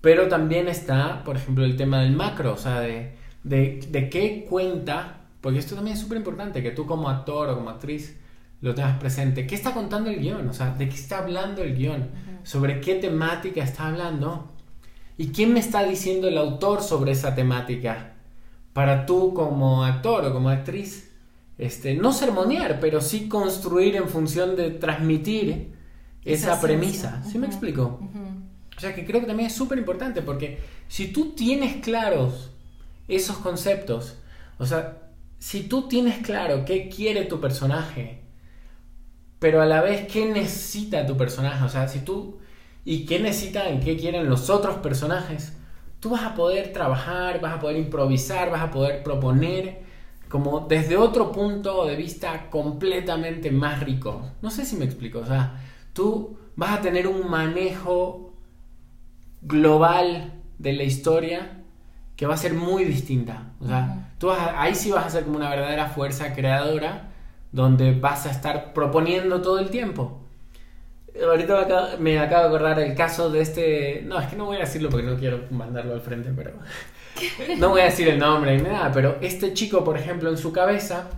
Pero 0.02 0.28
también 0.28 0.68
está, 0.68 1.24
por 1.24 1.38
ejemplo, 1.38 1.66
el 1.66 1.76
tema 1.76 2.02
del 2.02 2.14
macro, 2.14 2.54
o 2.54 2.58
sea, 2.58 2.80
de, 2.82 3.16
de, 3.44 3.86
de 3.90 4.10
qué 4.10 4.46
cuenta, 4.50 5.22
porque 5.42 5.60
esto 5.60 5.76
también 5.76 5.96
es 5.96 6.02
súper 6.02 6.18
importante, 6.18 6.64
que 6.64 6.72
tú 6.72 6.86
como 6.86 7.10
actor 7.10 7.50
o 7.50 7.56
como 7.56 7.70
actriz 7.70 8.18
lo 8.62 8.74
tengas 8.74 8.98
presente. 8.98 9.46
¿Qué 9.46 9.56
está 9.56 9.74
contando 9.74 10.10
el 10.10 10.20
guion? 10.20 10.48
O 10.50 10.54
sea, 10.54 10.72
¿de 10.72 10.90
qué 10.90 10.96
está 10.96 11.20
hablando 11.20 11.62
el 11.62 11.76
guion? 11.76 12.10
¿Sobre 12.44 12.82
qué 12.82 12.96
temática 12.96 13.64
está 13.64 13.88
hablando? 13.88 14.52
¿Y 15.18 15.30
quién 15.30 15.54
me 15.54 15.60
está 15.60 15.84
diciendo 15.84 16.28
el 16.28 16.38
autor 16.38 16.84
sobre 16.84 17.12
esa 17.12 17.34
temática? 17.34 18.14
Para 18.74 19.06
tú 19.06 19.34
como 19.34 19.84
actor 19.84 20.26
o 20.26 20.34
como 20.34 20.50
actriz, 20.50 21.12
este, 21.58 21.96
no 21.96 22.14
sermonear, 22.14 22.80
pero 22.80 23.02
sí 23.02 23.28
construir 23.28 23.96
en 23.96 24.08
función 24.08 24.56
de 24.56 24.70
transmitir 24.70 25.74
esa, 26.24 26.62
premisa. 26.62 27.24
¿Sí 27.24 27.40
me 27.40 27.48
explico? 27.48 28.00
O 28.76 28.80
sea 28.80 28.94
que 28.94 29.06
creo 29.06 29.22
que 29.22 29.28
también 29.28 29.48
es 29.48 29.56
súper 29.56 29.80
importante 29.80 30.22
porque 30.22 30.60
si 30.88 31.08
tú 31.08 31.32
tienes 31.32 31.84
claros 31.84 32.52
esos 33.08 33.38
conceptos, 33.38 34.18
o 34.60 34.66
sea, 34.68 35.10
si 35.40 35.64
tú 35.64 35.88
tienes 35.88 36.20
claro 36.20 36.64
qué 36.64 36.90
quiere 36.90 37.26
tu 37.26 37.40
personaje, 37.40 38.22
pero 39.40 39.62
a 39.62 39.66
la 39.66 39.82
vez 39.82 40.08
qué 40.08 40.28
necesita 40.28 41.08
tu 41.08 41.18
personaje, 41.18 41.64
o 41.64 41.70
sea, 41.70 41.88
si 41.88 42.00
tú 42.00 42.38
y 42.88 43.06
qué 43.06 43.20
necesitan, 43.20 43.82
qué 43.82 43.98
quieren 43.98 44.30
los 44.30 44.50
otros 44.50 44.78
personajes, 44.78 45.52
tú 46.00 46.12
vas 46.12 46.24
a 46.24 46.36
poder 46.36 46.72
trabajar, 46.72 47.42
vas 47.42 47.56
a 47.56 47.60
poder 47.60 47.76
improvisar, 47.76 48.50
vas 48.50 48.62
a 48.62 48.72
poder 48.72 49.04
proponer 49.04 49.82
como 50.30 50.62
desde 50.62 50.96
otro 50.96 51.34
punto 51.34 51.86
de 51.86 51.98
vista 51.98 52.50
completamente 52.50 53.52
más 53.52 53.82
rico. 53.82 54.32
No 54.42 54.50
sé 54.50 54.64
si 54.64 54.78
me 54.78 54.86
explico, 54.86 55.20
o 55.20 55.26
sea, 55.26 55.62
tú 55.92 56.38
vas 56.56 56.80
a 56.80 56.82
tener 56.82 57.10
un 57.10 57.30
manejo 57.30 58.34
global 59.42 60.42
de 60.58 60.72
la 60.72 60.84
historia 60.84 61.66
que 62.16 62.26
va 62.26 62.36
a 62.36 62.38
ser 62.38 62.54
muy 62.54 62.86
distinta. 62.86 63.52
O 63.60 63.68
sea, 63.68 64.14
tú 64.18 64.32
ahí 64.32 64.76
sí 64.76 64.92
vas 64.92 65.08
a 65.08 65.10
ser 65.10 65.26
como 65.26 65.36
una 65.36 65.50
verdadera 65.50 65.90
fuerza 65.90 66.34
creadora 66.34 67.10
donde 67.52 68.00
vas 68.00 68.26
a 68.28 68.32
estar 68.32 68.72
proponiendo 68.72 69.42
todo 69.42 69.60
el 69.60 69.72
tiempo. 69.72 70.22
Ahorita 71.24 71.96
me 72.00 72.20
acabo, 72.20 72.44
de 72.44 72.48
acordar 72.48 72.80
el 72.80 72.96
caso 72.96 73.30
de 73.30 73.42
este... 73.42 74.02
No, 74.06 74.20
es 74.20 74.28
que 74.28 74.36
no 74.36 74.46
voy 74.46 74.58
a 74.58 74.62
decirlo 74.62 74.90
porque 74.90 75.06
no 75.06 75.18
quiero 75.18 75.46
mandarlo 75.52 75.94
al 75.94 76.02
frente, 76.02 76.32
pero... 76.36 76.54
No 77.58 77.70
voy 77.70 77.82
a 77.82 77.86
decir 77.86 78.08
el 78.08 78.20
nombre 78.20 78.56
ni 78.56 78.64
nada, 78.64 78.92
pero 78.92 79.18
este 79.22 79.54
chico, 79.54 79.84
por 79.84 79.98
ejemplo, 79.98 80.30
en 80.30 80.38
su 80.38 80.52
cabeza... 80.52 81.10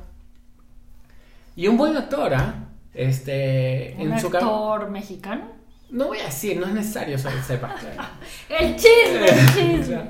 Y 1.55 1.67
un 1.67 1.77
buen 1.77 1.97
actor, 1.97 2.33
¿ah? 2.33 2.69
Este, 2.93 3.95
¿Un 3.97 4.13
en 4.13 4.19
su 4.19 4.27
actor 4.27 4.89
mexicano? 4.89 5.51
No 5.89 6.07
voy 6.07 6.19
a 6.19 6.25
decir, 6.25 6.57
no 6.57 6.67
es 6.67 6.73
necesario 6.73 7.17
que 7.17 7.43
sepa. 7.43 7.75
el 8.49 8.75
chisme, 8.75 9.25
el 9.25 9.53
chisme. 9.79 10.01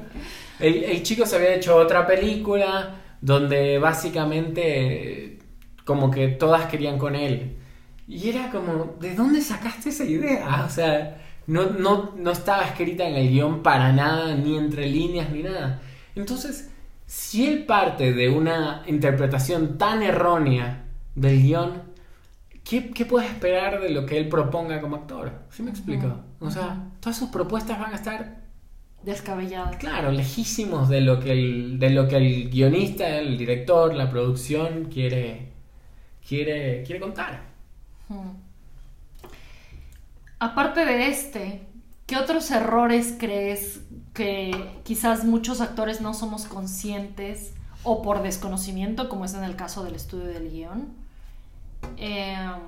el 0.60 1.04
chico 1.04 1.26
se 1.26 1.38
había 1.38 1.56
hecho 1.56 1.76
otra 1.76 2.06
película 2.06 2.96
donde 3.22 3.80
básicamente 3.80 5.40
como 5.86 6.12
que 6.12 6.28
todas 6.28 6.68
querían 6.68 6.98
con 7.00 7.16
él. 7.16 7.59
Y 8.10 8.28
era 8.28 8.50
como, 8.50 8.96
¿de 9.00 9.14
dónde 9.14 9.40
sacaste 9.40 9.90
esa 9.90 10.04
idea? 10.04 10.66
O 10.66 10.70
sea, 10.70 11.22
no, 11.46 11.70
no, 11.70 12.16
no 12.18 12.32
estaba 12.32 12.64
escrita 12.64 13.08
en 13.08 13.14
el 13.14 13.30
guion 13.30 13.62
para 13.62 13.94
nada, 13.94 14.34
ni 14.34 14.58
entre 14.58 14.88
líneas, 14.88 15.30
ni 15.30 15.44
nada. 15.44 15.80
Entonces, 16.16 16.72
si 17.06 17.48
él 17.48 17.68
parte 17.68 18.12
de 18.14 18.30
una 18.30 18.82
interpretación 18.88 19.78
tan 19.78 20.02
errónea 20.02 20.86
del 21.14 21.40
guion, 21.40 21.84
¿qué, 22.64 22.90
¿qué, 22.90 23.06
puedes 23.06 23.30
esperar 23.30 23.80
de 23.80 23.90
lo 23.90 24.08
que 24.08 24.18
él 24.18 24.28
proponga 24.28 24.82
como 24.82 24.96
actor? 24.96 25.44
¿Sí 25.52 25.62
me 25.62 25.70
explico? 25.70 26.20
O 26.40 26.50
sea, 26.50 26.90
todas 27.00 27.16
sus 27.16 27.30
propuestas 27.30 27.80
van 27.80 27.94
a 27.94 27.98
estar 27.98 28.42
descabelladas. 29.04 29.78
Claro, 29.78 30.12
lejísimos 30.12 30.90
de 30.90 31.02
lo 31.02 31.20
que 31.20 31.34
el, 31.34 31.78
de 31.78 31.92
lo 31.92 32.08
que 32.08 32.18
el 32.18 32.50
guionista, 32.50 33.08
el 33.08 33.38
director, 33.38 33.94
la 33.94 34.10
producción 34.10 34.86
quiere, 34.86 35.52
quiere, 36.28 36.82
quiere 36.82 37.00
contar. 37.00 37.49
Aparte 40.40 40.86
de 40.86 41.08
este, 41.10 41.68
¿qué 42.06 42.18
otros 42.18 42.50
errores 42.52 43.16
crees 43.20 43.82
que 44.14 44.82
quizás 44.84 45.26
muchos 45.26 45.62
actores 45.62 46.02
no 46.02 46.14
somos 46.14 46.46
conscientes 46.46 47.54
o 47.84 48.02
por 48.02 48.22
desconocimiento, 48.22 49.10
como 49.10 49.26
es 49.26 49.34
en 49.34 49.44
el 49.44 49.56
caso 49.56 49.84
del 49.84 49.96
estudio 49.96 50.28
del 50.28 50.50
guion, 50.50 50.94
em, 51.98 52.60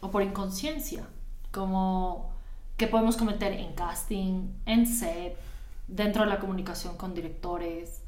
o 0.00 0.10
por 0.10 0.22
inconsciencia, 0.22 1.06
como 1.52 2.30
que 2.76 2.86
podemos 2.86 3.16
cometer 3.16 3.52
en 3.52 3.74
casting, 3.74 4.48
en 4.66 4.86
set, 4.86 5.36
dentro 5.86 6.24
de 6.24 6.30
la 6.30 6.40
comunicación 6.40 6.96
con 6.96 7.14
directores, 7.14 8.02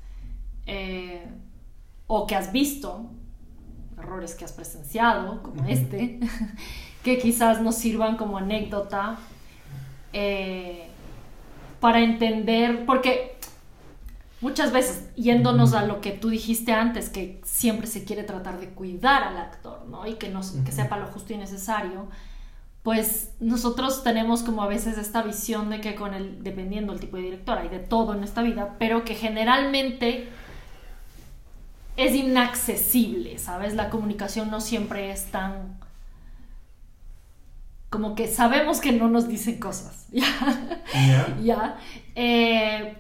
eh, 0.67 1.27
o 2.07 2.27
que 2.27 2.37
has 2.37 2.53
visto 2.53 3.11
errores 4.03 4.35
que 4.35 4.45
has 4.45 4.53
presenciado, 4.53 5.43
como 5.43 5.65
este, 5.67 6.21
que 7.03 7.19
quizás 7.19 7.61
nos 7.61 7.77
sirvan 7.77 8.17
como 8.17 8.39
anécdota 8.39 9.19
eh, 10.13 10.89
para 11.81 12.01
entender, 12.01 12.85
porque 12.87 13.37
muchas 14.41 14.73
veces, 14.73 15.09
yéndonos 15.17 15.75
a 15.75 15.87
lo 15.87 16.01
que 16.01 16.11
tú 16.11 16.29
dijiste 16.29 16.73
antes, 16.73 17.09
que 17.09 17.41
siempre 17.45 17.87
se 17.87 18.05
quiere 18.05 18.25
tratar 18.25 18.61
de 18.61 18.69
cuidar 18.69 19.23
al 19.23 19.39
actor, 19.39 19.87
¿no? 19.87 20.07
Y 20.07 20.15
que, 20.15 20.29
nos, 20.29 20.51
que 20.51 20.73
sepa 20.73 20.99
lo 20.99 21.07
justo 21.07 21.33
y 21.33 21.39
necesario, 21.39 22.09
pues 22.83 23.33
nosotros 23.39 24.03
tenemos 24.03 24.43
como 24.43 24.63
a 24.63 24.67
veces 24.67 24.99
esta 24.99 25.23
visión 25.23 25.71
de 25.71 25.81
que 25.81 25.95
con 25.95 26.15
el, 26.15 26.43
dependiendo 26.43 26.93
del 26.93 27.01
tipo 27.01 27.17
de 27.17 27.23
director, 27.23 27.59
hay 27.59 27.69
de 27.69 27.79
todo 27.79 28.15
en 28.15 28.25
esta 28.25 28.43
vida, 28.43 28.77
pero 28.79 29.05
que 29.05 29.15
generalmente 29.15 30.29
es 31.97 32.15
inaccesible, 32.15 33.39
¿sabes? 33.39 33.75
La 33.75 33.91
comunicación 33.91 34.51
no 34.51 34.61
siempre 34.61 35.11
es 35.11 35.31
tan... 35.31 35.79
Como 37.91 38.15
que 38.15 38.27
sabemos 38.27 38.81
que 38.81 38.93
no 38.93 39.09
nos 39.09 39.29
dicen 39.29 39.61
cosas, 39.61 40.07
¿ya? 40.13 41.37
¿Ya? 41.43 41.79
Eh, 42.15 42.97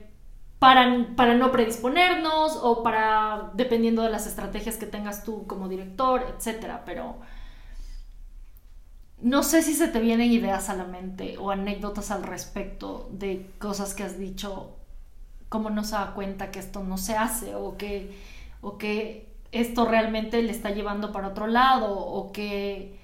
para, 0.59 1.07
para, 1.16 1.34
no 1.34 1.51
predisponernos 1.51 2.59
o 2.62 2.82
para, 2.82 3.51
dependiendo 3.55 4.03
de 4.03 4.11
las 4.11 4.26
estrategias 4.26 4.76
que 4.76 4.86
tengas 4.86 5.24
tú 5.24 5.47
como 5.47 5.68
director, 5.68 6.22
etc. 6.22 6.80
Pero 6.84 7.16
no 9.22 9.43
sé 9.43 9.62
si 9.62 9.72
se 9.74 9.88
te 9.88 10.01
vienen 10.01 10.30
ideas 10.30 10.68
a 10.68 10.74
la 10.74 10.84
mente 10.84 11.38
o 11.38 11.51
anécdotas 11.51 12.11
al 12.11 12.24
respecto 12.24 13.09
de 13.12 13.51
cosas 13.59 13.95
que 13.95 14.03
has 14.03 14.18
dicho, 14.18 14.76
cómo 15.49 15.70
no 15.70 15.84
se 15.84 15.93
da 15.93 16.12
cuenta 16.12 16.51
que 16.51 16.59
esto 16.59 16.82
no 16.82 16.99
se 16.99 17.16
hace 17.16 17.55
o 17.55 17.76
que 17.78 18.14
o 18.62 18.78
que 18.78 19.30
esto 19.52 19.84
realmente 19.84 20.42
le 20.42 20.50
está 20.50 20.70
llevando 20.70 21.12
para 21.12 21.28
otro 21.28 21.46
lado 21.46 21.94
o 21.94 22.32
que, 22.32 22.98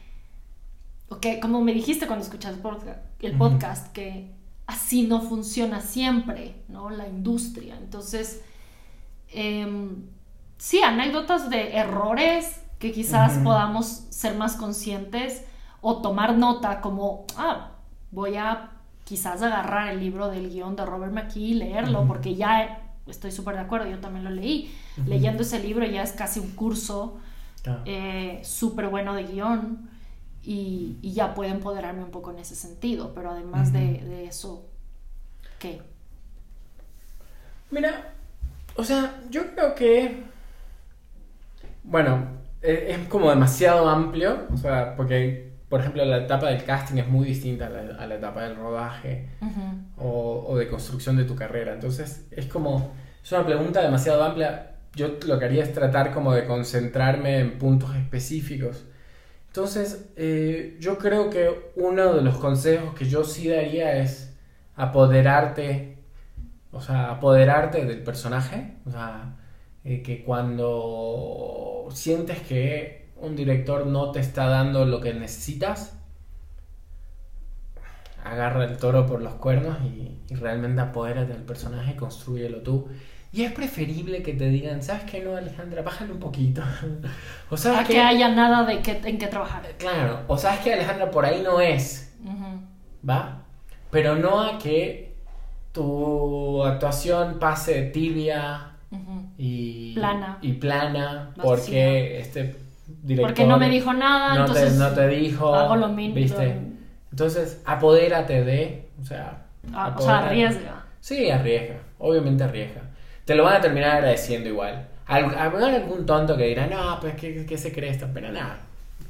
o 1.11 1.19
que 1.19 1.41
como 1.41 1.61
me 1.61 1.75
dijiste 1.75 2.07
cuando 2.07 2.25
escuchaste 2.25 2.63
el 3.21 3.37
podcast, 3.37 3.93
que 3.93 4.33
así 4.67 5.03
no 5.03 5.21
funciona 5.21 5.81
siempre, 5.83 6.63
¿no? 6.69 6.89
La 6.89 7.07
industria. 7.07 7.77
Entonces, 7.77 8.43
em, 9.31 10.07
sí, 10.57 10.81
anécdotas 10.83 11.51
de 11.51 11.77
errores 11.77 12.63
que 12.79 12.93
quizás 12.93 13.39
podamos 13.39 13.87
ser 14.11 14.37
más 14.37 14.57
conscientes 14.57 15.45
o 15.81 16.01
tomar 16.01 16.39
nota 16.39 16.81
como, 16.81 17.27
ah, 17.37 17.73
voy 18.11 18.37
a 18.37 18.71
quizás 19.05 19.43
agarrar 19.43 19.89
el 19.89 20.01
libro 20.01 20.29
del 20.29 20.51
guion 20.51 20.77
de 20.77 20.87
Robert 20.87 21.13
McKee 21.13 21.41
y 21.41 21.55
leerlo, 21.55 22.07
porque 22.07 22.35
ya 22.35 22.88
estoy 23.09 23.31
súper 23.33 23.55
de 23.55 23.61
acuerdo, 23.61 23.89
yo 23.89 23.99
también 23.99 24.25
lo 24.25 24.31
leí. 24.31 24.75
Leyendo 25.07 25.43
ese 25.43 25.59
libro 25.59 25.85
ya 25.87 26.03
es 26.03 26.13
casi 26.13 26.41
un 26.41 26.51
curso 26.53 27.19
eh, 27.85 28.41
súper 28.45 28.89
bueno 28.89 29.15
de 29.15 29.25
guion 29.25 29.91
y, 30.43 30.99
ya 31.03 31.35
puedo 31.35 31.53
empoderarme 31.53 32.05
un 32.05 32.11
poco 32.11 32.31
en 32.31 32.39
ese 32.39 32.55
sentido, 32.55 33.13
pero 33.15 33.31
además 33.31 33.73
de, 33.73 34.27
eso, 34.27 34.65
¿qué? 35.59 35.83
Mira, 37.71 38.15
o 38.77 38.85
sea, 38.85 39.21
yo 39.31 39.55
creo 39.55 39.75
que, 39.75 40.23
bueno, 41.85 42.27
e, 42.63 42.95
es, 42.95 43.09
como 43.09 43.29
demasiado 43.29 43.89
amplio, 43.89 44.47
o 44.53 44.57
sea, 44.57 44.97
porque 44.97 45.48
por 45.69 45.81
ejemplo, 45.81 46.05
la 46.05 46.19
etapa 46.19 46.49
del 46.49 46.65
casting 46.65 46.99
es 46.99 47.09
muy 47.09 47.27
distinta 47.27 47.67
a 47.67 48.07
la, 48.07 48.15
etapa 48.15 48.45
del 48.45 48.57
rodaje 48.57 49.29
o, 49.99 50.47
o, 50.49 50.57
de 50.57 50.69
construcción 50.69 51.17
de 51.17 51.25
tu 51.25 51.35
carrera. 51.35 51.75
Entonces, 51.75 52.27
es 52.31 52.47
como, 52.47 52.93
es 53.23 53.33
una 53.33 53.45
pregunta 53.45 53.83
demasiado 53.83 54.25
amplia. 54.25 54.77
Yo 54.95 55.19
lo 55.27 55.39
que 55.39 55.45
haría 55.45 55.63
es 55.63 55.73
tratar 55.75 56.13
como 56.13 56.33
de 56.33 56.47
concentrarme 56.47 57.41
en 57.41 57.59
puntos 57.59 57.95
específicos. 57.97 58.87
Entonces, 59.49 60.11
eh, 60.17 60.77
yo 60.81 60.99
creo 60.99 61.31
que 61.31 61.73
uno 61.77 62.15
de 62.15 62.23
los 62.23 62.39
consejos 62.39 62.95
que 62.95 63.07
yo 63.07 63.25
sí 63.25 63.49
daría 63.49 63.99
es 63.99 64.35
apoderarte, 64.77 65.99
o 66.71 66.81
sea, 66.81 67.11
apoderarte 67.11 67.85
del 67.85 68.03
personaje, 68.03 68.75
o 68.87 68.91
sea, 68.91 69.37
eh, 69.85 70.03
que 70.03 70.23
cuando 70.23 71.89
sientes 71.93 72.41
que 72.41 73.08
un 73.21 73.37
director 73.37 73.87
no 73.87 74.13
te 74.13 74.21
está 74.21 74.47
dando 74.47 74.85
lo 74.85 75.01
que 75.01 75.15
necesitas, 75.15 75.97
agarra 78.25 78.65
el 78.65 78.77
toro 78.77 79.07
por 79.07 79.23
los 79.23 79.35
cuernos 79.35 79.79
y, 79.85 80.19
y 80.29 80.35
realmente 80.35 80.81
apodérate 80.81 81.33
del 81.33 81.43
personaje 81.43 81.97
construyelo 81.97 82.59
tú. 82.63 82.89
Y 83.31 83.43
es 83.43 83.53
preferible 83.53 84.23
que 84.23 84.33
te 84.33 84.49
digan, 84.49 84.83
¿sabes 84.83 85.05
qué 85.05 85.21
no, 85.21 85.37
Alejandra? 85.37 85.83
Bájale 85.83 86.13
un 86.13 86.19
poquito. 86.19 86.63
o 87.51 87.57
sabes 87.57 87.87
que, 87.87 88.01
haya 88.01 88.29
nada 88.31 88.65
de 88.65 88.81
que, 88.81 89.01
en 89.05 89.19
qué 89.19 89.27
trabajar. 89.27 89.63
Claro, 89.79 90.21
o 90.29 90.39
sabes 90.39 90.61
que 90.61 90.73
Alejandra 90.73 91.11
por 91.11 91.25
ahí 91.25 91.43
no 91.43 91.61
es. 91.61 92.15
¿Va? 93.09 93.43
Pero 93.91 94.17
no 94.17 94.41
a 94.41 94.59
que 94.59 95.15
tu 95.73 96.65
actuación 96.65 97.39
pase 97.39 97.83
tibia 97.83 98.73
y 99.37 99.95
plana, 99.95 100.39
y 100.41 100.53
plana 100.55 101.35
porque 101.41 102.19
este 102.21 102.57
porque 103.21 103.47
no 103.47 103.59
me 103.59 103.69
dijo 103.69 103.93
nada, 103.93 104.35
no 104.35 104.41
entonces 104.41 104.73
te, 104.73 104.79
no 104.79 104.91
te 104.91 105.09
dijo, 105.09 105.55
hago 105.55 105.77
lo 105.77 105.89
mismo. 105.89 106.15
¿viste? 106.15 106.57
Entonces, 107.11 107.63
apodérate 107.65 108.45
de, 108.45 108.89
o 109.01 109.05
sea, 109.05 109.47
ah, 109.73 109.95
o 109.97 110.03
sea, 110.03 110.19
arriesga. 110.27 110.85
Sí, 111.01 111.31
arriesga, 111.31 111.77
obviamente 111.99 112.45
arriesga 112.45 112.83
te 113.29 113.35
lo 113.35 113.45
van 113.45 113.57
a 113.57 113.61
terminar 113.61 113.97
agradeciendo 113.97 114.49
igual. 114.49 114.89
Habrá 115.07 115.67
algún 115.67 116.07
tonto 116.07 116.35
que 116.35 116.45
dirá, 116.45 116.67
no, 116.67 116.99
pues, 116.99 117.15
¿qué, 117.15 117.45
qué 117.45 117.59
se 117.59 117.71
cree 117.71 117.91
esto? 117.91 118.07
Pero 118.15 118.33
nada. 118.33 118.61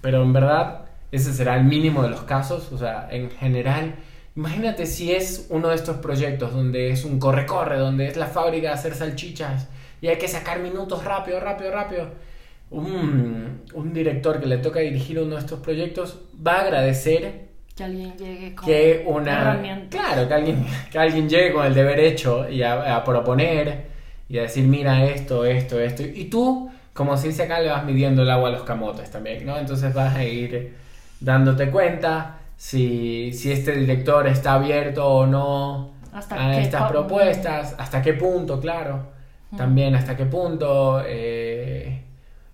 Pero 0.01 0.25
en 0.25 0.33
verdad, 0.33 0.87
ese 1.13 1.33
será 1.33 1.55
el 1.55 1.63
mínimo 1.63 2.03
de 2.03 2.09
los 2.09 2.23
casos. 2.23 2.73
O 2.73 2.79
sea, 2.79 3.07
en 3.13 3.31
general, 3.31 3.95
imagínate 4.35 4.87
si 4.87 5.13
es 5.13 5.47
uno 5.51 5.69
de 5.69 5.77
estos 5.77 5.99
proyectos 5.99 6.53
donde 6.53 6.91
es 6.91 7.05
un 7.05 7.21
corre-corre, 7.21 7.79
donde 7.79 8.09
es 8.09 8.17
la 8.17 8.27
fábrica 8.27 8.67
de 8.67 8.75
hacer 8.75 8.97
salchichas 8.97 9.69
y 10.01 10.09
hay 10.09 10.19
que 10.19 10.27
sacar 10.27 10.59
minutos 10.59 11.05
rápido, 11.05 11.39
rápido, 11.39 11.71
rápido. 11.71 12.09
Un, 12.71 13.63
un 13.73 13.93
director 13.95 14.41
que 14.41 14.47
le 14.47 14.59
toca 14.59 14.81
dirigir 14.81 15.19
uno 15.21 15.37
de 15.37 15.41
estos 15.41 15.61
proyectos 15.61 16.21
va 16.47 16.57
a 16.57 16.61
agradecer 16.63 17.49
que 17.75 17.85
alguien 17.85 18.17
llegue 18.19 18.55
con 18.55 18.67
que 18.67 19.05
una 19.07 19.87
claro 19.89 20.29
que 20.29 20.35
alguien 20.35 20.67
que 20.91 20.99
alguien 20.99 21.29
llegue 21.29 21.53
con 21.53 21.65
el 21.65 21.75
deber 21.75 21.99
hecho 22.01 22.49
y 22.49 22.63
a 22.63 23.03
proponer 23.05 23.89
y 24.29 24.39
a 24.39 24.43
decir, 24.43 24.67
mira 24.67 25.05
esto, 25.05 25.45
esto, 25.45 25.81
esto. 25.81 26.03
Y 26.03 26.27
tú, 26.27 26.71
como 26.93 27.17
se 27.17 27.29
dice 27.29 27.45
acá, 27.45 27.61
le 27.61 27.71
vas 27.71 27.85
midiendo 27.85 28.23
el 28.23 28.31
agua 28.31 28.51
a 28.51 28.53
los 28.53 28.63
camotes 28.63 29.11
también, 29.11 29.47
¿no? 29.47 29.57
Entonces 29.57 29.95
vas 29.95 30.15
a 30.15 30.25
ir 30.25 30.75
dándote 31.21 31.71
cuenta 31.71 32.39
si, 32.57 33.33
si 33.33 33.51
este 33.51 33.73
director 33.73 34.27
está 34.27 34.55
abierto 34.55 35.07
o 35.07 35.27
no 35.27 35.93
a 36.13 36.59
estas 36.59 36.91
propuestas, 36.91 37.75
hasta 37.79 38.03
qué 38.03 38.13
punto, 38.15 38.61
claro. 38.61 39.17
También 39.57 39.95
hasta 39.95 40.15
qué 40.15 40.27
punto, 40.27 41.03
eh, 41.07 42.03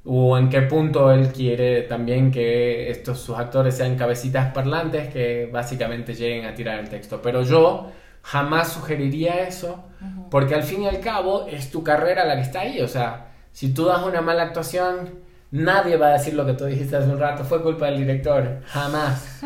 o 0.04 0.36
en 0.36 0.50
qué 0.50 0.62
punto 0.62 1.10
él 1.10 1.32
quiere 1.32 1.82
también 1.82 2.30
que 2.30 2.90
estos 2.90 3.20
sus 3.20 3.38
actores 3.38 3.76
sean 3.76 3.96
cabecitas 3.96 4.52
parlantes 4.52 5.12
que 5.12 5.48
básicamente 5.50 6.14
lleguen 6.14 6.44
a 6.44 6.54
tirar 6.54 6.78
el 6.78 6.88
texto. 6.88 7.22
Pero 7.22 7.42
yo 7.42 7.90
jamás 8.22 8.72
sugeriría 8.72 9.46
eso, 9.46 9.84
porque 10.30 10.54
al 10.54 10.62
fin 10.62 10.82
y 10.82 10.88
al 10.88 11.00
cabo 11.00 11.46
es 11.46 11.70
tu 11.70 11.82
carrera 11.82 12.24
la 12.24 12.36
que 12.36 12.42
está 12.42 12.60
ahí, 12.60 12.80
o 12.80 12.88
sea, 12.88 13.28
si 13.52 13.72
tú 13.72 13.84
das 13.84 14.02
una 14.04 14.20
mala 14.20 14.44
actuación, 14.44 15.20
nadie 15.50 15.96
va 15.96 16.08
a 16.08 16.12
decir 16.14 16.34
lo 16.34 16.44
que 16.44 16.54
tú 16.54 16.64
dijiste 16.64 16.96
hace 16.96 17.08
un 17.08 17.18
rato, 17.18 17.44
fue 17.44 17.62
culpa 17.62 17.86
del 17.86 17.98
director, 17.98 18.60
jamás. 18.66 19.40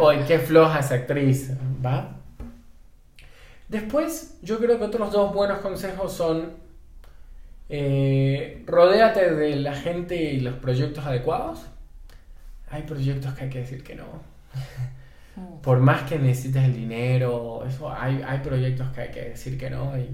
Oye, 0.00 0.24
qué 0.26 0.38
floja 0.38 0.80
esa 0.80 0.96
actriz, 0.96 1.52
¿va? 1.84 2.16
Después, 3.68 4.38
yo 4.42 4.58
creo 4.58 4.78
que 4.78 4.84
otros 4.84 5.12
dos 5.12 5.32
buenos 5.32 5.58
consejos 5.58 6.12
son 6.12 6.52
eh, 7.70 8.62
rodéate 8.66 9.34
de 9.34 9.56
la 9.56 9.74
gente 9.74 10.16
y 10.16 10.40
los 10.40 10.54
proyectos 10.56 11.06
adecuados. 11.06 11.66
Hay 12.68 12.82
proyectos 12.82 13.32
que 13.34 13.44
hay 13.44 13.50
que 13.50 13.60
decir 13.60 13.82
que 13.82 13.94
no. 13.94 14.04
por 15.62 15.78
más 15.80 16.02
que 16.02 16.18
necesites 16.18 16.64
el 16.64 16.74
dinero, 16.74 17.64
eso, 17.66 17.92
hay, 17.92 18.22
hay 18.26 18.38
proyectos 18.38 18.88
que 18.90 19.00
hay 19.02 19.10
que 19.10 19.22
decir 19.22 19.58
que 19.58 19.70
no 19.70 19.92
y, 19.96 20.08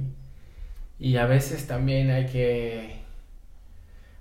y 0.98 1.16
a 1.16 1.26
veces 1.26 1.66
también 1.66 2.10
hay 2.10 2.26
que, 2.26 2.96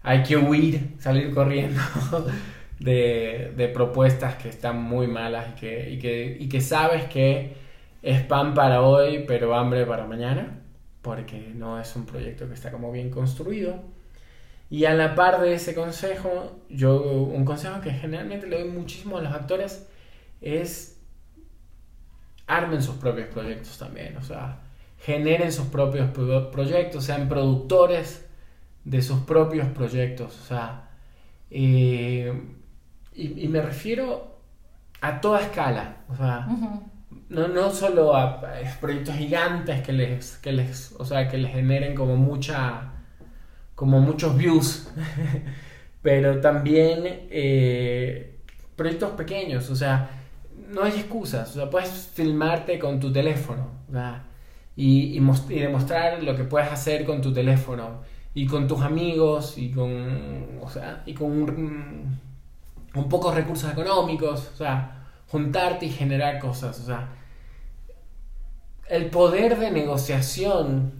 hay 0.03 0.23
que 0.23 0.37
huir, 0.37 0.95
salir 0.99 1.33
corriendo 1.33 1.81
de, 2.79 3.53
de, 3.55 3.67
propuestas 3.69 4.35
que 4.35 4.49
están 4.49 4.81
muy 4.81 5.07
malas 5.07 5.47
y 5.49 5.59
que, 5.59 5.89
y 5.91 5.99
que, 5.99 6.37
y 6.39 6.49
que 6.49 6.61
sabes 6.61 7.05
que 7.05 7.55
es 8.01 8.21
pan 8.23 8.53
para 8.53 8.81
hoy, 8.81 9.25
pero 9.27 9.55
hambre 9.55 9.85
para 9.85 10.05
mañana, 10.05 10.59
porque 11.05 11.53
no 11.53 11.79
es 11.79 11.95
un 11.95 12.07
proyecto 12.07 12.47
que 12.47 12.55
está 12.55 12.71
como 12.71 12.91
bien 12.91 13.11
construido. 13.11 13.75
Y 14.71 14.85
a 14.85 14.95
la 14.95 15.13
par 15.13 15.39
de 15.39 15.53
ese 15.53 15.75
consejo, 15.75 16.59
yo 16.67 16.99
un 16.99 17.45
consejo 17.45 17.79
que 17.79 17.91
generalmente 17.91 18.47
le 18.47 18.59
doy 18.61 18.69
muchísimo 18.69 19.19
a 19.19 19.21
los 19.21 19.31
actores 19.31 19.87
es 20.41 20.99
armen 22.47 22.81
sus 22.81 22.95
propios 22.95 23.27
proyectos 23.27 23.77
también, 23.77 24.17
o 24.17 24.23
sea, 24.23 24.63
generen 24.99 25.51
sus 25.51 25.67
propios 25.67 26.09
proyectos, 26.51 27.03
sean 27.03 27.29
productores 27.29 28.27
de 28.83 29.03
sus 29.03 29.19
propios 29.21 29.67
proyectos, 29.67 30.39
o 30.41 30.43
sea, 30.43 30.89
eh, 31.51 32.33
y, 33.13 33.47
me 33.47 33.61
refiero 33.61 34.39
a 35.01 35.21
toda 35.21 35.41
escala, 35.41 35.97
o 36.09 36.15
sea, 36.15 36.47
no, 37.29 37.47
no 37.47 37.71
solo 37.71 38.15
a, 38.15 38.41
proyectos 38.79 39.15
gigantes 39.15 39.81
que 39.81 39.93
les, 39.93 40.37
que 40.37 40.51
les, 40.51 40.93
o 40.97 41.05
sea, 41.05 41.27
que 41.27 41.37
les 41.37 41.51
generen 41.51 41.95
como 41.95 42.15
mucha, 42.15 42.93
como 43.73 43.99
muchos 43.99 44.37
views, 44.37 44.89
pero 46.01 46.39
también 46.39 47.27
eh, 47.29 48.37
proyectos 48.75 49.11
pequeños, 49.11 49.69
o 49.69 49.75
sea, 49.75 50.09
no 50.69 50.83
hay 50.83 50.93
excusas, 50.93 51.49
o 51.51 51.53
sea, 51.53 51.69
puedes 51.69 52.09
filmarte 52.13 52.79
con 52.79 52.99
tu 52.99 53.11
teléfono 53.11 53.69
y, 54.75 55.17
y, 55.17 55.59
demostrar 55.59 56.21
lo 56.21 56.35
que 56.35 56.43
puedes 56.43 56.71
hacer 56.71 57.05
con 57.05 57.21
tu 57.21 57.33
teléfono 57.33 58.01
y 58.33 58.45
con 58.45 58.67
tus 58.67 58.81
amigos 58.81 59.57
y 59.57 59.71
con, 59.71 60.59
o 60.61 60.69
sea, 60.69 61.03
y 61.05 61.13
con 61.13 61.31
un, 61.31 62.19
pocos 63.09 63.33
recursos 63.33 63.71
económicos, 63.71 64.51
o 64.53 64.57
sea, 64.57 65.04
juntarte 65.35 65.87
y 65.87 65.89
generar 65.89 66.39
cosas, 66.39 66.79
o 66.79 66.85
sea, 66.85 67.09
el 68.87 69.07
poder 69.07 69.59
de 69.59 69.69
negociación 69.69 70.93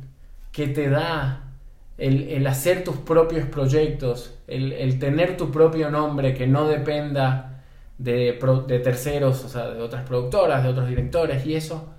que 0.51 0.67
te 0.67 0.89
da 0.89 1.53
el, 1.97 2.45
hacer 2.45 2.83
tus 2.83 2.97
propios 2.97 3.47
proyectos, 3.47 4.37
el, 4.47 4.73
el 4.73 4.99
tener 4.99 5.37
tu 5.37 5.51
propio 5.51 5.89
nombre 5.89 6.33
que 6.33 6.47
no 6.47 6.67
dependa 6.67 7.63
de, 7.97 8.37
de, 8.67 8.79
terceros, 8.79 9.45
o 9.45 9.47
sea, 9.47 9.69
de 9.69 9.81
otras 9.81 10.05
productoras, 10.05 10.63
de 10.63 10.69
otros 10.69 10.89
directores 10.89 11.45
y 11.45 11.55
eso, 11.55 11.93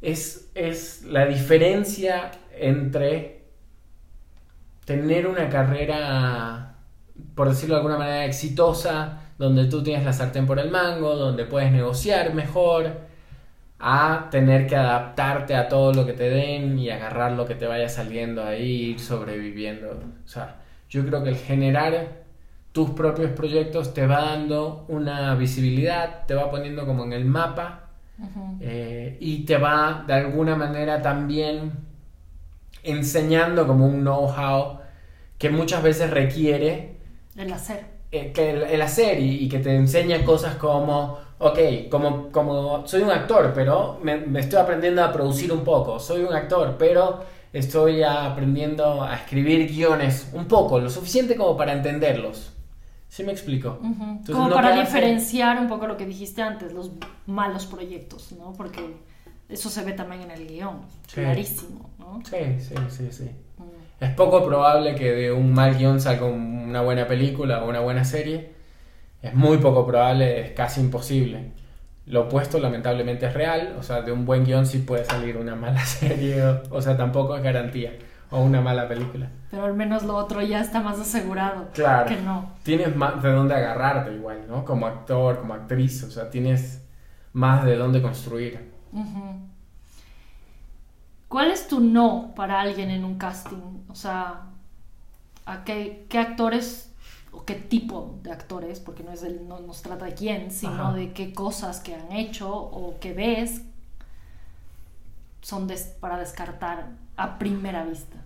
es, 0.00 0.50
es 0.54 1.02
la 1.02 1.26
diferencia 1.26 2.30
entre 2.58 3.42
tener 4.86 5.26
una 5.26 5.50
carrera, 5.50 6.76
por 7.34 7.50
decirlo 7.50 7.74
de 7.74 7.80
alguna 7.80 7.98
manera, 7.98 8.24
exitosa, 8.24 9.25
donde 9.38 9.66
tú 9.66 9.82
tienes 9.82 10.04
la 10.04 10.12
sartén 10.12 10.46
por 10.46 10.58
el 10.58 10.70
mango, 10.70 11.14
donde 11.16 11.44
puedes 11.44 11.70
negociar 11.72 12.34
mejor, 12.34 13.06
a 13.78 14.28
tener 14.30 14.66
que 14.66 14.76
adaptarte 14.76 15.54
a 15.54 15.68
todo 15.68 15.92
lo 15.92 16.06
que 16.06 16.14
te 16.14 16.30
den 16.30 16.78
y 16.78 16.90
agarrar 16.90 17.32
lo 17.32 17.44
que 17.46 17.54
te 17.54 17.66
vaya 17.66 17.88
saliendo 17.88 18.42
ahí, 18.42 18.90
ir 18.90 19.00
sobreviviendo. 19.00 19.90
O 20.24 20.28
sea, 20.28 20.56
yo 20.88 21.04
creo 21.04 21.22
que 21.22 21.30
el 21.30 21.36
generar 21.36 22.24
tus 22.72 22.90
propios 22.90 23.30
proyectos 23.30 23.94
te 23.94 24.06
va 24.06 24.22
dando 24.22 24.84
una 24.88 25.34
visibilidad, 25.34 26.26
te 26.26 26.34
va 26.34 26.50
poniendo 26.50 26.86
como 26.86 27.04
en 27.04 27.12
el 27.12 27.24
mapa 27.24 27.90
eh, 28.60 29.16
y 29.20 29.44
te 29.44 29.58
va 29.58 30.04
de 30.06 30.14
alguna 30.14 30.56
manera 30.56 31.02
también 31.02 31.72
enseñando 32.82 33.66
como 33.66 33.86
un 33.86 34.00
know-how 34.00 34.80
que 35.38 35.50
muchas 35.50 35.82
veces 35.82 36.10
requiere 36.10 36.96
el 37.36 37.52
hacer. 37.52 37.95
Eh, 38.12 38.32
que 38.32 38.50
el, 38.50 38.80
hacer 38.82 39.18
y, 39.18 39.48
que 39.48 39.58
te 39.58 39.74
enseña 39.74 40.24
cosas 40.24 40.54
como, 40.56 41.18
ok, 41.38 41.58
como, 41.90 42.30
como 42.30 42.86
soy 42.86 43.02
un 43.02 43.10
actor, 43.10 43.52
pero 43.52 43.98
me, 44.02 44.16
me 44.16 44.40
estoy 44.40 44.60
aprendiendo 44.60 45.02
a 45.02 45.12
producir 45.12 45.52
un 45.52 45.64
poco, 45.64 45.98
soy 45.98 46.22
un 46.22 46.32
actor, 46.32 46.76
pero 46.78 47.24
estoy 47.52 48.04
aprendiendo 48.04 49.02
a 49.02 49.16
escribir 49.16 49.68
guiones 49.68 50.30
un 50.34 50.46
poco, 50.46 50.78
lo 50.78 50.88
suficiente 50.88 51.34
como 51.34 51.56
para 51.56 51.72
entenderlos. 51.72 52.52
¿Sí 53.08 53.24
me 53.24 53.32
explico? 53.32 53.78
Como 54.30 54.50
para 54.50 54.76
diferenciar 54.78 55.58
un 55.58 55.68
poco 55.68 55.86
lo 55.86 55.96
que 55.96 56.06
dijiste 56.06 56.42
antes, 56.42 56.72
los 56.72 56.90
malos 57.26 57.66
proyectos, 57.66 58.32
¿no? 58.32 58.52
Porque 58.52 58.96
eso 59.48 59.70
se 59.70 59.82
ve 59.84 59.92
también 59.92 60.22
en 60.22 60.30
el 60.32 60.46
guion, 60.46 60.80
clarísimo, 61.12 61.90
¿no? 61.98 62.20
Sí, 62.24 62.60
sí, 62.60 62.74
sí, 62.90 63.08
sí. 63.10 63.30
Es 64.00 64.10
poco 64.10 64.44
probable 64.44 64.94
que 64.94 65.10
de 65.12 65.32
un 65.32 65.52
mal 65.54 65.76
guion 65.76 66.00
salga 66.00 66.26
una 66.26 66.82
buena 66.82 67.06
película 67.06 67.62
o 67.64 67.68
una 67.68 67.80
buena 67.80 68.04
serie. 68.04 68.52
es 69.22 69.34
muy 69.34 69.58
poco 69.58 69.86
probable, 69.86 70.40
es 70.40 70.50
casi 70.52 70.80
imposible. 70.80 71.52
Lo 72.06 72.22
opuesto 72.26 72.58
lamentablemente 72.60 73.26
es 73.26 73.34
real, 73.34 73.74
o 73.78 73.82
sea, 73.82 74.02
de 74.02 74.12
un 74.12 74.24
buen 74.26 74.44
guion 74.44 74.64
sí 74.66 74.78
puede 74.78 75.04
salir 75.04 75.36
una 75.36 75.56
mala 75.56 75.80
serie, 75.84 76.40
o, 76.70 76.80
sea, 76.80 76.96
tampoco 76.96 77.36
es 77.36 77.42
garantía, 77.42 77.94
o 78.30 78.40
una 78.42 78.60
mala 78.60 78.86
película. 78.86 79.28
Pero 79.50 79.64
al 79.64 79.74
menos 79.74 80.04
lo 80.04 80.14
otro 80.14 80.40
ya 80.42 80.60
está 80.60 80.80
más 80.80 81.00
asegurado 81.00 81.68
Claro. 81.72 82.06
que 82.08 82.16
no. 82.20 82.52
Tienes 82.62 82.94
más 82.94 83.20
de 83.22 83.32
dónde 83.32 83.54
agarrarte 83.54 84.12
igual, 84.14 84.42
¿no? 84.48 84.64
Como 84.64 84.86
actor, 84.86 85.40
como 85.40 85.54
actriz, 85.54 86.04
o 86.04 86.10
sea, 86.10 86.30
tienes 86.30 86.86
más 87.32 87.64
de 87.64 87.76
dónde 87.76 88.00
construir. 88.02 88.72
Ujú. 88.92 89.45
¿Cuál 91.36 91.50
es 91.50 91.68
tu 91.68 91.80
no 91.80 92.32
para 92.34 92.62
alguien 92.62 92.90
en 92.90 93.04
un 93.04 93.18
casting? 93.18 93.84
O 93.90 93.94
sea, 93.94 94.46
¿a 95.44 95.64
qué, 95.64 96.06
qué 96.08 96.18
actores 96.18 96.90
o 97.30 97.44
qué 97.44 97.52
tipo 97.56 98.18
de 98.22 98.32
actores, 98.32 98.80
porque 98.80 99.02
no, 99.02 99.12
es 99.12 99.22
el, 99.22 99.46
no 99.46 99.60
nos 99.60 99.82
trata 99.82 100.06
de 100.06 100.14
quién, 100.14 100.50
sino 100.50 100.72
Ajá. 100.72 100.92
de 100.94 101.12
qué 101.12 101.34
cosas 101.34 101.80
que 101.80 101.94
han 101.94 102.10
hecho 102.10 102.50
o 102.50 102.98
que 103.00 103.12
ves 103.12 103.60
son 105.42 105.66
des- 105.66 105.94
para 106.00 106.16
descartar 106.18 106.86
a 107.18 107.38
primera 107.38 107.84
vista? 107.84 108.16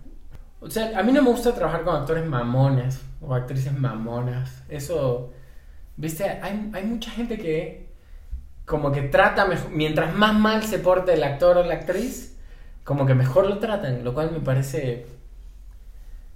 O 0.61 0.69
sea, 0.69 0.97
a 0.97 1.03
mí 1.03 1.11
no 1.11 1.21
me 1.21 1.31
gusta 1.31 1.53
trabajar 1.53 1.83
con 1.83 1.97
actores 1.97 2.25
mamones 2.25 3.01
o 3.19 3.35
actrices 3.35 3.77
mamonas. 3.77 4.63
Eso, 4.69 5.33
viste, 5.97 6.23
hay, 6.29 6.71
hay 6.73 6.83
mucha 6.85 7.11
gente 7.11 7.37
que 7.37 7.89
como 8.65 8.89
que 8.93 9.01
trata 9.01 9.43
mejor, 9.47 9.69
mientras 9.71 10.15
más 10.15 10.33
mal 10.33 10.63
se 10.63 10.79
porte 10.79 11.13
el 11.13 11.23
actor 11.23 11.57
o 11.57 11.63
la 11.65 11.73
actriz, 11.73 12.30
como 12.83 13.05
que 13.05 13.15
mejor 13.15 13.47
lo 13.49 13.59
tratan, 13.59 14.03
lo 14.03 14.13
cual 14.13 14.31
me 14.31 14.39
parece 14.39 15.05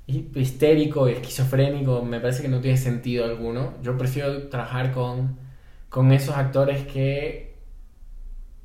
hi- 0.07 0.31
histérico 0.35 1.09
y 1.09 1.13
esquizofrénico, 1.13 2.01
me 2.03 2.19
parece 2.19 2.41
que 2.43 2.47
no 2.49 2.61
tiene 2.61 2.77
sentido 2.77 3.25
alguno. 3.25 3.73
Yo 3.83 3.97
prefiero 3.97 4.47
trabajar 4.49 4.91
con, 4.93 5.37
con 5.89 6.11
esos 6.11 6.35
actores 6.35 6.85
que 6.87 7.55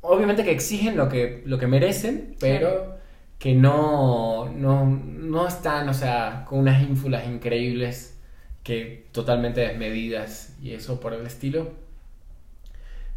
obviamente 0.01 0.45
que 0.45 0.53
exigen 0.53 0.97
lo 0.97 1.09
que, 1.09 1.43
lo 1.47 1.59
que 1.59 1.67
merecen, 1.67 2.37
pero 2.39 2.97
que 3.39 3.55
no, 3.55 4.51
no, 4.51 4.87
no 4.87 5.49
están, 5.49 5.89
o 5.89 5.95
sea, 5.95 6.45
con 6.49 6.61
unas 6.61 6.83
ínfulas 6.83 7.27
increíbles 7.27 8.19
que 8.63 9.07
totalmente 9.13 9.61
desmedidas 9.61 10.55
y 10.63 10.73
eso 10.75 11.01
por 11.01 11.15
el 11.15 11.27
estilo. 11.27 11.73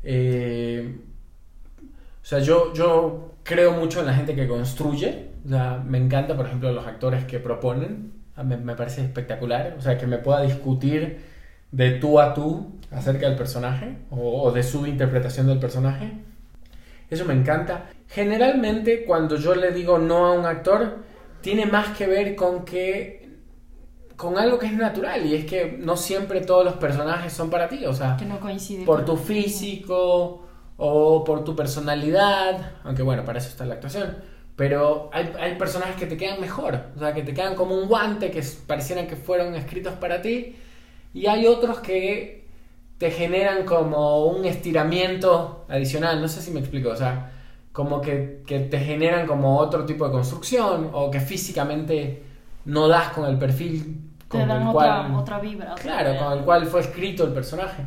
Eh, 0.04 0.96
o 2.24 2.26
sea, 2.26 2.40
yo, 2.40 2.74
yo 2.74 3.34
creo 3.44 3.74
mucho 3.74 4.00
en 4.00 4.06
la 4.06 4.14
gente 4.14 4.34
que 4.34 4.48
construye. 4.48 5.28
O 5.46 5.50
sea, 5.50 5.84
me 5.86 5.98
encanta, 5.98 6.38
por 6.38 6.46
ejemplo, 6.46 6.72
los 6.72 6.88
actores 6.88 7.26
que 7.26 7.40
proponen. 7.40 8.14
Ah, 8.36 8.44
Me, 8.44 8.56
me 8.58 8.76
parece 8.76 9.02
espectacular. 9.04 9.76
O 9.78 9.82
sea, 9.82 9.98
que 9.98 10.08
me 10.08 10.18
pueda 10.20 10.42
discutir 10.42 11.20
de 11.72 11.92
tú 11.92 12.20
a 12.20 12.34
tú 12.34 12.72
acerca 12.92 13.28
del 13.28 13.36
personaje 13.38 13.98
o, 14.10 14.44
o 14.44 14.52
de 14.52 14.64
su 14.64 14.88
interpretación 14.88 15.48
del 15.48 15.60
personaje. 15.60 16.14
Eso 17.10 17.26
me 17.26 17.34
encanta. 17.34 17.90
Generalmente, 18.08 19.04
cuando 19.06 19.36
yo 19.36 19.54
le 19.56 19.72
digo 19.72 19.98
no 20.00 20.26
a 20.28 20.32
un 20.34 20.46
actor, 20.46 21.00
tiene 21.42 21.66
más 21.66 21.90
que 21.98 22.08
ver 22.08 22.36
con 22.36 22.64
que. 22.64 23.28
con 24.16 24.38
algo 24.38 24.58
que 24.58 24.68
es 24.68 24.74
natural. 24.74 25.26
Y 25.26 25.36
es 25.36 25.46
que 25.46 25.78
no 25.78 25.98
siempre 25.98 26.40
todos 26.42 26.64
los 26.64 26.76
personajes 26.76 27.34
son 27.34 27.50
para 27.50 27.68
ti. 27.68 27.86
O 27.86 27.94
sea, 27.94 28.16
Que 28.18 28.26
no 28.26 28.40
coincide 28.40 28.86
por 28.86 29.04
tu 29.04 29.18
físico 29.18 30.43
o 30.78 31.24
por 31.24 31.44
tu 31.44 31.56
personalidad, 31.56 32.72
aunque 32.84 33.04
bueno, 33.04 33.24
para 33.26 33.40
eso 33.40 33.50
está 33.50 33.66
la 33.66 33.76
actuación, 33.76 34.18
pero 34.56 35.10
hay, 35.14 35.32
hay 35.40 35.56
personajes 35.56 35.96
que 35.96 36.06
te 36.06 36.18
quedan 36.18 36.40
mejor, 36.42 36.80
o 36.96 37.00
sea, 37.00 37.14
que 37.14 37.24
te 37.24 37.34
quedan 37.34 37.56
como 37.56 37.76
un 37.76 37.88
guante, 37.88 38.32
que 38.32 38.44
parecieran 38.68 39.08
que 39.08 39.16
fueron 39.16 39.56
escritos 39.56 39.94
para 39.94 40.22
ti, 40.22 40.56
y 41.14 41.28
hay 41.28 41.48
otros 41.48 41.80
que 41.80 42.48
te 42.98 43.12
generan 43.12 43.66
como 43.66 44.26
un 44.26 44.46
estiramiento 44.46 45.66
adicional, 45.68 46.22
no 46.22 46.28
sé 46.28 46.42
si 46.42 46.52
me 46.52 46.60
explico, 46.60 46.90
o 46.90 46.96
sea, 46.96 47.32
como 47.72 48.02
que, 48.02 48.44
que 48.46 48.60
te 48.60 48.80
generan 48.80 49.26
como 49.28 49.58
otro 49.58 49.86
tipo 49.86 50.06
de 50.06 50.12
construcción, 50.12 50.90
o 50.94 51.10
que 51.12 51.20
físicamente 51.20 52.24
no 52.66 52.88
das 52.88 53.10
con 53.10 53.26
el 53.26 53.38
perfil 53.38 54.12
Te 54.20 54.40
con 54.40 54.48
dan 54.48 54.62
el 54.62 54.68
otra, 54.70 54.72
cual... 54.72 55.16
otra 55.16 55.40
vibra. 55.40 55.72
otra 55.74 55.84
Claro, 55.84 56.18
con 56.18 56.38
el 56.38 56.46
cual 56.46 56.66
fue 56.66 56.82
escrito 56.82 57.26
el 57.26 57.34
personaje. 57.34 57.84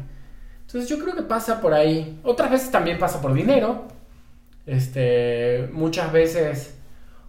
Entonces 0.67 0.91
yo 0.91 0.99
creo 0.99 1.15
que 1.15 1.23
pasa 1.23 1.61
por 1.61 1.73
ahí. 1.73 2.21
Otras 2.25 2.51
veces 2.51 2.71
también 2.71 2.99
pasa 2.99 3.21
por 3.21 3.33
dinero. 3.33 3.87
Este, 4.67 5.69
muchas 5.73 6.13
veces 6.13 6.77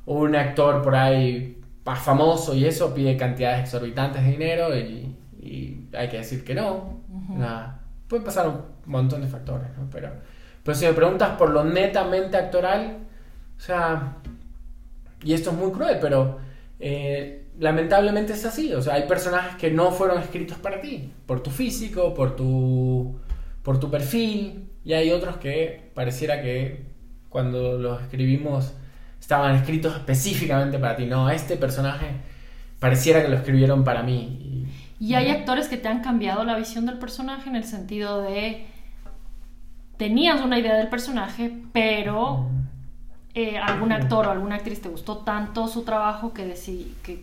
un 0.07 0.35
actor 0.35 0.81
por 0.81 0.95
ahí 0.95 1.61
más 1.85 1.99
famoso 1.99 2.55
y 2.55 2.65
eso 2.65 2.93
pide 2.93 3.15
cantidades 3.15 3.61
exorbitantes 3.61 4.23
de 4.23 4.31
dinero 4.31 4.75
y, 4.75 5.15
y 5.39 5.87
hay 5.95 6.09
que 6.09 6.17
decir 6.17 6.43
que 6.43 6.55
no. 6.55 7.01
Nada. 7.29 7.81
Pueden 8.07 8.25
pasar 8.25 8.47
un 8.47 8.61
montón 8.85 9.21
de 9.21 9.27
factores, 9.27 9.67
¿no? 9.77 9.87
Pero, 9.91 10.09
pero 10.63 10.75
si 10.75 10.85
me 10.85 10.93
preguntas 10.93 11.37
por 11.37 11.51
lo 11.51 11.63
netamente 11.63 12.37
actoral, 12.37 12.97
o 13.55 13.59
sea, 13.59 14.15
y 15.23 15.33
esto 15.33 15.51
es 15.51 15.57
muy 15.57 15.71
cruel, 15.71 15.97
pero 16.01 16.39
eh, 16.79 17.47
lamentablemente 17.59 18.33
es 18.33 18.45
así. 18.45 18.73
O 18.73 18.81
sea, 18.81 18.95
hay 18.95 19.03
personajes 19.03 19.55
que 19.57 19.71
no 19.71 19.91
fueron 19.91 20.19
escritos 20.19 20.57
para 20.57 20.81
ti, 20.81 21.11
por 21.25 21.41
tu 21.41 21.49
físico, 21.49 22.13
por 22.13 22.35
tu, 22.35 23.19
por 23.67 23.81
tu 23.81 23.91
perfil, 23.91 24.69
y 24.85 24.93
hay 24.93 25.11
otros 25.11 25.35
que 25.35 25.91
pareciera 25.93 26.41
que 26.41 26.85
cuando 27.27 27.77
los 27.77 28.01
escribimos 28.01 28.73
estaban 29.19 29.57
escritos 29.57 29.93
específicamente 29.93 30.79
para 30.79 30.95
ti. 30.95 31.05
No, 31.05 31.29
este 31.29 31.57
personaje 31.57 32.11
pareciera 32.79 33.21
que 33.21 33.27
lo 33.27 33.35
escribieron 33.35 33.83
para 33.83 34.03
mí. 34.03 34.67
Y 35.01 35.15
hay 35.15 35.31
actores 35.31 35.67
que 35.67 35.75
te 35.75 35.89
han 35.89 36.01
cambiado 36.01 36.45
la 36.45 36.55
visión 36.55 36.85
del 36.85 36.97
personaje 36.97 37.49
en 37.49 37.57
el 37.57 37.65
sentido 37.65 38.21
de 38.21 38.67
tenías 39.97 40.39
una 40.39 40.57
idea 40.57 40.77
del 40.77 40.87
personaje, 40.87 41.51
pero 41.73 42.47
eh, 43.33 43.57
algún 43.57 43.91
actor 43.91 44.27
o 44.27 44.31
alguna 44.31 44.55
actriz 44.55 44.81
te 44.81 44.87
gustó 44.87 45.17
tanto 45.17 45.67
su 45.67 45.83
trabajo 45.83 46.33
que 46.33 46.45
decidí 46.45 46.95
que 47.03 47.21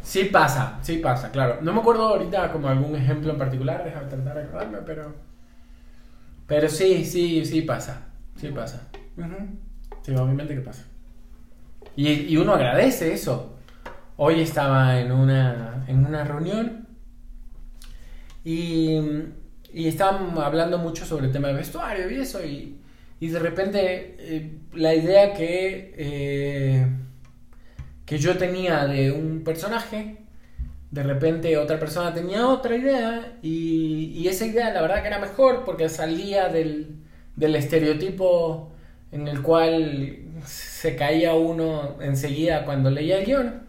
Sí 0.00 0.26
pasa, 0.26 0.78
sí 0.82 0.98
pasa, 0.98 1.32
claro. 1.32 1.58
No 1.62 1.72
me 1.72 1.80
acuerdo 1.80 2.06
ahorita 2.06 2.52
como 2.52 2.68
algún 2.68 2.94
ejemplo 2.94 3.32
en 3.32 3.38
particular, 3.38 3.82
déjame 3.84 4.06
tratar 4.06 4.36
de 4.36 4.42
acordarme, 4.42 4.78
pero... 4.86 5.25
Pero 6.46 6.68
sí, 6.68 7.04
sí, 7.04 7.44
sí 7.44 7.62
pasa, 7.62 8.08
sí 8.40 8.48
pasa. 8.48 8.88
Sí, 10.02 10.12
obviamente 10.12 10.54
que 10.54 10.60
pasa. 10.60 10.84
Y, 11.96 12.08
y 12.08 12.36
uno 12.36 12.54
agradece 12.54 13.12
eso. 13.12 13.58
Hoy 14.16 14.40
estaba 14.40 15.00
en 15.00 15.12
una, 15.12 15.84
en 15.88 16.06
una 16.06 16.24
reunión 16.24 16.86
y, 18.44 18.98
y 19.72 19.88
estaban 19.88 20.38
hablando 20.38 20.78
mucho 20.78 21.04
sobre 21.04 21.26
el 21.26 21.32
tema 21.32 21.48
de 21.48 21.54
vestuario 21.54 22.10
y 22.10 22.20
eso, 22.20 22.44
y, 22.44 22.78
y 23.18 23.28
de 23.28 23.38
repente 23.38 24.16
eh, 24.18 24.58
la 24.72 24.94
idea 24.94 25.34
que, 25.34 25.94
eh, 25.96 26.86
que 28.06 28.18
yo 28.18 28.38
tenía 28.38 28.86
de 28.86 29.10
un 29.10 29.42
personaje, 29.42 30.18
de 30.96 31.02
repente 31.04 31.56
otra 31.58 31.78
persona 31.78 32.12
tenía 32.14 32.48
otra 32.48 32.76
idea, 32.76 33.38
y, 33.42 34.12
y 34.14 34.28
esa 34.28 34.46
idea 34.46 34.72
la 34.72 34.82
verdad 34.82 35.02
que 35.02 35.08
era 35.08 35.18
mejor 35.20 35.64
porque 35.64 35.88
salía 35.88 36.48
del, 36.48 36.96
del 37.36 37.54
estereotipo 37.56 38.72
en 39.12 39.28
el 39.28 39.42
cual 39.42 40.18
se 40.46 40.96
caía 40.96 41.34
uno 41.34 41.96
enseguida 42.00 42.64
cuando 42.64 42.90
leía 42.90 43.18
el 43.18 43.26
guion. 43.26 43.62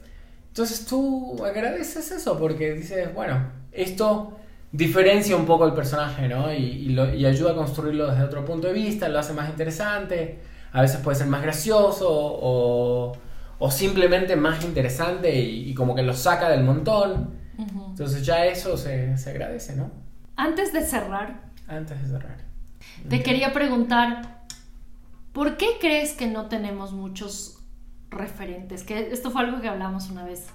Entonces 0.50 0.86
tú 0.86 1.44
agradeces 1.46 2.12
eso 2.12 2.38
porque 2.40 2.74
dices, 2.74 3.14
bueno, 3.14 3.52
esto 3.72 4.38
diferencia 4.72 5.36
un 5.36 5.46
poco 5.46 5.66
el 5.66 5.74
personaje, 5.74 6.28
¿no? 6.28 6.54
Y, 6.54 6.58
y 6.58 6.90
lo- 6.90 7.14
y 7.14 7.26
ayuda 7.26 7.52
a 7.52 7.56
construirlo 7.56 8.08
desde 8.12 8.24
otro 8.24 8.44
punto 8.46 8.68
de 8.68 8.74
vista, 8.74 9.08
lo 9.10 9.20
hace 9.20 9.34
más 9.34 9.50
interesante, 9.50 10.40
a 10.72 10.82
veces 10.82 10.98
puede 11.02 11.18
ser 11.18 11.28
más 11.28 11.42
gracioso 11.44 12.08
o, 12.10 13.14
o 13.60 13.72
simplemente 13.72 14.36
más 14.36 14.64
interesante 14.64 15.34
y, 15.40 15.70
y 15.70 15.74
como 15.74 15.96
que 15.96 16.04
lo 16.04 16.14
saca 16.14 16.50
del 16.50 16.64
montón. 16.64 17.36
Entonces 17.58 18.26
ya 18.26 18.46
eso 18.46 18.78
se, 18.78 19.18
se 19.18 19.30
agradece, 19.32 19.76
¿no? 19.76 19.90
Antes 20.36 20.72
de 20.74 20.86
cerrar, 20.86 21.50
Antes 21.68 22.00
de 22.04 22.08
cerrar. 22.10 22.38
te 23.10 23.24
quería 23.24 23.54
preguntar, 23.54 24.44
¿por 25.34 25.58
qué 25.58 25.78
crees 25.80 26.14
que 26.14 26.28
no 26.28 26.46
tenemos 26.48 26.94
muchos 26.94 27.58
referentes? 28.12 28.84
Que 28.84 29.12
esto 29.12 29.32
fue 29.32 29.42
algo 29.42 29.60
que 29.62 29.68
hablamos 29.68 30.10
una 30.12 30.24
vez 30.24 30.48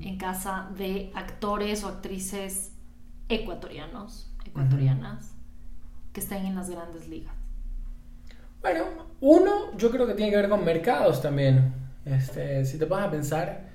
en 0.00 0.18
casa 0.18 0.68
de 0.76 1.12
actores 1.14 1.84
o 1.84 1.88
actrices 1.88 2.72
ecuatorianos, 3.28 4.30
ecuatorianas, 4.44 5.32
que 6.12 6.20
estén 6.20 6.44
en 6.44 6.56
las 6.56 6.68
grandes 6.68 7.08
ligas. 7.08 7.32
Bueno, 8.60 8.84
uno 9.20 9.76
yo 9.76 9.90
creo 9.90 10.06
que 10.06 10.14
tiene 10.14 10.30
que 10.30 10.36
ver 10.36 10.48
con 10.48 10.64
mercados 10.64 11.22
también. 11.22 11.72
Este, 12.04 12.64
si 12.64 12.78
te 12.78 12.84
vas 12.86 13.04
a 13.06 13.10
pensar, 13.10 13.68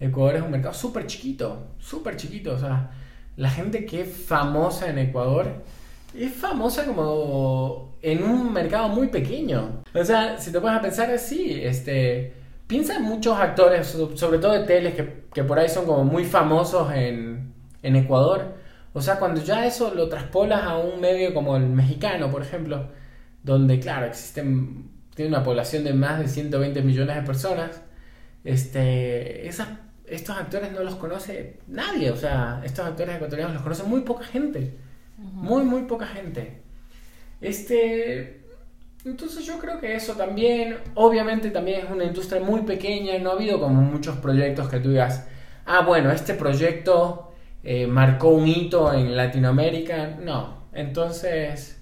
Ecuador 0.00 0.36
es 0.36 0.42
un 0.42 0.50
mercado 0.50 0.74
súper 0.74 1.06
chiquito, 1.06 1.74
súper 1.78 2.16
chiquito. 2.16 2.54
O 2.54 2.58
sea, 2.58 2.90
la 3.36 3.50
gente 3.50 3.84
que 3.86 4.02
es 4.02 4.16
famosa 4.16 4.88
en 4.88 4.98
Ecuador 4.98 5.62
es 6.16 6.32
famosa 6.32 6.84
como 6.86 7.96
en 8.02 8.22
un 8.22 8.52
mercado 8.52 8.88
muy 8.88 9.08
pequeño. 9.08 9.82
O 9.94 10.04
sea, 10.04 10.38
si 10.38 10.52
te 10.52 10.58
vas 10.58 10.78
a 10.78 10.82
pensar 10.82 11.10
así, 11.10 11.60
este, 11.62 12.32
piensa 12.66 12.96
en 12.96 13.02
muchos 13.02 13.36
actores, 13.38 13.86
so- 13.88 14.16
sobre 14.16 14.38
todo 14.38 14.52
de 14.52 14.64
teles, 14.64 14.94
que, 14.94 15.24
que 15.32 15.44
por 15.44 15.58
ahí 15.58 15.68
son 15.68 15.86
como 15.86 16.04
muy 16.04 16.24
famosos 16.24 16.92
en, 16.92 17.52
en 17.82 17.96
Ecuador. 17.96 18.54
O 18.92 19.00
sea, 19.02 19.18
cuando 19.18 19.42
ya 19.42 19.66
eso 19.66 19.92
lo 19.94 20.08
traspolas 20.08 20.62
a 20.62 20.76
un 20.78 21.00
medio 21.00 21.34
como 21.34 21.56
el 21.56 21.64
mexicano, 21.66 22.30
por 22.30 22.42
ejemplo, 22.42 22.88
donde, 23.42 23.80
claro, 23.80 24.06
existen, 24.06 24.90
tiene 25.14 25.30
una 25.30 25.42
población 25.42 25.84
de 25.84 25.92
más 25.92 26.18
de 26.18 26.28
120 26.28 26.82
millones 26.82 27.16
de 27.16 27.22
personas, 27.22 27.82
este, 28.44 29.46
estos 29.46 30.36
actores 30.36 30.72
no 30.72 30.82
los 30.82 30.96
conoce 30.96 31.58
nadie, 31.68 32.10
o 32.10 32.16
sea, 32.16 32.60
estos 32.64 32.86
actores 32.86 33.16
ecuatorianos 33.16 33.54
los 33.54 33.62
conoce 33.62 33.84
muy 33.84 34.02
poca 34.02 34.24
gente, 34.24 34.74
muy, 35.16 35.62
muy 35.62 35.82
poca 35.82 36.06
gente. 36.06 36.60
Este, 37.40 38.40
entonces 39.04 39.44
yo 39.44 39.58
creo 39.58 39.80
que 39.80 39.94
eso 39.94 40.14
también, 40.14 40.78
obviamente 40.94 41.50
también 41.50 41.86
es 41.86 41.90
una 41.90 42.04
industria 42.04 42.40
muy 42.42 42.62
pequeña, 42.62 43.18
no 43.18 43.30
ha 43.30 43.34
habido 43.34 43.60
como 43.60 43.82
muchos 43.82 44.16
proyectos 44.18 44.68
que 44.68 44.80
tú 44.80 44.90
digas, 44.90 45.26
ah, 45.66 45.82
bueno, 45.82 46.10
este 46.10 46.34
proyecto 46.34 47.32
eh, 47.62 47.86
marcó 47.86 48.28
un 48.28 48.46
hito 48.48 48.92
en 48.92 49.16
Latinoamérica, 49.16 50.18
no. 50.20 50.64
Entonces, 50.72 51.73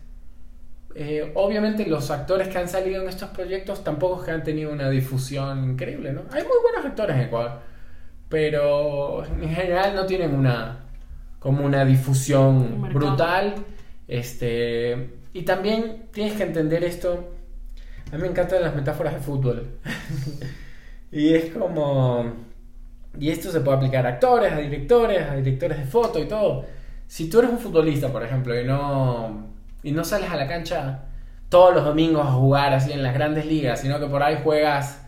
eh, 0.95 1.33
obviamente 1.35 1.87
los 1.87 2.11
actores 2.11 2.49
que 2.49 2.59
han 2.59 2.69
salido 2.69 3.03
en 3.03 3.09
estos 3.09 3.31
proyectos 3.31 3.83
tampoco 3.83 4.21
es 4.21 4.27
que 4.27 4.31
han 4.33 4.43
tenido 4.43 4.73
una 4.73 4.91
difusión 4.91 5.73
increíble, 5.73 6.13
¿no? 6.13 6.23
Hay 6.31 6.43
muy 6.43 6.59
buenos 6.63 6.85
actores 6.85 7.17
en 7.17 7.23
Ecuador, 7.23 7.61
pero 8.29 9.25
en 9.25 9.55
general 9.55 9.95
no 9.95 10.07
tienen 10.07 10.35
una 10.35 10.83
como 11.43 11.65
una 11.67 11.85
difusión 11.85 12.89
brutal. 12.93 13.55
Este, 14.07 15.11
y 15.33 15.43
también 15.43 16.05
tienes 16.13 16.35
que 16.35 16.45
entender 16.45 16.85
esto. 16.85 17.33
A 18.13 18.17
mí 18.17 18.23
me 18.23 18.29
encantan 18.29 18.63
las 18.63 18.75
metáforas 18.75 19.15
de 19.15 19.21
fútbol. 19.21 19.79
y 21.13 21.35
es 21.35 21.53
como... 21.53 22.33
Y 23.19 23.31
esto 23.31 23.51
se 23.51 23.61
puede 23.61 23.77
aplicar 23.77 24.07
a 24.07 24.11
actores, 24.11 24.53
a 24.53 24.59
directores, 24.59 25.29
a 25.29 25.35
directores 25.35 25.79
de 25.79 25.85
foto 25.85 26.19
y 26.19 26.27
todo. 26.27 26.65
Si 27.07 27.29
tú 27.29 27.41
eres 27.41 27.51
un 27.51 27.59
futbolista, 27.59 28.11
por 28.11 28.23
ejemplo, 28.23 28.59
y 28.59 28.65
no, 28.65 29.52
y 29.83 29.93
no 29.93 30.05
sales 30.05 30.31
a 30.31 30.37
la 30.37 30.47
cancha 30.47 31.03
todos 31.49 31.75
los 31.75 31.85
domingos 31.85 32.27
a 32.27 32.33
jugar 32.33 32.73
así 32.73 32.93
en 32.93 33.03
las 33.03 33.15
grandes 33.15 33.47
ligas, 33.47 33.81
sino 33.81 34.01
que 34.01 34.07
por 34.07 34.23
ahí 34.23 34.39
juegas 34.43 35.05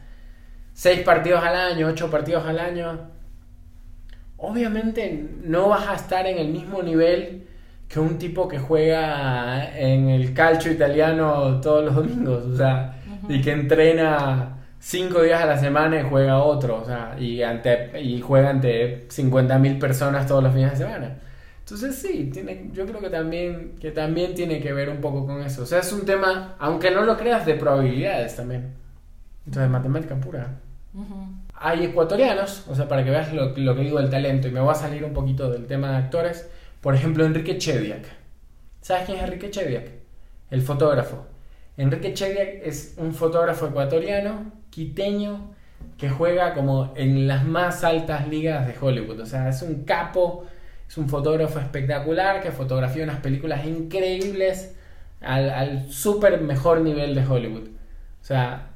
seis 0.74 1.00
partidos 1.00 1.42
al 1.42 1.56
año, 1.56 1.88
ocho 1.88 2.10
partidos 2.10 2.44
al 2.46 2.58
año, 2.58 3.10
obviamente 4.36 5.26
no 5.42 5.68
vas 5.68 5.88
a 5.88 5.94
estar 5.94 6.26
en 6.26 6.38
el 6.38 6.48
mismo 6.48 6.82
nivel 6.82 7.46
que 7.88 8.00
un 8.00 8.18
tipo 8.18 8.48
que 8.48 8.58
juega 8.58 9.78
en 9.78 10.08
el 10.08 10.34
calcio 10.34 10.72
italiano 10.72 11.60
todos 11.60 11.84
los 11.84 11.94
domingos, 11.94 12.44
o 12.44 12.56
sea, 12.56 12.96
y 13.28 13.40
que 13.40 13.52
entrena 13.52 14.58
cinco 14.78 15.22
días 15.22 15.40
a 15.40 15.46
la 15.46 15.58
semana 15.58 16.00
y 16.00 16.02
juega 16.02 16.42
otro, 16.42 16.82
o 16.82 16.84
sea, 16.84 17.16
y, 17.18 17.42
ante, 17.42 18.00
y 18.02 18.20
juega 18.20 18.50
ante 18.50 19.08
50.000 19.08 19.78
personas 19.78 20.26
todos 20.26 20.42
los 20.42 20.52
fines 20.52 20.72
de 20.72 20.76
semana. 20.76 21.16
Entonces 21.64 21.96
sí, 21.96 22.30
tiene, 22.32 22.68
yo 22.72 22.86
creo 22.86 23.00
que 23.00 23.10
también, 23.10 23.76
que 23.80 23.90
también 23.90 24.34
tiene 24.34 24.60
que 24.60 24.72
ver 24.72 24.90
un 24.90 25.00
poco 25.00 25.26
con 25.26 25.42
eso. 25.42 25.62
O 25.62 25.66
sea, 25.66 25.80
es 25.80 25.92
un 25.92 26.04
tema, 26.04 26.56
aunque 26.58 26.90
no 26.90 27.02
lo 27.02 27.16
creas, 27.16 27.46
de 27.46 27.54
probabilidades 27.54 28.36
también. 28.36 28.74
Entonces, 29.46 29.70
matemática 29.70 30.14
pura. 30.16 30.60
Hay 31.54 31.84
ecuatorianos, 31.84 32.64
o 32.68 32.74
sea, 32.74 32.86
para 32.86 33.02
que 33.02 33.10
veas 33.10 33.32
lo, 33.32 33.56
lo 33.56 33.74
que 33.74 33.82
digo 33.82 33.98
del 33.98 34.10
talento, 34.10 34.48
y 34.48 34.50
me 34.50 34.60
voy 34.60 34.72
a 34.72 34.74
salir 34.74 35.04
un 35.04 35.12
poquito 35.12 35.50
del 35.50 35.66
tema 35.66 35.90
de 35.90 35.96
actores 35.96 36.46
por 36.84 36.94
ejemplo, 36.94 37.24
Enrique 37.24 37.56
Chediak. 37.56 38.04
¿Sabes 38.82 39.06
quién 39.06 39.16
es 39.16 39.24
Enrique 39.24 39.50
Chediak? 39.50 39.88
El 40.50 40.60
fotógrafo. 40.60 41.24
Enrique 41.78 42.12
Chediak 42.12 42.60
es 42.62 42.96
un 42.98 43.14
fotógrafo 43.14 43.68
ecuatoriano, 43.68 44.52
quiteño, 44.68 45.54
que 45.96 46.10
juega 46.10 46.52
como 46.52 46.92
en 46.94 47.26
las 47.26 47.46
más 47.46 47.84
altas 47.84 48.28
ligas 48.28 48.66
de 48.66 48.74
Hollywood. 48.78 49.18
O 49.18 49.24
sea, 49.24 49.48
es 49.48 49.62
un 49.62 49.84
capo, 49.84 50.44
es 50.94 50.98
un 50.98 51.08
fotógrafo 51.08 51.58
espectacular 51.58 52.40
que 52.40 52.52
fotografía 52.52 53.02
unas 53.02 53.18
películas 53.18 53.66
increíbles 53.66 54.76
al, 55.20 55.50
al 55.50 55.90
súper 55.90 56.40
mejor 56.40 56.82
nivel 56.82 57.16
de 57.16 57.26
Hollywood. 57.26 57.68
O 58.22 58.24
sea, 58.24 58.68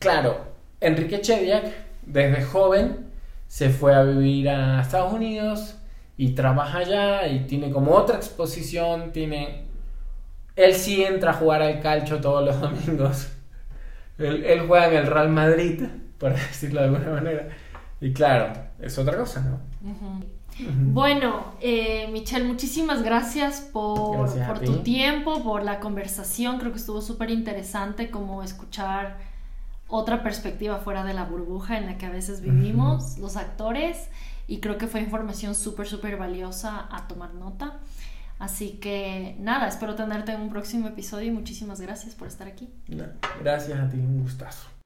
claro, 0.00 0.48
Enrique 0.80 1.20
Chediak 1.20 1.64
desde 2.02 2.42
joven 2.42 3.06
se 3.46 3.70
fue 3.70 3.94
a 3.94 4.02
vivir 4.02 4.48
a 4.48 4.80
Estados 4.80 5.12
Unidos, 5.12 5.76
y 6.20 6.32
trabaja 6.32 6.80
allá 6.80 7.26
y 7.28 7.46
tiene 7.46 7.70
como 7.70 7.92
otra 7.92 8.16
exposición, 8.16 9.10
tiene... 9.10 9.64
Él 10.54 10.74
sí 10.74 11.02
entra 11.02 11.30
a 11.30 11.32
jugar 11.32 11.62
al 11.62 11.80
calcio 11.80 12.20
todos 12.20 12.44
los 12.44 12.60
domingos. 12.86 13.28
Él, 14.18 14.64
juega 14.68 14.88
en 14.88 14.96
el 14.96 15.06
Real 15.06 15.30
Madrid, 15.30 15.82
por 16.18 16.32
decirlo 16.34 16.82
de 16.82 16.88
alguna 16.88 17.10
manera. 17.10 17.48
Y 18.02 18.12
claro, 18.12 18.52
es 18.78 18.98
otra 18.98 19.16
cosa, 19.16 19.40
¿no? 19.40 19.60
Bueno, 20.58 21.44
eh, 21.60 22.08
Michelle, 22.12 22.44
muchísimas 22.44 23.02
gracias 23.02 23.60
por, 23.60 24.28
por 24.46 24.60
tu 24.60 24.78
tiempo, 24.78 25.42
por 25.42 25.62
la 25.62 25.80
conversación. 25.80 26.58
Creo 26.58 26.72
que 26.72 26.78
estuvo 26.78 27.00
súper 27.00 27.30
interesante 27.30 28.10
como 28.10 28.42
escuchar 28.42 29.18
otra 29.88 30.22
perspectiva 30.22 30.78
fuera 30.78 31.04
de 31.04 31.14
la 31.14 31.24
burbuja 31.24 31.78
en 31.78 31.86
la 31.86 31.98
que 31.98 32.06
a 32.06 32.10
veces 32.10 32.40
vivimos 32.40 33.18
los 33.18 33.36
actores 33.36 34.08
y 34.46 34.60
creo 34.60 34.78
que 34.78 34.86
fue 34.86 35.00
información 35.00 35.54
súper, 35.54 35.86
súper 35.86 36.16
valiosa 36.16 36.88
a 36.90 37.08
tomar 37.08 37.34
nota. 37.34 37.78
Así 38.38 38.78
que 38.80 39.36
nada, 39.38 39.68
espero 39.68 39.94
tenerte 39.96 40.32
en 40.32 40.40
un 40.40 40.48
próximo 40.48 40.88
episodio 40.88 41.26
y 41.26 41.30
muchísimas 41.30 41.80
gracias 41.80 42.14
por 42.14 42.26
estar 42.26 42.48
aquí. 42.48 42.70
Gracias 43.42 43.78
a 43.78 43.88
ti, 43.88 43.98
un 43.98 44.22
gustazo. 44.22 44.79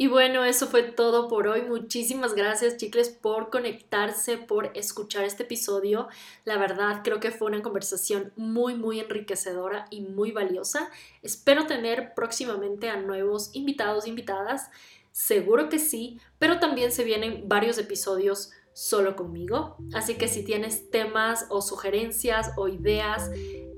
Y 0.00 0.06
bueno, 0.06 0.46
eso 0.46 0.66
fue 0.66 0.82
todo 0.82 1.28
por 1.28 1.46
hoy. 1.46 1.60
Muchísimas 1.60 2.32
gracias, 2.34 2.78
chicles, 2.78 3.10
por 3.10 3.50
conectarse, 3.50 4.38
por 4.38 4.70
escuchar 4.74 5.24
este 5.24 5.42
episodio. 5.42 6.08
La 6.46 6.56
verdad, 6.56 7.02
creo 7.04 7.20
que 7.20 7.30
fue 7.30 7.48
una 7.48 7.60
conversación 7.60 8.32
muy, 8.34 8.74
muy 8.74 8.98
enriquecedora 8.98 9.84
y 9.90 10.00
muy 10.00 10.32
valiosa. 10.32 10.88
Espero 11.20 11.66
tener 11.66 12.14
próximamente 12.14 12.88
a 12.88 12.96
nuevos 12.96 13.50
invitados, 13.52 14.06
invitadas. 14.06 14.70
Seguro 15.12 15.68
que 15.68 15.78
sí, 15.78 16.18
pero 16.38 16.60
también 16.60 16.92
se 16.92 17.04
vienen 17.04 17.46
varios 17.46 17.76
episodios 17.76 18.52
solo 18.72 19.16
conmigo. 19.16 19.76
Así 19.92 20.16
que 20.16 20.28
si 20.28 20.44
tienes 20.44 20.88
temas 20.90 21.46
o 21.50 21.60
sugerencias 21.60 22.52
o 22.56 22.68
ideas 22.68 23.30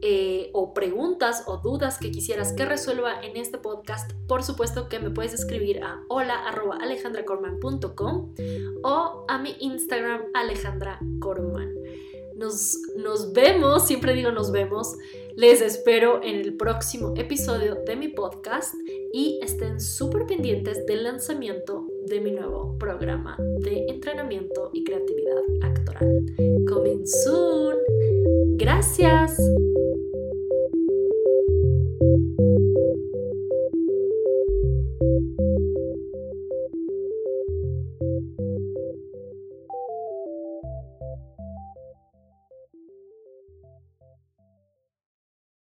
eh, 0.03 0.51
o 0.53 0.75
preguntas 0.75 1.45
o 1.47 1.57
dudas 1.59 1.99
que 1.99 2.11
quisieras 2.11 2.53
que 2.53 2.65
resuelva 2.65 3.23
en 3.23 3.37
este 3.37 3.59
podcast, 3.59 4.11
por 4.27 4.43
supuesto 4.43 4.89
que 4.89 4.99
me 4.99 5.11
puedes 5.11 5.33
escribir 5.33 5.81
a 5.83 6.03
hola.alejandracorman.com 6.09 8.35
o 8.83 9.25
a 9.29 9.39
mi 9.39 9.55
Instagram 9.61 10.23
Alejandra 10.35 10.99
Nos, 12.37 12.77
nos 12.97 13.33
vemos, 13.33 13.87
siempre 13.87 14.15
digo 14.15 14.33
nos 14.33 14.51
vemos. 14.51 14.97
Les 15.37 15.61
espero 15.63 16.21
en 16.23 16.41
el 16.41 16.57
próximo 16.57 17.15
episodio 17.17 17.77
de 17.87 17.97
mi 17.97 18.09
podcast 18.09 18.75
y 19.13 19.39
estén 19.43 19.81
súper 19.81 20.27
pendientes 20.27 20.85
del 20.85 21.05
lanzamiento 21.05 21.87
de 22.07 22.21
mi 22.21 22.33
nuevo 22.33 22.77
programa 22.79 23.37
de 23.39 23.87
entrenamiento 23.89 24.71
y 24.73 24.85
creatividad 24.85 25.43
actoral. 25.63 26.25
Coming 26.67 27.07
soon. 27.07 27.77
Gracias. 28.57 29.37